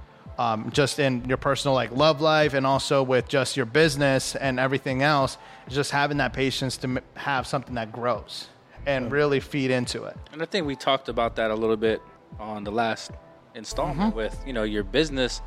um, 0.40 0.70
just 0.72 0.98
in 0.98 1.22
your 1.26 1.36
personal 1.36 1.74
like 1.74 1.92
love 1.92 2.22
life 2.22 2.54
and 2.54 2.66
also 2.66 3.02
with 3.02 3.28
just 3.28 3.58
your 3.58 3.66
business 3.66 4.34
and 4.36 4.58
everything 4.58 5.02
else 5.02 5.36
just 5.68 5.90
having 5.90 6.16
that 6.16 6.32
patience 6.32 6.78
to 6.78 6.86
m- 6.88 6.98
have 7.14 7.46
something 7.46 7.74
that 7.74 7.92
grows 7.92 8.48
and 8.86 9.12
really 9.12 9.38
feed 9.38 9.70
into 9.70 10.04
it. 10.04 10.16
And 10.32 10.40
I 10.42 10.46
think 10.46 10.66
we 10.66 10.76
talked 10.76 11.10
about 11.10 11.36
that 11.36 11.50
a 11.50 11.54
little 11.54 11.76
bit 11.76 12.00
on 12.38 12.64
the 12.64 12.72
last 12.72 13.10
installment 13.54 14.16
with, 14.16 14.42
you 14.46 14.54
know, 14.54 14.62
your 14.62 14.82
business 14.82 15.42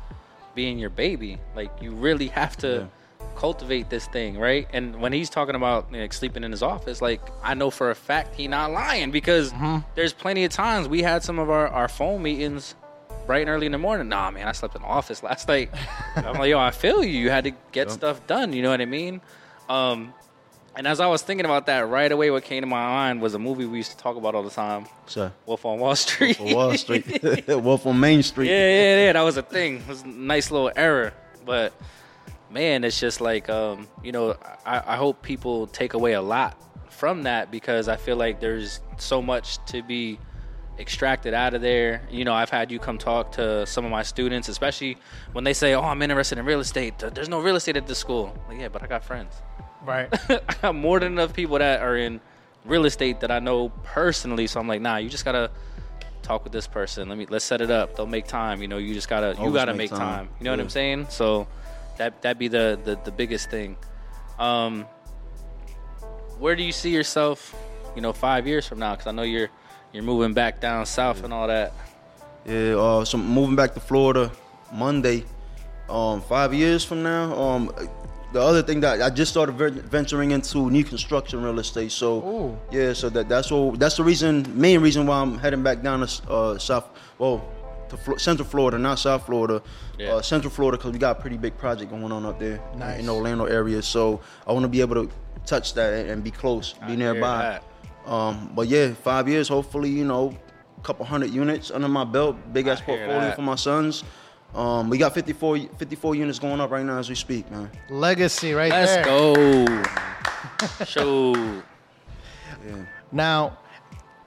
being 0.54 0.78
your 0.78 0.90
baby. 0.90 1.40
Like 1.56 1.72
you 1.82 1.90
really 1.90 2.28
have 2.28 2.56
to 2.58 2.88
cultivate 3.34 3.90
this 3.90 4.06
thing, 4.06 4.38
right? 4.38 4.68
And 4.72 5.00
when 5.00 5.12
he's 5.12 5.28
talking 5.28 5.56
about 5.56 5.92
like 5.92 6.12
sleeping 6.12 6.44
in 6.44 6.52
his 6.52 6.62
office, 6.62 7.02
like 7.02 7.20
I 7.42 7.54
know 7.54 7.70
for 7.70 7.90
a 7.90 7.96
fact 7.96 8.36
he 8.36 8.46
not 8.46 8.70
lying 8.70 9.10
because 9.10 9.52
there's 9.96 10.12
plenty 10.12 10.44
of 10.44 10.52
times 10.52 10.86
we 10.86 11.02
had 11.02 11.24
some 11.24 11.40
of 11.40 11.50
our, 11.50 11.66
our 11.66 11.88
phone 11.88 12.22
meetings 12.22 12.76
bright 13.26 13.42
and 13.42 13.50
early 13.50 13.66
in 13.66 13.72
the 13.72 13.78
morning. 13.78 14.08
Nah, 14.08 14.30
man, 14.30 14.46
I 14.48 14.52
slept 14.52 14.74
in 14.76 14.82
the 14.82 14.88
office 14.88 15.22
last 15.22 15.48
night. 15.48 15.70
I'm 16.16 16.34
like, 16.34 16.50
yo, 16.50 16.58
I 16.58 16.70
feel 16.70 17.02
you. 17.04 17.18
You 17.18 17.30
had 17.30 17.44
to 17.44 17.52
get 17.72 17.90
stuff 17.90 18.26
done. 18.26 18.52
You 18.52 18.62
know 18.62 18.70
what 18.70 18.80
I 18.80 18.84
mean? 18.86 19.20
Um, 19.68 20.12
and 20.76 20.86
as 20.88 20.98
I 21.00 21.06
was 21.06 21.22
thinking 21.22 21.46
about 21.46 21.66
that, 21.66 21.88
right 21.88 22.10
away, 22.10 22.30
what 22.30 22.42
came 22.44 22.62
to 22.62 22.66
my 22.66 22.82
mind 22.82 23.22
was 23.22 23.34
a 23.34 23.38
movie 23.38 23.64
we 23.64 23.76
used 23.78 23.92
to 23.92 23.96
talk 23.96 24.16
about 24.16 24.34
all 24.34 24.42
the 24.42 24.50
time, 24.50 24.86
So, 25.06 25.30
Wolf 25.46 25.64
on 25.64 25.78
Wall 25.78 25.94
Street. 25.96 26.36
for 26.36 26.52
Wall 26.52 26.76
Street, 26.76 27.22
Wolf 27.48 27.86
on 27.86 28.00
Main 28.00 28.22
Street. 28.24 28.48
yeah, 28.48 28.68
yeah, 28.68 28.96
yeah. 29.06 29.12
That 29.12 29.22
was 29.22 29.36
a 29.36 29.42
thing. 29.42 29.76
It 29.76 29.86
was 29.88 30.02
a 30.02 30.08
nice 30.08 30.50
little 30.50 30.72
error, 30.74 31.12
but 31.46 31.72
man, 32.50 32.82
it's 32.82 32.98
just 32.98 33.20
like 33.20 33.48
um, 33.48 33.86
you 34.02 34.10
know, 34.10 34.36
I, 34.66 34.94
I 34.94 34.96
hope 34.96 35.22
people 35.22 35.68
take 35.68 35.94
away 35.94 36.14
a 36.14 36.22
lot 36.22 36.56
from 36.90 37.22
that 37.22 37.52
because 37.52 37.88
I 37.88 37.94
feel 37.96 38.16
like 38.16 38.40
there's 38.40 38.80
so 38.98 39.22
much 39.22 39.64
to 39.66 39.80
be 39.82 40.18
extracted 40.78 41.34
out 41.34 41.54
of 41.54 41.62
there. 41.62 42.02
You 42.10 42.24
know, 42.24 42.34
I've 42.34 42.50
had 42.50 42.70
you 42.72 42.78
come 42.78 42.98
talk 42.98 43.32
to 43.32 43.66
some 43.66 43.84
of 43.84 43.90
my 43.90 44.02
students, 44.02 44.48
especially 44.48 44.98
when 45.32 45.44
they 45.44 45.52
say, 45.52 45.74
"Oh, 45.74 45.82
I'm 45.82 46.02
interested 46.02 46.38
in 46.38 46.44
real 46.44 46.60
estate." 46.60 46.98
There's 46.98 47.28
no 47.28 47.40
real 47.40 47.56
estate 47.56 47.76
at 47.76 47.86
this 47.86 47.98
school. 47.98 48.36
Like, 48.48 48.60
yeah, 48.60 48.68
but 48.68 48.82
I 48.82 48.86
got 48.86 49.04
friends. 49.04 49.34
Right. 49.84 50.08
I 50.30 50.54
got 50.62 50.74
more 50.74 51.00
than 51.00 51.12
enough 51.12 51.34
people 51.34 51.58
that 51.58 51.80
are 51.80 51.96
in 51.96 52.20
real 52.64 52.86
estate 52.86 53.20
that 53.20 53.30
I 53.30 53.38
know 53.38 53.68
personally. 53.82 54.46
So 54.46 54.60
I'm 54.60 54.68
like, 54.68 54.80
nah, 54.80 54.96
you 54.96 55.08
just 55.08 55.24
gotta 55.24 55.50
talk 56.22 56.42
with 56.42 56.52
this 56.52 56.66
person. 56.66 57.08
Let 57.08 57.18
me 57.18 57.26
let's 57.28 57.44
set 57.44 57.60
it 57.60 57.70
up. 57.70 57.96
They'll 57.96 58.06
make 58.06 58.26
time. 58.26 58.62
You 58.62 58.68
know, 58.68 58.78
you 58.78 58.94
just 58.94 59.08
gotta 59.08 59.36
you 59.40 59.52
gotta 59.52 59.72
make 59.72 59.90
make 59.90 59.98
time. 59.98 60.26
time. 60.26 60.28
You 60.38 60.44
know 60.44 60.50
what 60.52 60.60
I'm 60.60 60.70
saying? 60.70 61.06
So 61.10 61.46
that 61.98 62.22
that 62.22 62.38
be 62.38 62.48
the 62.48 62.78
the, 62.82 62.98
the 63.04 63.12
biggest 63.12 63.50
thing. 63.50 63.76
Um, 64.38 64.86
where 66.38 66.56
do 66.56 66.62
you 66.62 66.72
see 66.72 66.90
yourself? 66.90 67.54
You 67.94 68.02
know, 68.02 68.12
five 68.12 68.48
years 68.48 68.66
from 68.66 68.80
now, 68.80 68.92
because 68.92 69.06
I 69.06 69.12
know 69.12 69.22
you're 69.22 69.50
you're 69.94 70.02
moving 70.02 70.34
back 70.34 70.60
down 70.60 70.84
south 70.84 71.24
and 71.24 71.32
all 71.32 71.46
that. 71.46 71.72
Yeah, 72.44 72.74
uh, 72.76 73.04
so 73.06 73.16
moving 73.16 73.56
back 73.56 73.72
to 73.74 73.80
Florida 73.80 74.30
Monday, 74.72 75.24
um, 75.88 76.20
five 76.20 76.52
years 76.52 76.84
from 76.84 77.02
now. 77.02 77.32
Um, 77.40 77.72
the 78.32 78.40
other 78.42 78.62
thing 78.62 78.80
that 78.80 79.00
I 79.00 79.08
just 79.10 79.30
started 79.30 79.52
venturing 79.84 80.32
into 80.32 80.68
new 80.68 80.82
construction 80.84 81.42
real 81.42 81.58
estate. 81.60 81.92
So 81.92 82.18
Ooh. 82.28 82.58
yeah, 82.76 82.92
so 82.92 83.08
that 83.10 83.28
that's 83.28 83.50
all. 83.52 83.72
That's 83.72 83.96
the 83.96 84.02
reason, 84.04 84.44
main 84.60 84.80
reason 84.80 85.06
why 85.06 85.20
I'm 85.20 85.38
heading 85.38 85.62
back 85.62 85.82
down 85.82 86.04
to 86.06 86.28
uh, 86.30 86.58
South. 86.58 86.88
Well, 87.18 87.48
to 87.90 87.96
Flo- 87.96 88.16
Central 88.16 88.48
Florida, 88.48 88.76
not 88.78 88.98
South 88.98 89.24
Florida. 89.26 89.62
Yeah. 89.98 90.14
Uh, 90.14 90.22
Central 90.22 90.50
Florida, 90.52 90.76
because 90.76 90.92
we 90.92 90.98
got 90.98 91.16
a 91.18 91.20
pretty 91.20 91.36
big 91.36 91.56
project 91.56 91.90
going 91.92 92.10
on 92.10 92.26
up 92.26 92.40
there 92.40 92.60
Nice. 92.76 92.98
in 92.98 93.06
the 93.06 93.14
Orlando 93.14 93.44
area. 93.44 93.80
So 93.82 94.20
I 94.46 94.52
want 94.52 94.64
to 94.64 94.68
be 94.68 94.80
able 94.80 94.96
to 94.96 95.10
touch 95.46 95.74
that 95.74 95.92
and- 95.92 96.10
and 96.10 96.24
be 96.24 96.32
close, 96.32 96.74
I 96.82 96.86
be 96.88 96.96
hear 96.96 97.12
nearby. 97.14 97.60
That. 98.04 98.12
Um, 98.12 98.52
but 98.54 98.68
yeah, 98.68 98.92
five 98.94 99.28
years, 99.28 99.48
hopefully, 99.48 99.90
you 99.90 100.04
know, 100.04 100.36
a 100.76 100.80
couple 100.82 101.04
hundred 101.04 101.30
units 101.30 101.70
under 101.70 101.88
my 101.88 102.04
belt, 102.04 102.36
big 102.52 102.66
ass 102.66 102.80
portfolio 102.80 103.20
that. 103.20 103.36
for 103.36 103.42
my 103.42 103.54
sons. 103.54 104.04
Um, 104.54 104.88
we 104.88 104.98
got 104.98 105.14
54, 105.14 105.58
54 105.78 106.14
units 106.14 106.38
going 106.38 106.60
up 106.60 106.70
right 106.70 106.84
now 106.84 106.98
as 106.98 107.08
we 107.08 107.16
speak, 107.16 107.50
man. 107.50 107.70
Legacy 107.90 108.52
right 108.52 108.70
there. 108.70 109.04
Let's 109.04 109.84
go. 110.78 110.84
Show. 110.84 111.62
Now, 113.10 113.58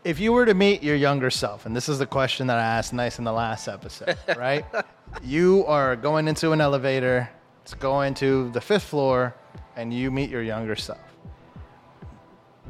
if 0.03 0.19
you 0.19 0.33
were 0.33 0.45
to 0.45 0.53
meet 0.53 0.83
your 0.83 0.95
younger 0.95 1.29
self, 1.29 1.65
and 1.65 1.75
this 1.75 1.87
is 1.89 1.99
the 1.99 2.05
question 2.05 2.47
that 2.47 2.57
I 2.57 2.63
asked 2.63 2.93
Nice 2.93 3.19
in 3.19 3.25
the 3.25 3.31
last 3.31 3.67
episode, 3.67 4.17
right? 4.37 4.65
you 5.23 5.65
are 5.65 5.95
going 5.95 6.27
into 6.27 6.51
an 6.51 6.61
elevator, 6.61 7.29
it's 7.61 7.73
going 7.73 8.13
to 8.15 8.49
the 8.51 8.61
fifth 8.61 8.83
floor, 8.83 9.35
and 9.75 9.93
you 9.93 10.11
meet 10.11 10.29
your 10.29 10.43
younger 10.43 10.75
self. 10.75 10.99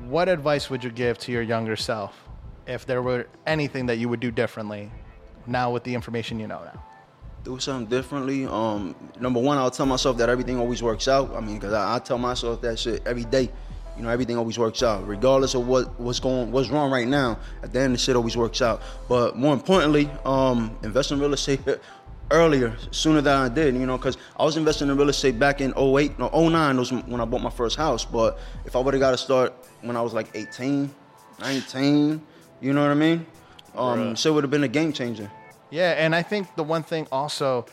What 0.07 0.29
advice 0.29 0.69
would 0.69 0.85
you 0.85 0.89
give 0.89 1.17
to 1.19 1.33
your 1.33 1.41
younger 1.41 1.75
self 1.75 2.17
if 2.65 2.85
there 2.85 3.01
were 3.01 3.27
anything 3.45 3.87
that 3.87 3.97
you 3.97 4.07
would 4.07 4.21
do 4.21 4.31
differently 4.31 4.89
now 5.45 5.69
with 5.69 5.83
the 5.83 5.93
information 5.93 6.39
you 6.39 6.47
know 6.47 6.63
now? 6.63 6.81
Do 7.43 7.59
something 7.59 7.87
differently. 7.87 8.45
Um, 8.45 8.95
number 9.19 9.41
one, 9.41 9.57
I'll 9.57 9.69
tell 9.69 9.85
myself 9.85 10.15
that 10.19 10.29
everything 10.29 10.59
always 10.59 10.81
works 10.81 11.09
out. 11.09 11.35
I 11.35 11.41
mean, 11.41 11.55
because 11.55 11.73
I, 11.73 11.95
I 11.95 11.99
tell 11.99 12.17
myself 12.17 12.61
that 12.61 12.79
shit 12.79 13.05
every 13.05 13.25
day. 13.25 13.51
You 13.97 14.03
know, 14.03 14.09
everything 14.09 14.37
always 14.37 14.57
works 14.57 14.81
out, 14.81 15.05
regardless 15.05 15.55
of 15.55 15.67
what 15.67 15.99
what's 15.99 16.21
going, 16.21 16.53
what's 16.53 16.69
wrong 16.69 16.89
right 16.89 17.07
now. 17.07 17.37
At 17.61 17.73
the 17.73 17.81
end, 17.81 17.93
the 17.93 17.97
shit 17.97 18.15
always 18.15 18.37
works 18.37 18.61
out. 18.61 18.81
But 19.09 19.35
more 19.35 19.53
importantly, 19.53 20.09
um, 20.23 20.77
invest 20.83 21.11
in 21.11 21.19
real 21.19 21.33
estate 21.33 21.59
earlier, 22.31 22.75
sooner 22.91 23.21
than 23.21 23.37
I 23.37 23.49
did. 23.49 23.75
You 23.75 23.85
know, 23.85 23.97
because 23.97 24.17
I 24.37 24.43
was 24.43 24.57
investing 24.57 24.89
in 24.89 24.97
real 24.97 25.09
estate 25.09 25.39
back 25.39 25.61
in 25.61 25.73
08, 25.77 26.19
no 26.19 26.29
09 26.29 26.77
was 26.77 26.91
when 26.91 27.21
I 27.21 27.25
bought 27.25 27.41
my 27.41 27.49
first 27.49 27.77
house. 27.77 28.05
But 28.05 28.39
if 28.65 28.75
I 28.75 28.79
would 28.79 28.93
have 28.93 29.01
got 29.01 29.11
to 29.11 29.17
start 29.17 29.53
when 29.81 29.95
I 29.95 30.01
was 30.01 30.13
like 30.13 30.29
18, 30.33 30.93
19, 31.39 32.21
you 32.61 32.73
know 32.73 32.81
what 32.81 32.91
I 32.91 32.95
mean? 32.95 33.25
Um, 33.75 34.15
so 34.15 34.31
it 34.31 34.35
would 34.35 34.43
have 34.43 34.51
been 34.51 34.63
a 34.63 34.67
game 34.67 34.91
changer. 34.91 35.31
Yeah, 35.69 35.91
and 35.97 36.15
I 36.15 36.23
think 36.23 36.55
the 36.55 36.63
one 36.63 36.83
thing 36.83 37.07
also 37.11 37.65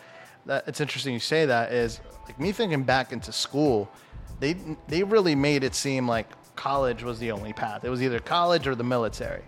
that 0.46 0.64
it's 0.66 0.80
interesting 0.80 1.14
you 1.14 1.20
say 1.20 1.46
that 1.46 1.72
is 1.72 2.00
like 2.26 2.38
me 2.38 2.52
thinking 2.52 2.82
back 2.82 3.12
into 3.12 3.32
school, 3.32 3.88
they 4.40 4.56
they 4.88 5.02
really 5.02 5.34
made 5.34 5.64
it 5.64 5.74
seem 5.74 6.06
like 6.08 6.26
college 6.56 7.02
was 7.02 7.18
the 7.18 7.30
only 7.30 7.52
path. 7.52 7.84
It 7.84 7.90
was 7.90 8.02
either 8.02 8.18
college 8.18 8.66
or 8.66 8.74
the 8.74 8.84
military. 8.84 9.42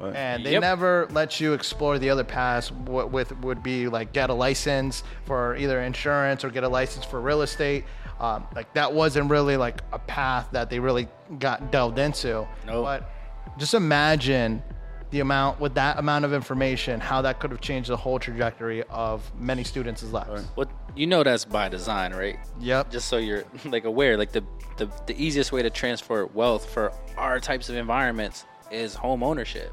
Right. 0.00 0.14
And 0.14 0.44
they 0.44 0.52
Yep. 0.52 0.60
never 0.60 1.08
let 1.10 1.40
you 1.40 1.52
explore 1.52 1.98
the 1.98 2.10
other 2.10 2.24
paths. 2.24 2.70
What 2.72 3.10
with 3.10 3.36
would 3.40 3.62
be 3.62 3.88
like 3.88 4.12
get 4.12 4.30
a 4.30 4.34
license 4.34 5.02
for 5.24 5.56
either 5.56 5.80
insurance 5.80 6.44
or 6.44 6.50
get 6.50 6.64
a 6.64 6.68
license 6.68 7.04
for 7.04 7.20
real 7.20 7.42
estate. 7.42 7.84
Um, 8.20 8.46
like 8.54 8.72
that 8.74 8.92
wasn't 8.92 9.30
really 9.30 9.56
like 9.56 9.82
a 9.92 9.98
path 9.98 10.48
that 10.52 10.70
they 10.70 10.78
really 10.78 11.08
got 11.38 11.70
delved 11.70 11.98
into. 11.98 12.46
Nope. 12.66 12.84
But 12.84 13.10
just 13.58 13.74
imagine 13.74 14.62
the 15.10 15.20
amount 15.20 15.60
with 15.60 15.74
that 15.74 15.98
amount 15.98 16.24
of 16.24 16.32
information, 16.32 16.98
how 16.98 17.22
that 17.22 17.38
could 17.38 17.50
have 17.52 17.60
changed 17.60 17.88
the 17.90 17.96
whole 17.96 18.18
trajectory 18.18 18.82
of 18.90 19.30
many 19.38 19.62
students' 19.62 20.02
lives. 20.02 20.44
What 20.56 20.68
you 20.96 21.06
know 21.06 21.22
that's 21.22 21.44
by 21.44 21.68
design, 21.68 22.12
right? 22.12 22.38
Yep. 22.60 22.90
Just 22.90 23.08
so 23.08 23.18
you're 23.18 23.44
like 23.66 23.84
aware, 23.84 24.16
like 24.16 24.32
the, 24.32 24.42
the 24.78 24.90
the 25.06 25.14
easiest 25.22 25.52
way 25.52 25.62
to 25.62 25.70
transfer 25.70 26.26
wealth 26.26 26.68
for 26.68 26.92
our 27.16 27.38
types 27.38 27.68
of 27.68 27.76
environments 27.76 28.44
is 28.70 28.94
home 28.94 29.22
ownership. 29.22 29.72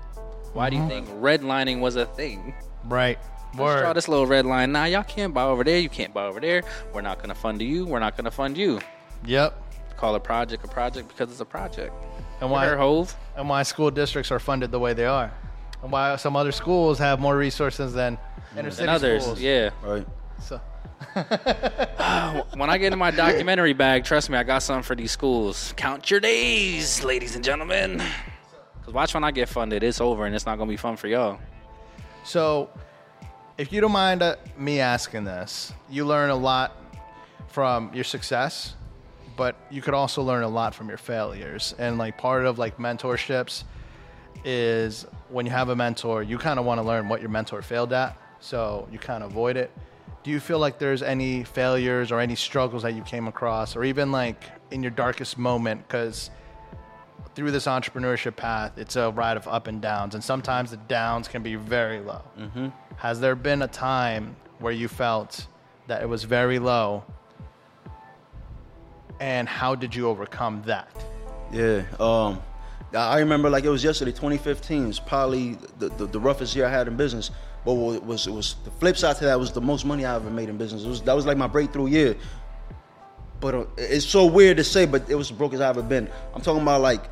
Why 0.53 0.69
do 0.69 0.75
you 0.75 0.83
mm-hmm. 0.83 0.89
think 0.89 1.09
redlining 1.21 1.79
was 1.79 1.95
a 1.95 2.05
thing? 2.05 2.53
right. 2.85 3.17
Let's 3.55 3.81
draw 3.81 3.93
this 3.93 4.07
little 4.07 4.25
red 4.25 4.47
line. 4.47 4.71
Nah, 4.71 4.85
y'all 4.85 5.03
can't 5.03 5.31
buy 5.31 5.43
over 5.43 5.63
there. 5.63 5.77
You 5.77 5.89
can't 5.89 6.11
buy 6.11 6.25
over 6.25 6.39
there. 6.39 6.63
We're 6.91 7.01
not 7.01 7.19
gonna 7.19 7.35
fund 7.35 7.61
you. 7.61 7.85
We're 7.85 7.99
not 7.99 8.17
gonna 8.17 8.31
fund 8.31 8.57
you. 8.57 8.79
Yep. 9.25 9.61
Call 9.95 10.15
a 10.15 10.19
project 10.19 10.65
a 10.65 10.67
project 10.67 11.07
because 11.07 11.29
it's 11.29 11.39
a 11.39 11.45
project. 11.45 11.93
And 12.41 12.49
Why? 12.49 12.67
why 12.67 12.75
Hove? 12.75 13.15
and 13.37 13.47
why 13.47 13.61
school 13.63 13.91
districts 13.91 14.31
are 14.31 14.39
funded 14.39 14.71
the 14.71 14.79
way 14.79 14.93
they 14.93 15.05
are, 15.05 15.31
and 15.83 15.91
why 15.91 16.15
some 16.15 16.35
other 16.35 16.51
schools 16.51 16.97
have 16.97 17.19
more 17.19 17.37
resources 17.37 17.93
than 17.93 18.17
mm, 18.17 18.57
inner 18.57 18.71
city 18.71 18.87
others, 18.87 19.23
schools. 19.23 19.39
yeah. 19.39 19.69
Right. 19.83 20.07
So, 20.41 20.59
When 21.15 22.69
I 22.69 22.77
get 22.79 22.91
in 22.91 22.99
my 22.99 23.11
documentary 23.11 23.73
bag, 23.73 24.03
trust 24.03 24.29
me, 24.29 24.37
I 24.37 24.43
got 24.43 24.63
something 24.63 24.83
for 24.83 24.95
these 24.95 25.11
schools. 25.11 25.73
Count 25.77 26.09
your 26.09 26.19
days, 26.19 27.03
ladies 27.03 27.35
and 27.35 27.43
gentlemen. 27.43 28.01
Cause 28.85 28.93
watch 28.93 29.13
when 29.13 29.23
I 29.23 29.31
get 29.31 29.49
funded, 29.49 29.83
it's 29.83 30.01
over 30.01 30.25
and 30.25 30.35
it's 30.35 30.45
not 30.45 30.57
gonna 30.57 30.69
be 30.69 30.77
fun 30.77 30.97
for 30.97 31.07
y'all. 31.07 31.39
so 32.23 32.69
if 33.57 33.71
you 33.71 33.81
don't 33.81 33.91
mind 33.91 34.21
uh, 34.21 34.35
me 34.57 34.79
asking 34.79 35.25
this, 35.25 35.73
you 35.89 36.05
learn 36.05 36.29
a 36.29 36.35
lot 36.35 36.75
from 37.47 37.93
your 37.93 38.03
success, 38.03 38.75
but 39.37 39.55
you 39.69 39.81
could 39.81 39.93
also 39.93 40.23
learn 40.23 40.43
a 40.43 40.47
lot 40.47 40.73
from 40.73 40.89
your 40.89 40.97
failures. 40.97 41.75
And 41.77 41.97
like 41.97 42.17
part 42.17 42.45
of 42.45 42.57
like 42.57 42.77
mentorships 42.77 43.63
is 44.43 45.05
when 45.29 45.45
you 45.45 45.51
have 45.51 45.69
a 45.69 45.75
mentor, 45.75 46.23
you 46.23 46.37
kind 46.37 46.59
of 46.59 46.65
want 46.65 46.79
to 46.79 46.83
learn 46.83 47.07
what 47.07 47.21
your 47.21 47.29
mentor 47.29 47.61
failed 47.61 47.93
at, 47.93 48.17
so 48.39 48.87
you 48.91 48.99
kind 48.99 49.23
of 49.23 49.31
avoid 49.31 49.55
it. 49.55 49.71
Do 50.23 50.31
you 50.31 50.39
feel 50.39 50.57
like 50.59 50.79
there's 50.79 51.03
any 51.03 51.43
failures 51.43 52.11
or 52.11 52.19
any 52.19 52.35
struggles 52.35 52.83
that 52.83 52.93
you 52.93 53.03
came 53.03 53.27
across, 53.27 53.75
or 53.75 53.83
even 53.83 54.11
like 54.11 54.43
in 54.71 54.81
your 54.81 54.91
darkest 54.91 55.37
moment? 55.37 55.87
Because 55.87 56.29
through 57.35 57.51
this 57.51 57.65
entrepreneurship 57.65 58.35
path, 58.35 58.77
it's 58.77 58.95
a 58.95 59.11
ride 59.11 59.37
of 59.37 59.47
up 59.47 59.67
and 59.67 59.81
downs, 59.81 60.15
and 60.15 60.23
sometimes 60.23 60.71
the 60.71 60.77
downs 60.77 61.27
can 61.27 61.43
be 61.43 61.55
very 61.55 61.99
low. 61.99 62.21
Mm-hmm. 62.37 62.67
Has 62.97 63.19
there 63.19 63.35
been 63.35 63.61
a 63.61 63.67
time 63.67 64.35
where 64.59 64.73
you 64.73 64.87
felt 64.87 65.47
that 65.87 66.01
it 66.01 66.07
was 66.07 66.23
very 66.23 66.59
low, 66.59 67.03
and 69.19 69.47
how 69.47 69.75
did 69.75 69.95
you 69.95 70.07
overcome 70.07 70.61
that? 70.65 70.89
Yeah. 71.51 71.83
Um, 71.99 72.41
I 72.93 73.19
remember 73.19 73.49
like 73.49 73.63
it 73.63 73.69
was 73.69 73.83
yesterday, 73.83 74.11
2015. 74.11 74.89
It's 74.89 74.99
probably 74.99 75.57
the, 75.79 75.89
the, 75.89 76.05
the 76.05 76.19
roughest 76.19 76.55
year 76.55 76.65
I 76.65 76.69
had 76.69 76.87
in 76.87 76.95
business. 76.95 77.31
But 77.65 77.73
what 77.73 77.95
it 77.95 78.03
was 78.03 78.27
it 78.27 78.31
was 78.31 78.55
the 78.65 78.71
flip 78.71 78.97
side 78.97 79.15
to 79.17 79.25
that 79.25 79.39
was 79.39 79.51
the 79.51 79.61
most 79.61 79.85
money 79.85 80.05
I 80.05 80.15
ever 80.15 80.29
made 80.29 80.49
in 80.49 80.57
business. 80.57 80.83
It 80.83 80.89
was 80.89 81.01
that 81.03 81.15
was 81.15 81.25
like 81.25 81.37
my 81.37 81.47
breakthrough 81.47 81.87
year. 81.87 82.15
But 83.39 83.55
uh, 83.55 83.65
it's 83.77 84.05
so 84.05 84.25
weird 84.25 84.57
to 84.57 84.63
say, 84.63 84.85
but 84.85 85.09
it 85.09 85.15
was 85.15 85.29
the 85.29 85.35
brokest 85.35 85.61
I 85.61 85.69
ever 85.69 85.81
been. 85.81 86.09
I'm 86.33 86.41
talking 86.41 86.61
about 86.61 86.81
like 86.81 87.03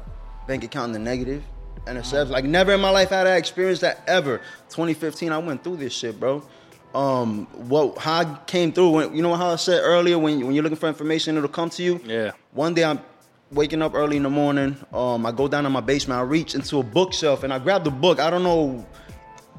bank 0.51 0.65
account 0.65 0.87
in 0.87 0.91
the 0.91 0.99
negative, 0.99 1.41
NSFs. 1.85 2.29
Like 2.29 2.43
never 2.43 2.73
in 2.73 2.81
my 2.81 2.89
life 2.89 3.09
had 3.09 3.25
I 3.25 3.37
experienced 3.37 3.81
that 3.83 4.03
ever. 4.05 4.39
2015, 4.67 5.31
I 5.31 5.37
went 5.37 5.63
through 5.63 5.77
this 5.77 5.93
shit, 5.93 6.19
bro. 6.19 6.43
Um, 6.93 7.45
what 7.69 7.97
how 7.97 8.19
I 8.19 8.37
came 8.47 8.73
through? 8.73 8.89
When, 8.89 9.15
you 9.15 9.21
know 9.21 9.33
how 9.33 9.51
I 9.51 9.55
said 9.55 9.79
earlier, 9.81 10.19
when 10.19 10.45
when 10.45 10.53
you're 10.53 10.63
looking 10.63 10.77
for 10.77 10.89
information, 10.89 11.37
it'll 11.37 11.47
come 11.47 11.69
to 11.69 11.83
you. 11.83 12.01
Yeah. 12.03 12.31
One 12.51 12.73
day 12.73 12.83
I'm 12.83 12.99
waking 13.49 13.81
up 13.81 13.93
early 13.95 14.17
in 14.17 14.23
the 14.23 14.29
morning. 14.29 14.75
Um, 14.91 15.25
I 15.25 15.31
go 15.31 15.47
down 15.47 15.63
to 15.63 15.69
my 15.69 15.79
basement. 15.79 16.19
I 16.19 16.23
reach 16.23 16.53
into 16.53 16.79
a 16.79 16.83
bookshelf 16.83 17.43
and 17.43 17.53
I 17.53 17.59
grab 17.59 17.85
the 17.85 17.91
book. 17.91 18.19
I 18.19 18.29
don't 18.29 18.43
know. 18.43 18.85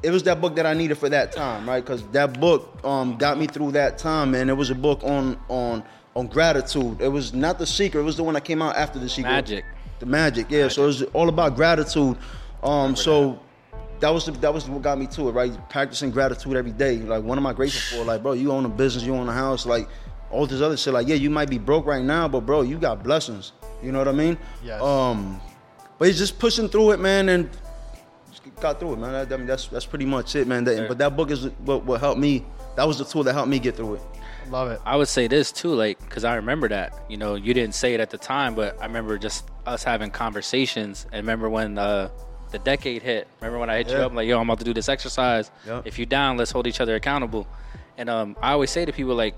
It 0.02 0.11
was 0.11 0.24
that 0.24 0.42
book 0.42 0.57
that 0.57 0.66
I 0.66 0.74
needed 0.74 0.98
for 0.98 1.09
that 1.09 1.33
time, 1.33 1.66
right? 1.66 1.83
Because 1.83 2.02
that 2.09 2.38
book 2.38 2.85
um, 2.85 3.16
got 3.16 3.38
me 3.38 3.46
through 3.46 3.72
that 3.72 3.96
time, 3.96 4.35
and 4.35 4.50
it 4.50 4.55
was 4.55 4.68
a 4.68 4.74
book 4.74 5.02
on 5.05 5.38
on 5.48 5.85
on 6.14 6.26
gratitude. 6.26 7.00
It 7.00 7.09
was 7.09 7.33
not 7.33 7.59
the 7.59 7.66
secret. 7.66 8.02
It 8.02 8.05
was 8.05 8.18
the 8.18 8.24
one 8.24 8.35
that 8.35 8.44
came 8.44 8.61
out 8.61 8.76
after 8.76 8.98
the 8.98 9.09
secret. 9.09 9.31
Magic. 9.31 9.64
The 10.03 10.07
magic, 10.07 10.51
yeah. 10.51 10.67
So 10.67 10.83
it 10.83 10.87
was 10.87 11.03
all 11.15 11.29
about 11.29 11.55
gratitude. 11.55 12.19
Um, 12.61 12.97
so 12.97 13.38
that 14.01 14.09
was 14.09 14.27
the, 14.27 14.33
that 14.33 14.53
was 14.53 14.69
what 14.69 14.83
got 14.83 14.99
me 14.99 15.07
to 15.07 15.29
it, 15.29 15.31
right? 15.31 15.71
Practicing 15.71 16.11
gratitude 16.11 16.57
every 16.57 16.73
day. 16.73 16.97
Like, 16.97 17.23
what 17.23 17.38
am 17.38 17.47
I 17.47 17.53
grateful 17.53 17.99
for? 17.99 18.05
Like, 18.05 18.21
bro, 18.21 18.33
you 18.33 18.51
own 18.51 18.65
a 18.65 18.69
business, 18.69 19.05
you 19.05 19.15
own 19.15 19.29
a 19.29 19.33
house, 19.33 19.65
like 19.65 19.88
all 20.33 20.45
this 20.45 20.61
other 20.61 20.77
shit. 20.77 20.93
Like, 20.93 21.07
yeah, 21.07 21.15
you 21.15 21.31
might 21.31 21.49
be 21.49 21.57
broke 21.57 21.87
right 21.87 22.03
now, 22.03 22.27
but 22.27 22.41
bro, 22.41 22.62
you 22.62 22.79
got 22.79 23.05
blessings. 23.05 23.53
You 23.81 23.93
know 23.93 23.99
what 23.99 24.09
I 24.09 24.12
mean? 24.12 24.37
Yes. 24.65 24.83
Um, 24.83 25.41
but 25.99 26.09
he's 26.09 26.19
just 26.19 26.37
pushing 26.41 26.69
through 26.69 26.91
it, 26.91 26.99
man, 26.99 27.29
and 27.29 27.49
just 28.29 28.43
got 28.57 28.81
through 28.81 28.95
it, 28.95 28.99
man. 28.99 29.12
That, 29.12 29.33
I 29.33 29.37
mean, 29.37 29.47
that's 29.47 29.69
that's 29.69 29.87
pretty 29.87 30.07
much 30.07 30.35
it, 30.35 30.49
man. 30.49 30.65
That. 30.65 30.88
But 30.88 30.99
that 30.99 31.17
book 31.17 31.31
is 31.31 31.45
what, 31.65 31.85
what 31.85 32.01
helped 32.01 32.19
me. 32.19 32.45
That 32.75 32.88
was 32.88 32.99
the 32.99 33.05
tool 33.05 33.23
that 33.23 33.35
helped 33.35 33.51
me 33.51 33.61
get 33.61 33.77
through 33.77 33.95
it. 33.95 34.03
Love 34.53 34.71
it. 34.71 34.81
I 34.85 34.97
would 34.97 35.09
say 35.09 35.27
this 35.29 35.51
too, 35.51 35.75
like, 35.75 35.99
because 36.01 36.25
I 36.25 36.35
remember 36.37 36.69
that. 36.69 36.93
You 37.09 37.17
know, 37.17 37.35
you 37.35 37.55
didn't 37.55 37.75
say 37.75 37.95
it 37.95 38.01
at 38.01 38.11
the 38.11 38.19
time, 38.19 38.55
but 38.55 38.79
I 38.81 38.87
remember 38.87 39.19
just 39.19 39.45
us 39.67 39.83
having 39.83 40.11
conversations. 40.11 41.05
And 41.11 41.15
remember 41.27 41.49
when 41.49 41.79
uh, 41.79 42.11
the 42.51 42.59
decade 42.59 43.03
hit? 43.03 43.27
Remember 43.41 43.59
when 43.59 43.71
I 43.71 43.79
hit 43.79 43.88
you 43.91 43.97
Yeah. 43.97 44.07
up, 44.07 44.12
like, 44.15 44.29
yo, 44.29 44.38
I'm 44.38 44.49
about 44.49 44.59
to 44.59 44.65
do 44.65 44.75
this 44.75 44.88
exercise. 44.88 45.51
Yep. 45.67 45.87
If 45.87 45.99
you 45.99 46.05
down, 46.07 46.37
let's 46.37 46.51
hold 46.51 46.67
each 46.67 46.81
other 46.81 46.95
accountable. 46.95 47.47
And 47.97 48.11
um, 48.11 48.37
I 48.43 48.53
always 48.53 48.71
say 48.71 48.85
to 48.85 48.93
people, 48.93 49.15
like, 49.15 49.35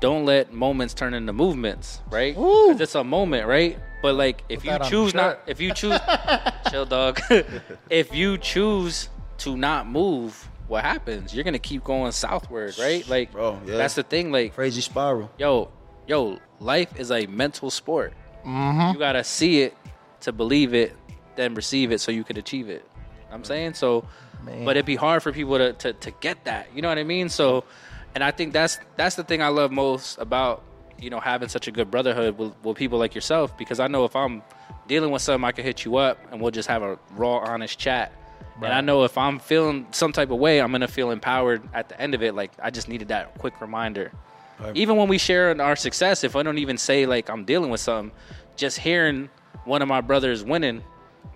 don't 0.00 0.26
let 0.26 0.52
moments 0.52 0.92
turn 0.92 1.14
into 1.14 1.32
movements, 1.32 2.00
right? 2.10 2.36
Woo. 2.36 2.72
'Cause 2.72 2.80
it's 2.82 2.94
a 2.94 3.02
moment, 3.04 3.46
right? 3.46 3.78
But 4.02 4.14
like, 4.16 4.44
if 4.50 4.62
Put 4.62 4.82
you 4.84 4.90
choose 4.90 5.14
not, 5.14 5.40
if 5.46 5.58
you 5.62 5.72
choose, 5.72 5.98
chill, 6.70 6.84
dog. 6.84 7.18
if 7.90 8.14
you 8.14 8.36
choose 8.36 9.08
to 9.38 9.56
not 9.56 9.86
move, 9.88 10.46
what 10.68 10.84
happens? 10.84 11.34
You're 11.34 11.44
gonna 11.44 11.58
keep 11.58 11.84
going 11.84 12.12
southward, 12.12 12.76
right? 12.78 13.06
Like, 13.08 13.32
Bro, 13.32 13.60
yeah. 13.66 13.76
that's 13.76 13.94
the 13.94 14.02
thing. 14.02 14.32
Like, 14.32 14.54
Crazy 14.54 14.80
spiral. 14.80 15.30
yo, 15.38 15.70
yo, 16.06 16.38
life 16.60 16.98
is 16.98 17.10
a 17.10 17.26
mental 17.26 17.70
sport. 17.70 18.12
Mm-hmm. 18.44 18.92
You 18.94 18.98
gotta 18.98 19.24
see 19.24 19.62
it 19.62 19.76
to 20.20 20.32
believe 20.32 20.74
it, 20.74 20.94
then 21.36 21.54
receive 21.54 21.92
it 21.92 22.00
so 22.00 22.10
you 22.12 22.24
could 22.24 22.38
achieve 22.38 22.68
it. 22.68 22.84
I'm 23.30 23.44
saying 23.44 23.74
so, 23.74 24.06
Man. 24.44 24.64
but 24.64 24.76
it'd 24.76 24.86
be 24.86 24.96
hard 24.96 25.22
for 25.22 25.32
people 25.32 25.58
to, 25.58 25.72
to 25.74 25.92
to 25.92 26.10
get 26.20 26.44
that. 26.44 26.68
You 26.74 26.82
know 26.82 26.88
what 26.88 26.98
I 26.98 27.04
mean? 27.04 27.28
So, 27.28 27.64
and 28.14 28.22
I 28.24 28.30
think 28.30 28.52
that's 28.52 28.78
that's 28.96 29.16
the 29.16 29.24
thing 29.24 29.42
I 29.42 29.48
love 29.48 29.70
most 29.72 30.18
about 30.18 30.62
you 30.98 31.10
know 31.10 31.20
having 31.20 31.48
such 31.48 31.68
a 31.68 31.70
good 31.72 31.90
brotherhood 31.90 32.38
with, 32.38 32.52
with 32.62 32.76
people 32.76 32.98
like 32.98 33.14
yourself 33.14 33.56
because 33.58 33.80
I 33.80 33.88
know 33.88 34.04
if 34.04 34.14
I'm 34.16 34.42
dealing 34.88 35.10
with 35.10 35.22
something, 35.22 35.44
I 35.44 35.52
can 35.52 35.64
hit 35.64 35.84
you 35.84 35.96
up 35.96 36.18
and 36.30 36.40
we'll 36.40 36.52
just 36.52 36.68
have 36.68 36.82
a 36.82 36.98
raw, 37.16 37.38
honest 37.38 37.78
chat. 37.78 38.12
And 38.62 38.72
I 38.72 38.80
know 38.80 39.04
if 39.04 39.18
I'm 39.18 39.38
feeling 39.38 39.86
some 39.90 40.12
type 40.12 40.30
of 40.30 40.38
way, 40.38 40.60
I'm 40.60 40.72
gonna 40.72 40.88
feel 40.88 41.10
empowered 41.10 41.62
at 41.74 41.88
the 41.88 42.00
end 42.00 42.14
of 42.14 42.22
it. 42.22 42.34
Like 42.34 42.52
I 42.62 42.70
just 42.70 42.88
needed 42.88 43.08
that 43.08 43.36
quick 43.38 43.60
reminder. 43.60 44.12
Even 44.74 44.96
when 44.96 45.08
we 45.08 45.18
share 45.18 45.50
in 45.50 45.60
our 45.60 45.76
success, 45.76 46.24
if 46.24 46.34
I 46.34 46.42
don't 46.42 46.56
even 46.58 46.78
say 46.78 47.04
like 47.04 47.28
I'm 47.28 47.44
dealing 47.44 47.70
with 47.70 47.80
something, 47.80 48.16
just 48.56 48.78
hearing 48.78 49.28
one 49.64 49.82
of 49.82 49.88
my 49.88 50.00
brothers 50.00 50.42
winning, 50.42 50.82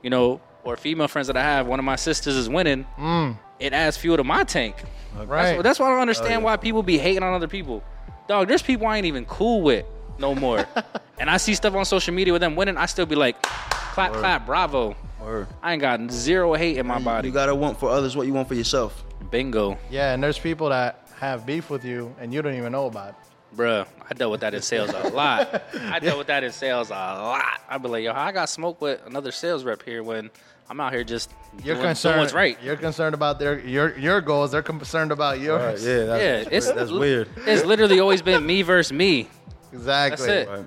you 0.03 0.09
know, 0.09 0.41
or 0.65 0.77
female 0.77 1.09
friends 1.09 1.27
that 1.27 1.37
I 1.37 1.43
have, 1.43 1.67
one 1.67 1.79
of 1.79 1.85
my 1.85 1.97
sisters 1.97 2.35
is 2.37 2.49
winning, 2.49 2.87
mm. 2.99 3.37
it 3.59 3.73
adds 3.75 3.97
fuel 3.99 4.17
to 4.17 4.25
my 4.25 4.45
tank. 4.45 4.77
That's, 5.17 5.29
Right. 5.29 5.57
what- 5.57 5.63
that's 5.63 5.79
why 5.79 5.87
I 5.89 5.91
don't 5.91 6.01
understand 6.01 6.43
why 6.45 6.57
people 6.57 6.83
be 6.83 6.97
hating 6.97 7.23
on 7.23 7.35
other 7.35 7.49
people. 7.49 7.83
Dog, 8.29 8.49
there's 8.49 8.63
people 8.63 8.87
I 8.87 8.97
ain't 8.97 9.07
even 9.07 9.27
cool 9.27 9.61
with 9.61 9.85
no 10.19 10.35
more. 10.35 10.67
and 11.19 11.29
I 11.29 11.37
see 11.37 11.55
stuff 11.55 11.75
on 11.75 11.85
social 11.85 12.15
media 12.15 12.33
with 12.33 12.41
them 12.41 12.57
winning, 12.57 12.77
I 12.79 12.87
still 12.87 13.07
be 13.07 13.17
like, 13.17 13.43
clap, 13.43 14.13
clap, 14.13 14.47
bravo. 14.47 14.97
Word. 15.23 15.47
I 15.63 15.73
ain't 15.73 15.81
got 15.81 16.11
zero 16.11 16.55
hate 16.55 16.77
in 16.79 16.87
my 16.87 16.99
body. 16.99 17.29
You 17.29 17.35
gotta 17.35 17.55
want 17.55 17.79
for 17.79 17.89
others 17.91 18.17
what 18.17 18.27
you 18.27 18.33
want 18.35 18.49
for 18.49 18.55
yourself. 18.55 19.05
Bingo. 19.31 19.79
Yeah, 19.91 20.13
and 20.15 20.23
there's 20.23 20.39
people 20.39 20.69
that 20.71 21.07
have 21.19 21.45
beef 21.47 21.69
with 21.71 21.85
you 21.85 22.15
and 22.21 22.33
you 22.33 22.41
don't 22.43 22.55
even 22.55 22.73
know 22.73 22.87
about. 22.87 23.11
it. 23.11 23.15
Bruh, 23.57 23.87
I 24.09 24.15
dealt 24.15 24.31
with 24.31 24.41
that 24.43 24.55
in 24.55 24.63
sales 24.63 24.91
a 24.91 25.09
lot. 25.09 25.63
I 25.75 25.99
dealt 25.99 26.19
with 26.19 26.29
that 26.29 26.45
in 26.45 26.53
sales 26.53 26.91
a 26.91 26.95
lot. 26.95 27.61
I'd 27.69 27.83
be 27.83 27.89
like, 27.89 28.05
yo, 28.05 28.13
I 28.13 28.31
got 28.33 28.49
smoked 28.49 28.81
with 28.81 29.05
another 29.07 29.33
sales 29.33 29.65
rep 29.65 29.83
here 29.83 30.03
when 30.05 30.31
I'm 30.69 30.79
out 30.81 30.93
here 30.93 31.03
just 31.03 31.33
You're 31.65 31.75
doing, 31.75 31.89
concerned. 31.89 32.13
doing 32.15 32.21
what's 32.21 32.33
right. 32.33 32.57
You're 32.63 32.77
concerned 32.77 33.15
about 33.15 33.39
their 33.41 33.59
your 33.61 33.99
your 33.99 34.21
goals. 34.21 34.53
They're 34.53 34.63
concerned 34.63 35.11
about 35.11 35.41
yours. 35.41 35.85
yeah, 35.85 36.05
that's, 36.05 36.23
yeah, 36.23 36.37
that's, 36.45 36.49
it's 36.53 36.73
that's 36.73 36.91
weird. 36.93 37.29
It's 37.45 37.65
literally 37.65 37.99
always 37.99 38.23
been 38.23 38.47
me 38.47 38.63
versus 38.63 38.93
me. 38.93 39.29
Exactly. 39.73 40.27
That's 40.27 40.49
it. 40.49 40.53
Right. 40.53 40.67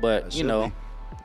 But 0.00 0.24
That 0.24 0.32
you 0.32 0.38
should 0.38 0.46
know, 0.46 0.72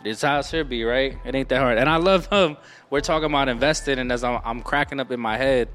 it's 0.06 0.22
how 0.22 0.40
it 0.40 0.46
should 0.46 0.70
be, 0.70 0.84
right? 0.84 1.18
It 1.26 1.36
ain't 1.36 1.50
that 1.50 1.60
hard. 1.60 1.78
And 1.78 1.90
I 1.90 1.98
love 1.98 2.28
um 2.32 2.58
we're 2.90 3.02
talking 3.02 3.26
about 3.26 3.50
investing, 3.50 4.00
and 4.00 4.12
as 4.12 4.24
I'm, 4.24 4.40
I'm 4.46 4.62
cracking 4.62 5.00
up 5.00 5.12
in 5.12 5.20
my 5.20 5.38
head, 5.38 5.68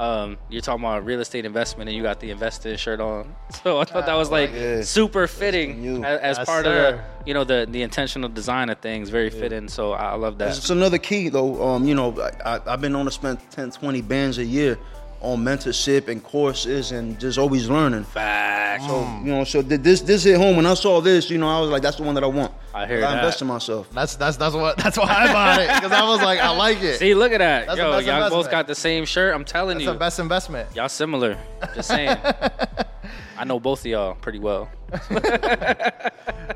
um, 0.00 0.36
you're 0.48 0.60
talking 0.60 0.84
about 0.84 1.04
real 1.04 1.20
estate 1.20 1.44
investment, 1.44 1.88
and 1.88 1.96
you 1.96 2.02
got 2.02 2.20
the 2.20 2.30
investing 2.30 2.76
shirt 2.76 3.00
on. 3.00 3.34
So 3.62 3.78
I 3.80 3.84
thought 3.84 4.06
that 4.06 4.14
was 4.14 4.30
like 4.30 4.52
Yeah. 4.52 4.82
super 4.82 5.26
fitting 5.26 6.04
as, 6.04 6.38
as 6.38 6.46
part 6.46 6.64
sir. 6.64 6.88
of 6.88 6.96
the 6.96 7.04
you 7.26 7.34
know 7.34 7.44
the 7.44 7.66
the 7.70 7.82
intentional 7.82 8.28
design 8.28 8.70
of 8.70 8.78
things. 8.80 9.10
Very 9.10 9.30
fitting. 9.30 9.68
So 9.68 9.92
I 9.92 10.10
I 10.12 10.14
love 10.14 10.38
that. 10.38 10.48
It's 10.56 10.70
another 10.70 10.98
key 10.98 11.28
though. 11.28 11.62
Um, 11.62 11.84
you 11.86 11.94
know, 11.94 12.18
I, 12.44 12.56
I, 12.56 12.60
I've 12.74 12.80
been 12.80 12.94
on 12.94 13.04
to 13.06 13.10
spend 13.10 13.38
10, 13.50 13.70
20 13.72 14.02
bands 14.02 14.38
a 14.38 14.44
year 14.44 14.78
on 15.20 15.44
mentorship 15.44 16.08
and 16.08 16.22
courses 16.22 16.92
and 16.92 17.18
just 17.18 17.38
always 17.38 17.68
learning. 17.68 18.04
Facts. 18.04 18.86
So 18.86 19.00
you 19.24 19.32
know, 19.32 19.44
so 19.44 19.62
th- 19.62 19.80
this 19.80 20.00
this 20.00 20.24
hit 20.24 20.36
home. 20.36 20.56
When 20.56 20.66
I 20.66 20.74
saw 20.74 21.00
this, 21.00 21.30
you 21.30 21.38
know, 21.38 21.48
I 21.48 21.60
was 21.60 21.70
like, 21.70 21.82
that's 21.82 21.96
the 21.96 22.02
one 22.04 22.14
that 22.14 22.24
I 22.24 22.28
want. 22.28 22.52
I 22.74 22.86
hear 22.86 22.98
I 22.98 23.00
that. 23.00 23.14
invest 23.16 23.42
in 23.42 23.48
myself. 23.48 23.88
That's 23.92 24.16
that's 24.16 24.36
that's 24.36 24.54
what 24.54 24.76
that's 24.76 24.96
why 24.96 25.06
I 25.08 25.32
bought 25.32 25.60
it 25.60 25.68
because 25.74 25.92
I 25.92 26.08
was 26.08 26.20
like 26.20 26.38
I 26.38 26.50
like 26.50 26.82
it. 26.82 26.98
See, 26.98 27.14
look 27.14 27.32
at 27.32 27.38
that. 27.38 27.66
That's 27.66 27.78
the 27.78 27.84
Yo, 27.84 27.92
best 27.92 28.06
y'all 28.06 28.30
both 28.30 28.50
got 28.50 28.66
the 28.66 28.74
same 28.74 29.04
shirt. 29.04 29.34
I'm 29.34 29.44
telling 29.44 29.78
That's 29.78 29.86
you. 29.86 29.92
the 29.92 29.98
best 29.98 30.18
investment. 30.18 30.74
Y'all 30.76 30.88
similar. 30.88 31.38
Just 31.74 31.88
saying. 31.88 32.16
I 33.36 33.44
know 33.44 33.60
both 33.60 33.80
of 33.80 33.86
y'all 33.86 34.14
pretty 34.14 34.38
well. 34.40 34.68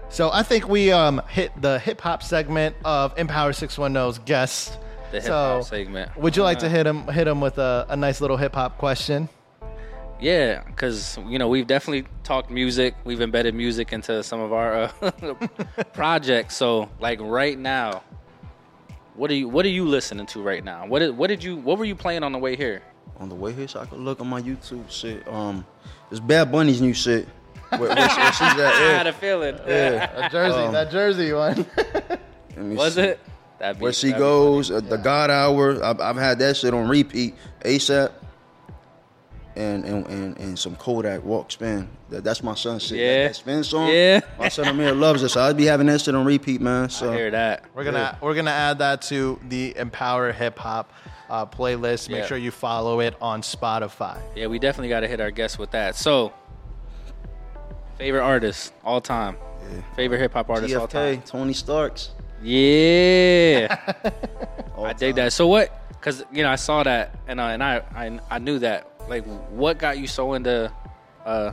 So 0.08 0.30
I 0.30 0.42
think 0.42 0.68
we 0.68 0.92
um 0.92 1.22
hit 1.28 1.52
the 1.60 1.78
hip 1.78 1.98
hop 2.02 2.22
segment 2.22 2.76
of 2.84 3.16
Empower 3.18 3.52
610's 3.52 4.18
guests. 4.18 4.76
The 5.12 5.20
hip 5.20 5.30
hop 5.30 5.62
So, 5.64 5.68
segment. 5.76 6.16
Would 6.16 6.36
you 6.36 6.42
like 6.42 6.58
to 6.60 6.66
Uh, 6.66 6.70
hit 6.70 6.86
him 6.86 7.06
hit 7.06 7.28
him 7.28 7.40
with 7.40 7.58
a, 7.58 7.86
a 7.88 7.96
nice 7.96 8.20
little 8.20 8.36
hip 8.36 8.54
hop 8.54 8.78
question? 8.78 9.28
Yeah, 10.20 10.62
because 10.66 11.18
you 11.28 11.38
know 11.38 11.48
we've 11.48 11.66
definitely 11.66 12.06
talked 12.24 12.50
music. 12.50 12.94
We've 13.04 13.20
embedded 13.20 13.54
music 13.54 13.92
into 13.92 14.22
some 14.22 14.40
of 14.40 14.52
our 14.52 14.90
uh, 15.02 15.12
projects. 15.92 16.56
So 16.56 16.88
like 17.00 17.20
right 17.20 17.58
now, 17.58 18.02
what 19.14 19.30
are 19.30 19.34
you 19.34 19.48
what 19.48 19.64
are 19.66 19.70
you 19.70 19.84
listening 19.84 20.26
to 20.26 20.42
right 20.42 20.64
now? 20.64 20.86
What 20.86 21.00
did 21.00 21.16
what 21.16 21.26
did 21.28 21.42
you 21.42 21.56
what 21.56 21.78
were 21.78 21.84
you 21.84 21.96
playing 21.96 22.22
on 22.22 22.32
the 22.32 22.38
way 22.38 22.56
here? 22.56 22.82
On 23.18 23.28
the 23.28 23.34
way 23.34 23.52
here, 23.52 23.68
so 23.68 23.80
I 23.80 23.86
could 23.86 23.98
look 24.00 24.20
on 24.20 24.28
my 24.28 24.40
YouTube 24.40 24.90
shit. 24.90 25.26
Um, 25.28 25.66
it's 26.10 26.20
Bad 26.20 26.50
Bunny's 26.52 26.80
new 26.80 26.94
shit. 26.94 27.28
Where, 27.70 27.80
where, 27.80 27.88
where 27.96 28.08
she's 28.08 28.40
at? 28.42 28.58
I 28.60 28.92
had 28.98 29.06
a 29.06 29.12
feeling. 29.12 29.56
Yeah, 29.66 30.06
that 30.06 30.30
jersey, 30.32 30.58
Um, 30.58 30.72
that 30.72 30.90
jersey 30.90 31.32
one. 31.32 31.66
Was 32.76 32.94
see. 32.94 33.00
it? 33.02 33.20
That'd 33.62 33.78
be, 33.78 33.84
Where 33.84 33.92
she 33.92 34.10
goes, 34.10 34.72
uh, 34.72 34.80
the 34.80 34.96
God 34.96 35.30
Hour. 35.30 35.84
I've, 35.84 36.00
I've 36.00 36.16
had 36.16 36.40
that 36.40 36.56
shit 36.56 36.74
on 36.74 36.88
repeat. 36.88 37.36
ASAP. 37.60 38.10
And, 39.54 39.84
and, 39.84 40.04
and, 40.08 40.36
and 40.38 40.58
some 40.58 40.74
Kodak 40.74 41.22
walk 41.22 41.52
spin. 41.52 41.88
That, 42.10 42.24
that's 42.24 42.42
my 42.42 42.56
son's 42.56 42.82
shit. 42.82 42.98
Yeah. 42.98 43.22
That, 43.22 43.28
that 43.28 43.36
spin 43.36 43.62
song. 43.62 43.88
Yeah. 43.88 44.18
My 44.36 44.48
son 44.48 44.66
Amir 44.66 44.94
loves 44.94 45.22
it, 45.22 45.28
so 45.28 45.42
I'd 45.42 45.56
be 45.56 45.66
having 45.66 45.86
that 45.86 46.00
shit 46.00 46.12
on 46.12 46.24
repeat, 46.24 46.60
man. 46.60 46.90
So. 46.90 47.12
I 47.12 47.16
hear 47.16 47.30
that. 47.30 47.66
We're 47.72 47.84
gonna 47.84 48.18
we're 48.20 48.34
gonna 48.34 48.50
add 48.50 48.78
that 48.80 49.02
to 49.02 49.38
the 49.48 49.76
Empower 49.76 50.32
Hip 50.32 50.58
Hop 50.58 50.90
uh, 51.30 51.46
playlist. 51.46 52.08
Make 52.08 52.18
Yeah. 52.20 52.26
sure 52.26 52.38
you 52.38 52.50
follow 52.50 52.98
it 52.98 53.14
on 53.20 53.42
Spotify. 53.42 54.20
Yeah, 54.34 54.48
we 54.48 54.58
definitely 54.58 54.88
got 54.88 55.00
to 55.00 55.08
hit 55.08 55.20
our 55.20 55.30
guests 55.30 55.56
with 55.58 55.70
that. 55.70 55.94
So, 55.94 56.32
favorite 57.96 58.22
artist 58.22 58.72
all 58.82 59.00
time. 59.00 59.36
Favorite 59.94 60.18
hip 60.18 60.32
hop 60.32 60.50
artist 60.50 60.74
all 60.74 60.88
time. 60.88 61.22
Tony 61.22 61.52
Starks. 61.52 62.10
Yeah. 62.42 63.76
I 64.82 64.92
dig 64.94 65.14
that. 65.14 65.32
So 65.32 65.46
what? 65.46 65.78
Because 65.90 66.24
you 66.32 66.42
know 66.42 66.50
I 66.50 66.56
saw 66.56 66.82
that 66.82 67.14
and 67.28 67.38
uh, 67.40 67.44
and 67.44 67.62
I, 67.62 67.82
I 67.94 68.18
I 68.30 68.38
knew 68.38 68.58
that. 68.58 68.88
Like, 69.08 69.24
what 69.50 69.78
got 69.78 69.98
you 69.98 70.06
so 70.06 70.34
into 70.34 70.72
uh, 71.24 71.52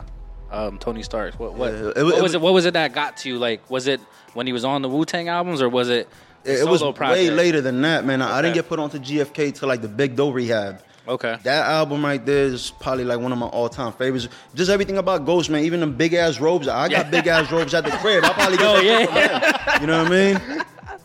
um, 0.50 0.78
Tony 0.78 1.02
Stark? 1.02 1.38
What 1.38 1.54
what, 1.54 1.72
Yeah, 1.72 1.78
it- 1.78 1.84
what 1.84 1.96
it 1.96 2.02
was 2.04 2.22
was- 2.22 2.34
it? 2.34 2.40
What 2.40 2.52
was 2.54 2.64
it 2.66 2.74
that 2.74 2.92
got 2.92 3.16
to 3.18 3.28
you? 3.28 3.38
Like, 3.38 3.70
was 3.70 3.86
it 3.86 4.00
when 4.34 4.46
he 4.46 4.52
was 4.52 4.64
on 4.64 4.82
the 4.82 4.88
Wu 4.88 5.04
Tang 5.04 5.28
albums, 5.28 5.62
or 5.62 5.68
was 5.68 5.88
it? 5.88 6.08
the 6.42 6.52
It, 6.52 6.60
it 6.60 6.66
was 6.68 6.80
solo 6.80 6.92
way 6.92 6.96
project? 6.96 7.32
later 7.34 7.60
than 7.60 7.80
that, 7.82 8.04
man. 8.04 8.20
I, 8.22 8.38
I 8.38 8.42
didn't 8.42 8.52
Okay. 8.52 8.60
get 8.62 8.68
put 8.68 8.78
onto 8.80 8.98
GFK 8.98 9.54
till 9.54 9.68
like 9.68 9.82
the 9.82 9.88
Big 9.88 10.16
Doe 10.16 10.30
Rehab. 10.30 10.82
Okay. 11.08 11.36
That 11.44 11.66
album 11.66 12.04
right 12.04 12.24
there 12.24 12.44
is 12.44 12.70
probably 12.80 13.04
like 13.04 13.18
one 13.18 13.32
of 13.32 13.38
my 13.38 13.46
all-time 13.46 13.92
favorites. 13.94 14.28
Just 14.54 14.70
everything 14.70 14.98
about 14.98 15.24
Ghost, 15.24 15.50
man. 15.50 15.64
Even 15.64 15.80
the 15.80 15.86
big 15.86 16.14
ass 16.14 16.38
robes. 16.40 16.68
I 16.68 16.88
got 16.88 17.10
big 17.10 17.26
ass 17.26 17.50
robes 17.50 17.74
at 17.74 17.84
the 17.84 17.90
crib. 17.90 18.22
I 18.24 18.32
probably 18.32 18.58
get 18.58 18.66
Oh 18.66 18.80
that 18.80 19.66
yeah. 19.66 19.80
You 19.80 19.86
know 19.88 20.02
what 20.04 20.12
I 20.12 20.32
mean? 20.56 20.64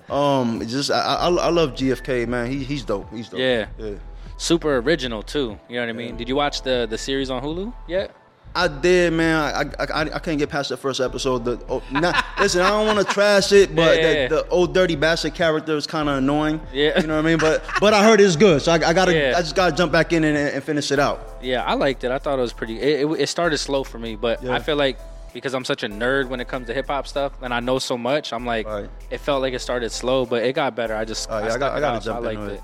Um, 0.09 0.61
just 0.67 0.91
I, 0.91 0.99
I, 1.15 1.29
I 1.29 1.49
love 1.49 1.71
GFK, 1.73 2.27
man. 2.27 2.49
He, 2.51 2.63
he's 2.63 2.83
dope. 2.83 3.11
He's 3.13 3.29
dope. 3.29 3.39
Yeah. 3.39 3.67
yeah. 3.77 3.93
Super 4.37 4.77
original 4.77 5.23
too. 5.23 5.57
You 5.69 5.75
know 5.75 5.81
what 5.81 5.89
I 5.89 5.93
mean? 5.93 6.17
Did 6.17 6.27
you 6.29 6.35
watch 6.35 6.61
the 6.61 6.87
the 6.89 6.97
series 6.97 7.29
on 7.31 7.41
Hulu 7.41 7.73
yet? 7.87 8.15
I 8.57 8.69
did, 8.69 9.11
man. 9.11 9.35
I, 9.35 9.83
I, 9.83 9.85
I, 10.03 10.15
I 10.15 10.19
can't 10.19 10.39
get 10.39 10.49
past 10.49 10.69
the 10.69 10.77
first 10.77 11.01
episode. 11.01 11.43
The 11.43 11.59
oh, 11.67 11.83
not, 11.91 12.23
listen, 12.39 12.61
I 12.61 12.69
don't 12.69 12.85
want 12.87 13.05
to 13.05 13.13
trash 13.13 13.51
it, 13.51 13.75
but 13.75 13.97
Yeah. 13.97 14.27
the, 14.29 14.35
the 14.35 14.47
old 14.47 14.73
dirty 14.73 14.95
bastard 14.95 15.33
character 15.35 15.75
is 15.75 15.85
kind 15.85 16.07
of 16.07 16.19
annoying. 16.19 16.61
Yeah. 16.71 17.01
you 17.01 17.05
know 17.05 17.15
what 17.17 17.25
I 17.25 17.29
mean. 17.29 17.37
But 17.37 17.65
but 17.81 17.93
I 17.93 18.01
heard 18.05 18.21
it's 18.21 18.37
good, 18.37 18.61
so 18.61 18.71
I, 18.71 18.75
I 18.75 18.93
gotta 18.93 19.13
Yeah. 19.13 19.33
I 19.35 19.41
just 19.41 19.55
gotta 19.57 19.75
jump 19.75 19.91
back 19.91 20.13
in 20.13 20.23
and, 20.23 20.37
and 20.37 20.63
finish 20.63 20.89
it 20.91 20.99
out. 20.99 21.37
Yeah, 21.41 21.63
I 21.65 21.73
liked 21.73 22.05
it. 22.05 22.11
I 22.11 22.17
thought 22.17 22.39
it 22.39 22.41
was 22.43 22.53
pretty. 22.53 22.79
It, 22.79 23.01
it, 23.05 23.11
it 23.23 23.27
started 23.27 23.57
slow 23.57 23.83
for 23.83 23.99
me, 23.99 24.15
but 24.15 24.41
Yeah. 24.41 24.53
I 24.53 24.59
feel 24.59 24.77
like 24.77 24.99
because 25.35 25.53
I'm 25.53 25.65
such 25.65 25.83
a 25.83 25.89
nerd 25.89 26.29
when 26.29 26.39
it 26.39 26.47
comes 26.47 26.67
to 26.67 26.73
hip 26.73 26.87
hop 26.87 27.05
stuff, 27.05 27.33
and 27.41 27.53
I 27.53 27.59
know 27.59 27.77
so 27.77 27.97
much, 27.97 28.31
I'm 28.31 28.45
like, 28.45 28.65
Right. 28.65 28.89
it 29.11 29.17
felt 29.19 29.41
like 29.41 29.53
it 29.53 29.59
started 29.59 29.91
slow, 29.91 30.25
but 30.25 30.43
it 30.43 30.53
got 30.53 30.77
better. 30.77 30.95
I 30.95 31.03
just, 31.03 31.27
Oh, 31.29 31.37
yeah, 31.39 31.53
I 31.53 31.57
got- 31.57 31.73
I 31.73 31.79
gotta 31.81 31.97
out, 31.97 32.03
so 32.03 32.13
jump 32.13 32.23
I 32.23 32.27
liked 32.29 32.39
into 32.39 32.53
it. 32.53 32.57
it. 32.57 32.63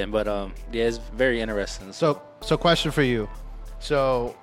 Yeah, 0.00 0.04
but 0.06 0.28
um, 0.28 0.52
yeah, 0.70 0.84
it's 0.84 0.98
very 0.98 1.40
interesting. 1.40 1.92
So 1.94 2.20
so 2.42 2.56
question 2.58 2.90
for 2.90 3.02
you. 3.02 3.28
So 3.78 4.36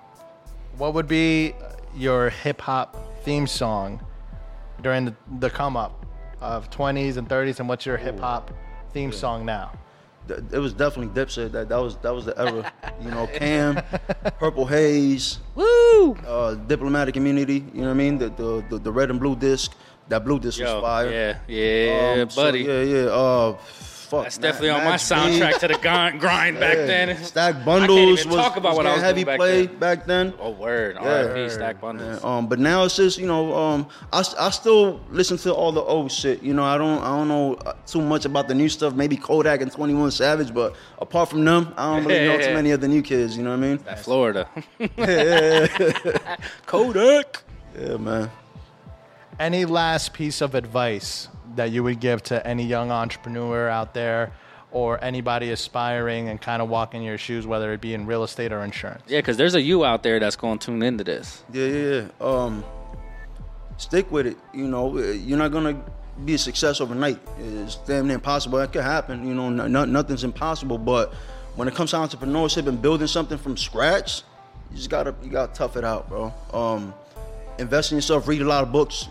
what 0.78 0.96
would 0.96 1.08
be 1.08 1.54
your 1.96 2.32
hip 2.32 2.60
hop 2.60 2.98
theme 3.24 3.46
song 3.46 4.02
during 4.82 5.06
the, 5.06 5.16
the 5.40 5.50
come 5.52 5.78
up 5.78 6.06
of 6.42 6.70
20s 6.72 7.18
and 7.18 7.30
30s 7.30 7.60
and 7.60 7.70
what's 7.70 7.86
your 7.86 7.98
hip 7.98 8.20
hop 8.20 8.52
theme 8.94 9.12
song 9.12 9.46
now? 9.46 9.72
Th- 10.28 10.40
it 10.52 10.60
was 10.60 10.74
definitely 10.74 11.14
Dipset. 11.14 11.52
That 11.52 11.70
that 11.70 11.78
was 11.82 11.98
that 11.98 12.14
was 12.14 12.26
the 12.26 12.38
era. 12.40 12.72
you 13.04 13.12
know, 13.12 13.28
Cam, 13.34 13.82
Purple 14.40 14.66
Haze, 14.66 15.40
Woo! 15.56 16.14
uh, 16.28 16.56
diplomatic 16.56 17.18
immunity. 17.18 17.66
You 17.74 17.82
know 17.82 17.88
what 17.88 17.92
I 17.92 17.94
mean? 17.94 18.18
The 18.18 18.30
the 18.30 18.64
the, 18.70 18.78
the 18.80 18.92
red 18.92 19.10
and 19.10 19.20
blue 19.20 19.36
disc. 19.36 19.74
That 20.10 20.26
blue 20.26 20.38
disc 20.38 20.60
Yo, 20.60 20.66
was 20.66 20.84
fire. 20.84 21.10
yeah, 21.10 21.38
yeah, 21.48 22.22
Um, 22.24 22.30
so, 22.30 22.42
buddy. 22.44 22.60
yeah, 22.60 22.82
yeah. 22.82 23.06
Uh, 23.06 23.58
fuck. 24.14 24.24
That's 24.24 24.38
definitely 24.38 24.70
on 24.70 24.84
my 24.84 24.96
soundtrack 24.96 25.60
to 25.60 25.68
the 25.68 25.78
grind, 25.82 26.20
grind 26.20 26.60
back 26.60 26.78
Yeah. 26.78 26.86
then. 26.86 27.24
Stack 27.24 27.66
bundles 27.66 27.98
I 28.00 28.02
can't 28.06 28.20
even 28.20 28.32
was, 28.32 28.38
talk 28.46 28.58
about 28.58 28.70
was 28.70 28.78
what 28.78 28.88
I 28.88 28.94
was 28.94 29.02
heavy 29.02 29.24
back 29.24 29.38
play 29.40 29.66
then. 29.66 29.80
back 29.80 30.06
then. 30.06 30.34
Oh 30.40 30.52
word, 30.52 30.98
Yeah. 31.02 31.26
R.I.P. 31.26 31.50
Stack 31.50 31.82
bundles. 31.82 32.20
Yeah, 32.24 32.30
um, 32.38 32.48
but 32.48 32.60
now 32.60 32.84
it's 32.84 32.96
just 32.96 33.18
you 33.18 33.26
know, 33.28 33.54
um, 33.56 33.88
I, 34.12 34.24
I 34.40 34.50
still 34.52 35.00
listen 35.10 35.38
to 35.38 35.54
all 35.54 35.72
the 35.72 35.82
old 35.82 36.12
shit. 36.12 36.42
You 36.44 36.54
know, 36.54 36.64
I 36.64 36.78
don't 36.78 37.00
I 37.02 37.08
don't 37.18 37.28
know 37.28 37.56
uh, 37.66 37.74
too 37.86 38.02
much 38.02 38.26
about 38.26 38.48
the 38.48 38.56
new 38.56 38.70
stuff. 38.70 38.94
Maybe 38.94 39.16
Kodak 39.18 39.62
and 39.62 39.72
Twenty 39.72 39.94
One 39.94 40.12
Savage, 40.12 40.54
but 40.54 40.76
apart 41.00 41.30
from 41.30 41.44
them, 41.46 41.74
I 41.78 41.96
don't 41.96 42.06
really 42.06 42.28
know 42.28 42.38
too 42.40 42.54
many 42.60 42.72
of 42.72 42.82
the 42.82 42.88
new 42.88 43.02
kids. 43.02 43.36
You 43.38 43.44
know 43.44 43.52
what 43.52 43.58
I 43.58 43.68
mean? 43.68 43.78
That 43.86 44.00
Florida. 44.00 44.48
Kodak. 46.66 47.44
Yeah, 47.80 47.98
man. 47.98 48.30
Any 49.40 49.66
last 49.66 50.14
piece 50.14 50.42
of 50.42 50.56
advice 50.56 51.28
that 51.56 51.72
you 51.72 51.84
would 51.84 52.00
give 52.00 52.24
to 52.24 52.46
any 52.46 52.64
young 52.66 52.92
entrepreneur 52.92 53.68
out 53.70 53.94
there 53.94 54.32
or 54.72 55.04
anybody 55.04 55.52
aspiring 55.52 56.30
and 56.30 56.42
kind 56.42 56.62
of 56.62 56.70
walking 56.70 57.04
your 57.04 57.18
shoes, 57.18 57.46
whether 57.46 57.74
it 57.74 57.82
be 57.82 57.94
in 57.94 58.06
real 58.06 58.24
estate 58.24 58.52
or 58.52 58.64
insurance? 58.64 59.04
Yeah, 59.08 59.20
because 59.20 59.38
there's 59.38 59.56
a 59.56 59.62
you 59.62 59.86
out 59.86 60.04
there 60.04 60.20
that's 60.20 60.36
going 60.36 60.60
to 60.60 60.66
tune 60.66 60.82
into 60.84 61.04
this. 61.04 61.44
Yeah, 61.52 61.66
yeah, 61.66 62.02
yeah. 62.02 62.08
Um, 62.28 62.64
stick 63.78 64.12
with 64.12 64.28
it. 64.28 64.38
You 64.54 64.68
know, 64.68 64.98
you're 64.98 65.38
not 65.38 65.52
gonna 65.52 65.84
be 66.26 66.36
a 66.36 66.38
success 66.38 66.82
overnight. 66.82 67.20
It's 67.40 67.76
damn 67.88 68.08
near 68.08 68.16
impossible. 68.16 68.60
That 68.60 68.72
could 68.72 68.84
happen. 68.84 69.28
You 69.28 69.34
know, 69.34 69.50
no, 69.50 69.68
no- 69.68 69.86
nothing's 69.86 70.24
impossible. 70.24 70.78
But 70.78 71.14
when 71.56 71.68
it 71.68 71.76
comes 71.76 71.92
to 71.92 71.98
entrepreneurship 71.98 72.68
and 72.68 72.82
building 72.82 73.08
something 73.08 73.38
from 73.38 73.58
scratch, 73.58 74.24
you 74.72 74.78
just 74.78 74.90
gotta 74.90 75.14
you 75.24 75.30
gotta 75.30 75.54
tough 75.54 75.78
it 75.78 75.84
out, 75.84 76.10
bro. 76.10 76.34
Um, 76.52 76.94
invest 77.60 77.92
in 77.92 77.98
yourself. 77.98 78.28
Read 78.28 78.42
a 78.42 78.46
lot 78.46 78.64
of 78.64 78.72
books. 78.72 79.08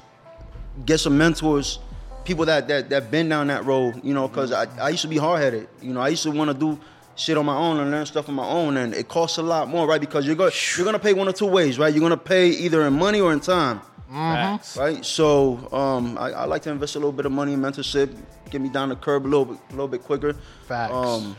Get 0.85 0.99
some 0.99 1.19
mentors. 1.19 1.79
People 2.25 2.45
that 2.47 2.69
that 2.69 2.91
that 2.91 3.11
been 3.11 3.29
down 3.29 3.49
that 3.49 3.65
road. 3.65 4.01
You 4.05 4.15
know, 4.15 4.29
because 4.29 4.53
I, 4.53 4.67
I 4.81 4.91
used 4.91 5.03
to 5.03 5.09
be 5.09 5.19
hard 5.19 5.41
headed. 5.41 5.69
You 5.81 5.93
know, 5.93 6.01
I 6.01 6.09
used 6.09 6.23
to 6.23 6.31
want 6.31 6.51
to 6.51 6.57
do 6.57 6.79
shit 7.15 7.37
on 7.37 7.45
my 7.45 7.57
own 7.57 7.79
and 7.79 7.91
learn 7.91 8.07
stuff 8.07 8.29
on 8.29 8.35
my 8.35 8.47
own, 8.47 8.77
and 8.77 8.95
it 8.95 9.09
costs 9.09 9.39
a 9.39 9.43
lot 9.43 9.69
more, 9.69 9.87
right? 9.87 10.01
Because 10.01 10.27
you're 10.27 10.37
going 10.37 10.53
you're 10.77 10.85
gonna 10.85 10.99
pay 10.99 11.13
one 11.13 11.29
or 11.29 11.33
two 11.33 11.47
ways, 11.47 11.79
right? 11.79 11.93
You're 11.93 12.03
gonna 12.03 12.17
pay 12.17 12.49
either 12.49 12.87
in 12.87 12.95
money 12.95 13.21
or 13.21 13.33
in 13.33 13.41
time 13.41 13.81
Facts. 14.13 14.77
right? 14.77 15.05
So 15.05 15.69
um, 15.73 16.19
I, 16.19 16.33
I 16.33 16.45
like 16.45 16.63
to 16.63 16.71
invest 16.71 16.97
a 16.97 16.99
little 16.99 17.13
bit 17.13 17.27
of 17.27 17.33
money 17.33 17.55
in 17.55 17.61
mentorship, 17.61 18.15
get 18.51 18.61
me 18.61 18.69
down 18.69 18.91
the 18.91 18.97
curb 18.97 19.25
a 19.25 19.29
little 19.29 19.47
bit, 19.47 19.59
a 19.69 19.73
little 19.73 19.89
bit 19.89 20.03
quicker. 20.03 20.35
Facts. 20.67 20.93
Um, 20.93 21.37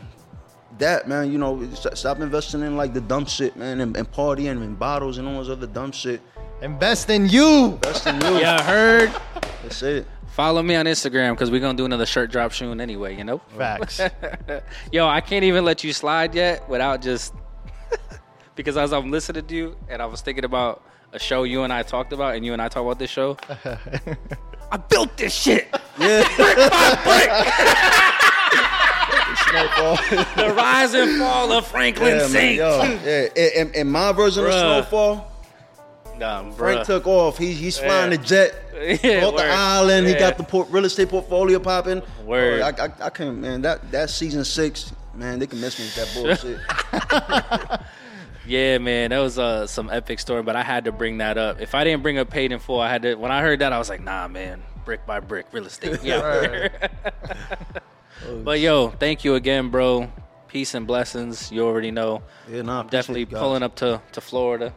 that 0.78 1.06
man, 1.08 1.30
you 1.30 1.38
know, 1.38 1.68
stop 1.74 2.18
investing 2.20 2.62
in 2.62 2.76
like 2.76 2.92
the 2.92 3.00
dumb 3.00 3.26
shit, 3.26 3.56
man, 3.56 3.80
and, 3.80 3.96
and 3.96 4.10
partying 4.10 4.62
and 4.62 4.78
bottles 4.78 5.18
and 5.18 5.28
all 5.28 5.38
this 5.38 5.48
other 5.48 5.68
dumb 5.68 5.92
shit. 5.92 6.20
Invest 6.62 7.10
in 7.10 7.28
you. 7.28 7.72
Invest 7.74 8.06
in 8.06 8.20
you. 8.20 8.38
Yeah, 8.38 8.62
heard. 8.62 9.12
That's 9.62 9.82
it. 9.82 10.06
Follow 10.28 10.62
me 10.62 10.74
on 10.74 10.86
Instagram 10.86 11.32
because 11.32 11.50
we're 11.50 11.60
gonna 11.60 11.76
do 11.76 11.84
another 11.84 12.06
shirt 12.06 12.30
drop 12.30 12.52
soon 12.52 12.80
anyway. 12.80 13.16
You 13.16 13.24
know. 13.24 13.38
Facts. 13.56 14.00
Yo, 14.92 15.06
I 15.06 15.20
can't 15.20 15.44
even 15.44 15.64
let 15.64 15.84
you 15.84 15.92
slide 15.92 16.34
yet 16.34 16.68
without 16.68 17.02
just 17.02 17.34
because 18.56 18.76
as 18.76 18.92
I'm 18.92 19.10
listening 19.10 19.46
to 19.46 19.54
you 19.54 19.76
and 19.88 20.02
I 20.02 20.06
was 20.06 20.20
thinking 20.22 20.44
about 20.44 20.82
a 21.12 21.18
show 21.18 21.44
you 21.44 21.62
and 21.62 21.72
I 21.72 21.82
talked 21.82 22.12
about, 22.12 22.34
and 22.34 22.44
you 22.44 22.52
and 22.52 22.60
I 22.60 22.68
talked 22.68 22.84
about 22.84 22.98
this 22.98 23.10
show. 23.10 23.36
I 24.72 24.76
built 24.78 25.16
this 25.16 25.32
shit. 25.32 25.68
Snowfall. 29.50 29.96
The 30.36 30.52
rise 30.56 30.94
and 30.94 31.18
fall 31.20 31.52
of 31.52 31.66
Franklin 31.66 32.08
yeah, 32.16 32.18
man, 32.18 32.28
Saint. 32.28 32.56
yeah. 32.56 33.28
In, 33.36 33.68
in- 33.68 33.74
in 33.74 33.90
my 33.90 34.10
version 34.12 34.44
Bruh. 34.44 34.48
of 34.78 34.88
Snowfall, 34.88 35.30
Nah, 36.18 36.50
Frank 36.52 36.86
took 36.86 37.06
off. 37.06 37.38
He, 37.38 37.52
he's 37.52 37.78
flying 37.78 38.10
Yeah. 38.12 38.16
the 38.16 38.24
jet. 38.24 38.60
Yeah, 39.02 39.20
bought 39.20 39.36
the 39.36 39.44
island. 39.44 40.06
He 40.08 40.14
got 40.14 40.36
the 40.36 40.42
port, 40.42 40.68
real 40.68 40.84
estate 40.84 41.08
portfolio 41.08 41.58
popping. 41.60 42.02
Word. 42.24 42.60
Oh, 42.60 42.64
I, 42.66 42.86
I, 42.86 43.06
I 43.06 43.10
can't, 43.10 43.38
man. 43.38 43.62
That 43.62 43.90
that 43.92 44.10
season 44.10 44.44
six, 44.44 44.92
man. 45.14 45.38
They 45.38 45.46
can 45.46 45.60
miss 45.60 45.78
me 45.78 45.84
with 45.86 45.94
that 45.94 46.10
bullshit. 46.12 47.80
Yeah, 48.46 48.76
man, 48.78 49.10
that 49.10 49.20
was 49.20 49.38
uh, 49.38 49.66
some 49.66 49.88
epic 49.90 50.18
story, 50.20 50.42
but 50.42 50.54
I 50.54 50.62
had 50.62 50.84
to 50.84 50.92
bring 50.92 51.18
that 51.18 51.38
up. 51.38 51.60
If 51.60 51.74
I 51.74 51.82
didn't 51.82 52.02
bring 52.02 52.18
up 52.18 52.28
paid 52.28 52.52
in 52.52 52.58
full, 52.58 52.78
I 52.78 52.90
had 52.90 53.02
to. 53.02 53.14
When 53.14 53.32
I 53.32 53.40
heard 53.40 53.60
that, 53.60 53.72
I 53.72 53.78
was 53.78 53.88
like, 53.88 54.02
nah, 54.02 54.28
man, 54.28 54.62
brick 54.84 55.06
by 55.06 55.20
brick, 55.20 55.46
real 55.52 55.64
estate. 55.64 56.00
Yeah. 56.02 56.68
but 58.44 58.60
yo, 58.60 58.90
thank 58.90 59.24
you 59.24 59.34
again, 59.36 59.70
bro. 59.70 60.12
Peace 60.48 60.74
and 60.74 60.86
blessings. 60.86 61.50
You 61.50 61.64
already 61.64 61.90
know. 61.90 62.22
Yeah, 62.46 62.62
nah, 62.62 62.80
I'm 62.80 62.88
definitely 62.88 63.22
appreciate 63.22 63.30
you 63.30 63.36
guys. 63.36 63.40
pulling 63.40 63.62
up 63.62 63.74
to, 63.76 64.02
to 64.12 64.20
Florida. 64.20 64.74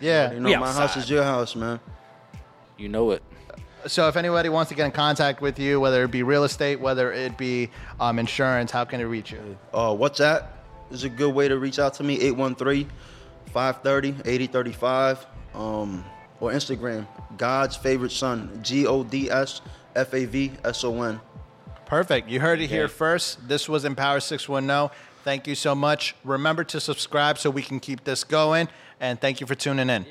Yeah. 0.00 0.32
You 0.32 0.40
know, 0.40 0.48
We 0.48 0.56
my 0.56 0.72
house 0.72 0.96
is 0.96 1.08
your 1.10 1.22
house, 1.24 1.54
man. 1.56 1.80
You 2.76 2.88
know 2.88 3.10
it. 3.10 3.22
So 3.86 4.08
if 4.08 4.16
anybody 4.16 4.48
wants 4.48 4.70
to 4.70 4.74
get 4.74 4.86
in 4.86 4.92
contact 4.92 5.40
with 5.40 5.58
you, 5.58 5.78
whether 5.80 6.02
it 6.04 6.10
be 6.10 6.22
real 6.22 6.44
estate, 6.44 6.80
whether 6.80 7.12
it 7.12 7.38
be 7.38 7.70
um, 8.00 8.18
insurance, 8.18 8.70
how 8.70 8.84
can 8.84 8.98
they 8.98 9.04
reach 9.04 9.30
you? 9.32 9.58
Uh, 9.72 9.90
WhatsApp 9.90 10.46
is 10.90 11.04
a 11.04 11.08
good 11.08 11.34
way 11.34 11.48
to 11.48 11.58
reach 11.58 11.78
out 11.78 11.94
to 11.94 12.04
me. 12.04 12.18
813-530-8035. 13.54 15.26
Um, 15.54 16.04
or 16.40 16.52
Instagram, 16.52 17.06
God's 17.36 17.76
favorite 17.76 18.12
son. 18.12 18.60
G 18.62 18.86
O 18.86 19.02
D 19.02 19.30
S 19.30 19.60
F 19.96 20.14
A 20.14 20.24
V 20.24 20.52
S 20.64 20.84
O 20.84 21.02
N. 21.02 21.20
Perfect. 21.86 22.28
You 22.28 22.38
heard 22.40 22.60
it 22.60 22.68
here 22.68 22.86
first. 22.86 23.48
This 23.48 23.68
was 23.68 23.84
Empower 23.84 24.20
610. 24.20 24.96
Thank 25.24 25.46
you 25.46 25.54
so 25.54 25.74
much. 25.74 26.14
Remember 26.22 26.62
to 26.64 26.80
subscribe 26.80 27.38
so 27.38 27.50
we 27.50 27.62
can 27.62 27.80
keep 27.80 28.04
this 28.04 28.24
going. 28.24 28.68
And 29.00 29.20
thank 29.20 29.40
you 29.40 29.46
for 29.46 29.54
tuning 29.54 29.90
in. 29.90 30.06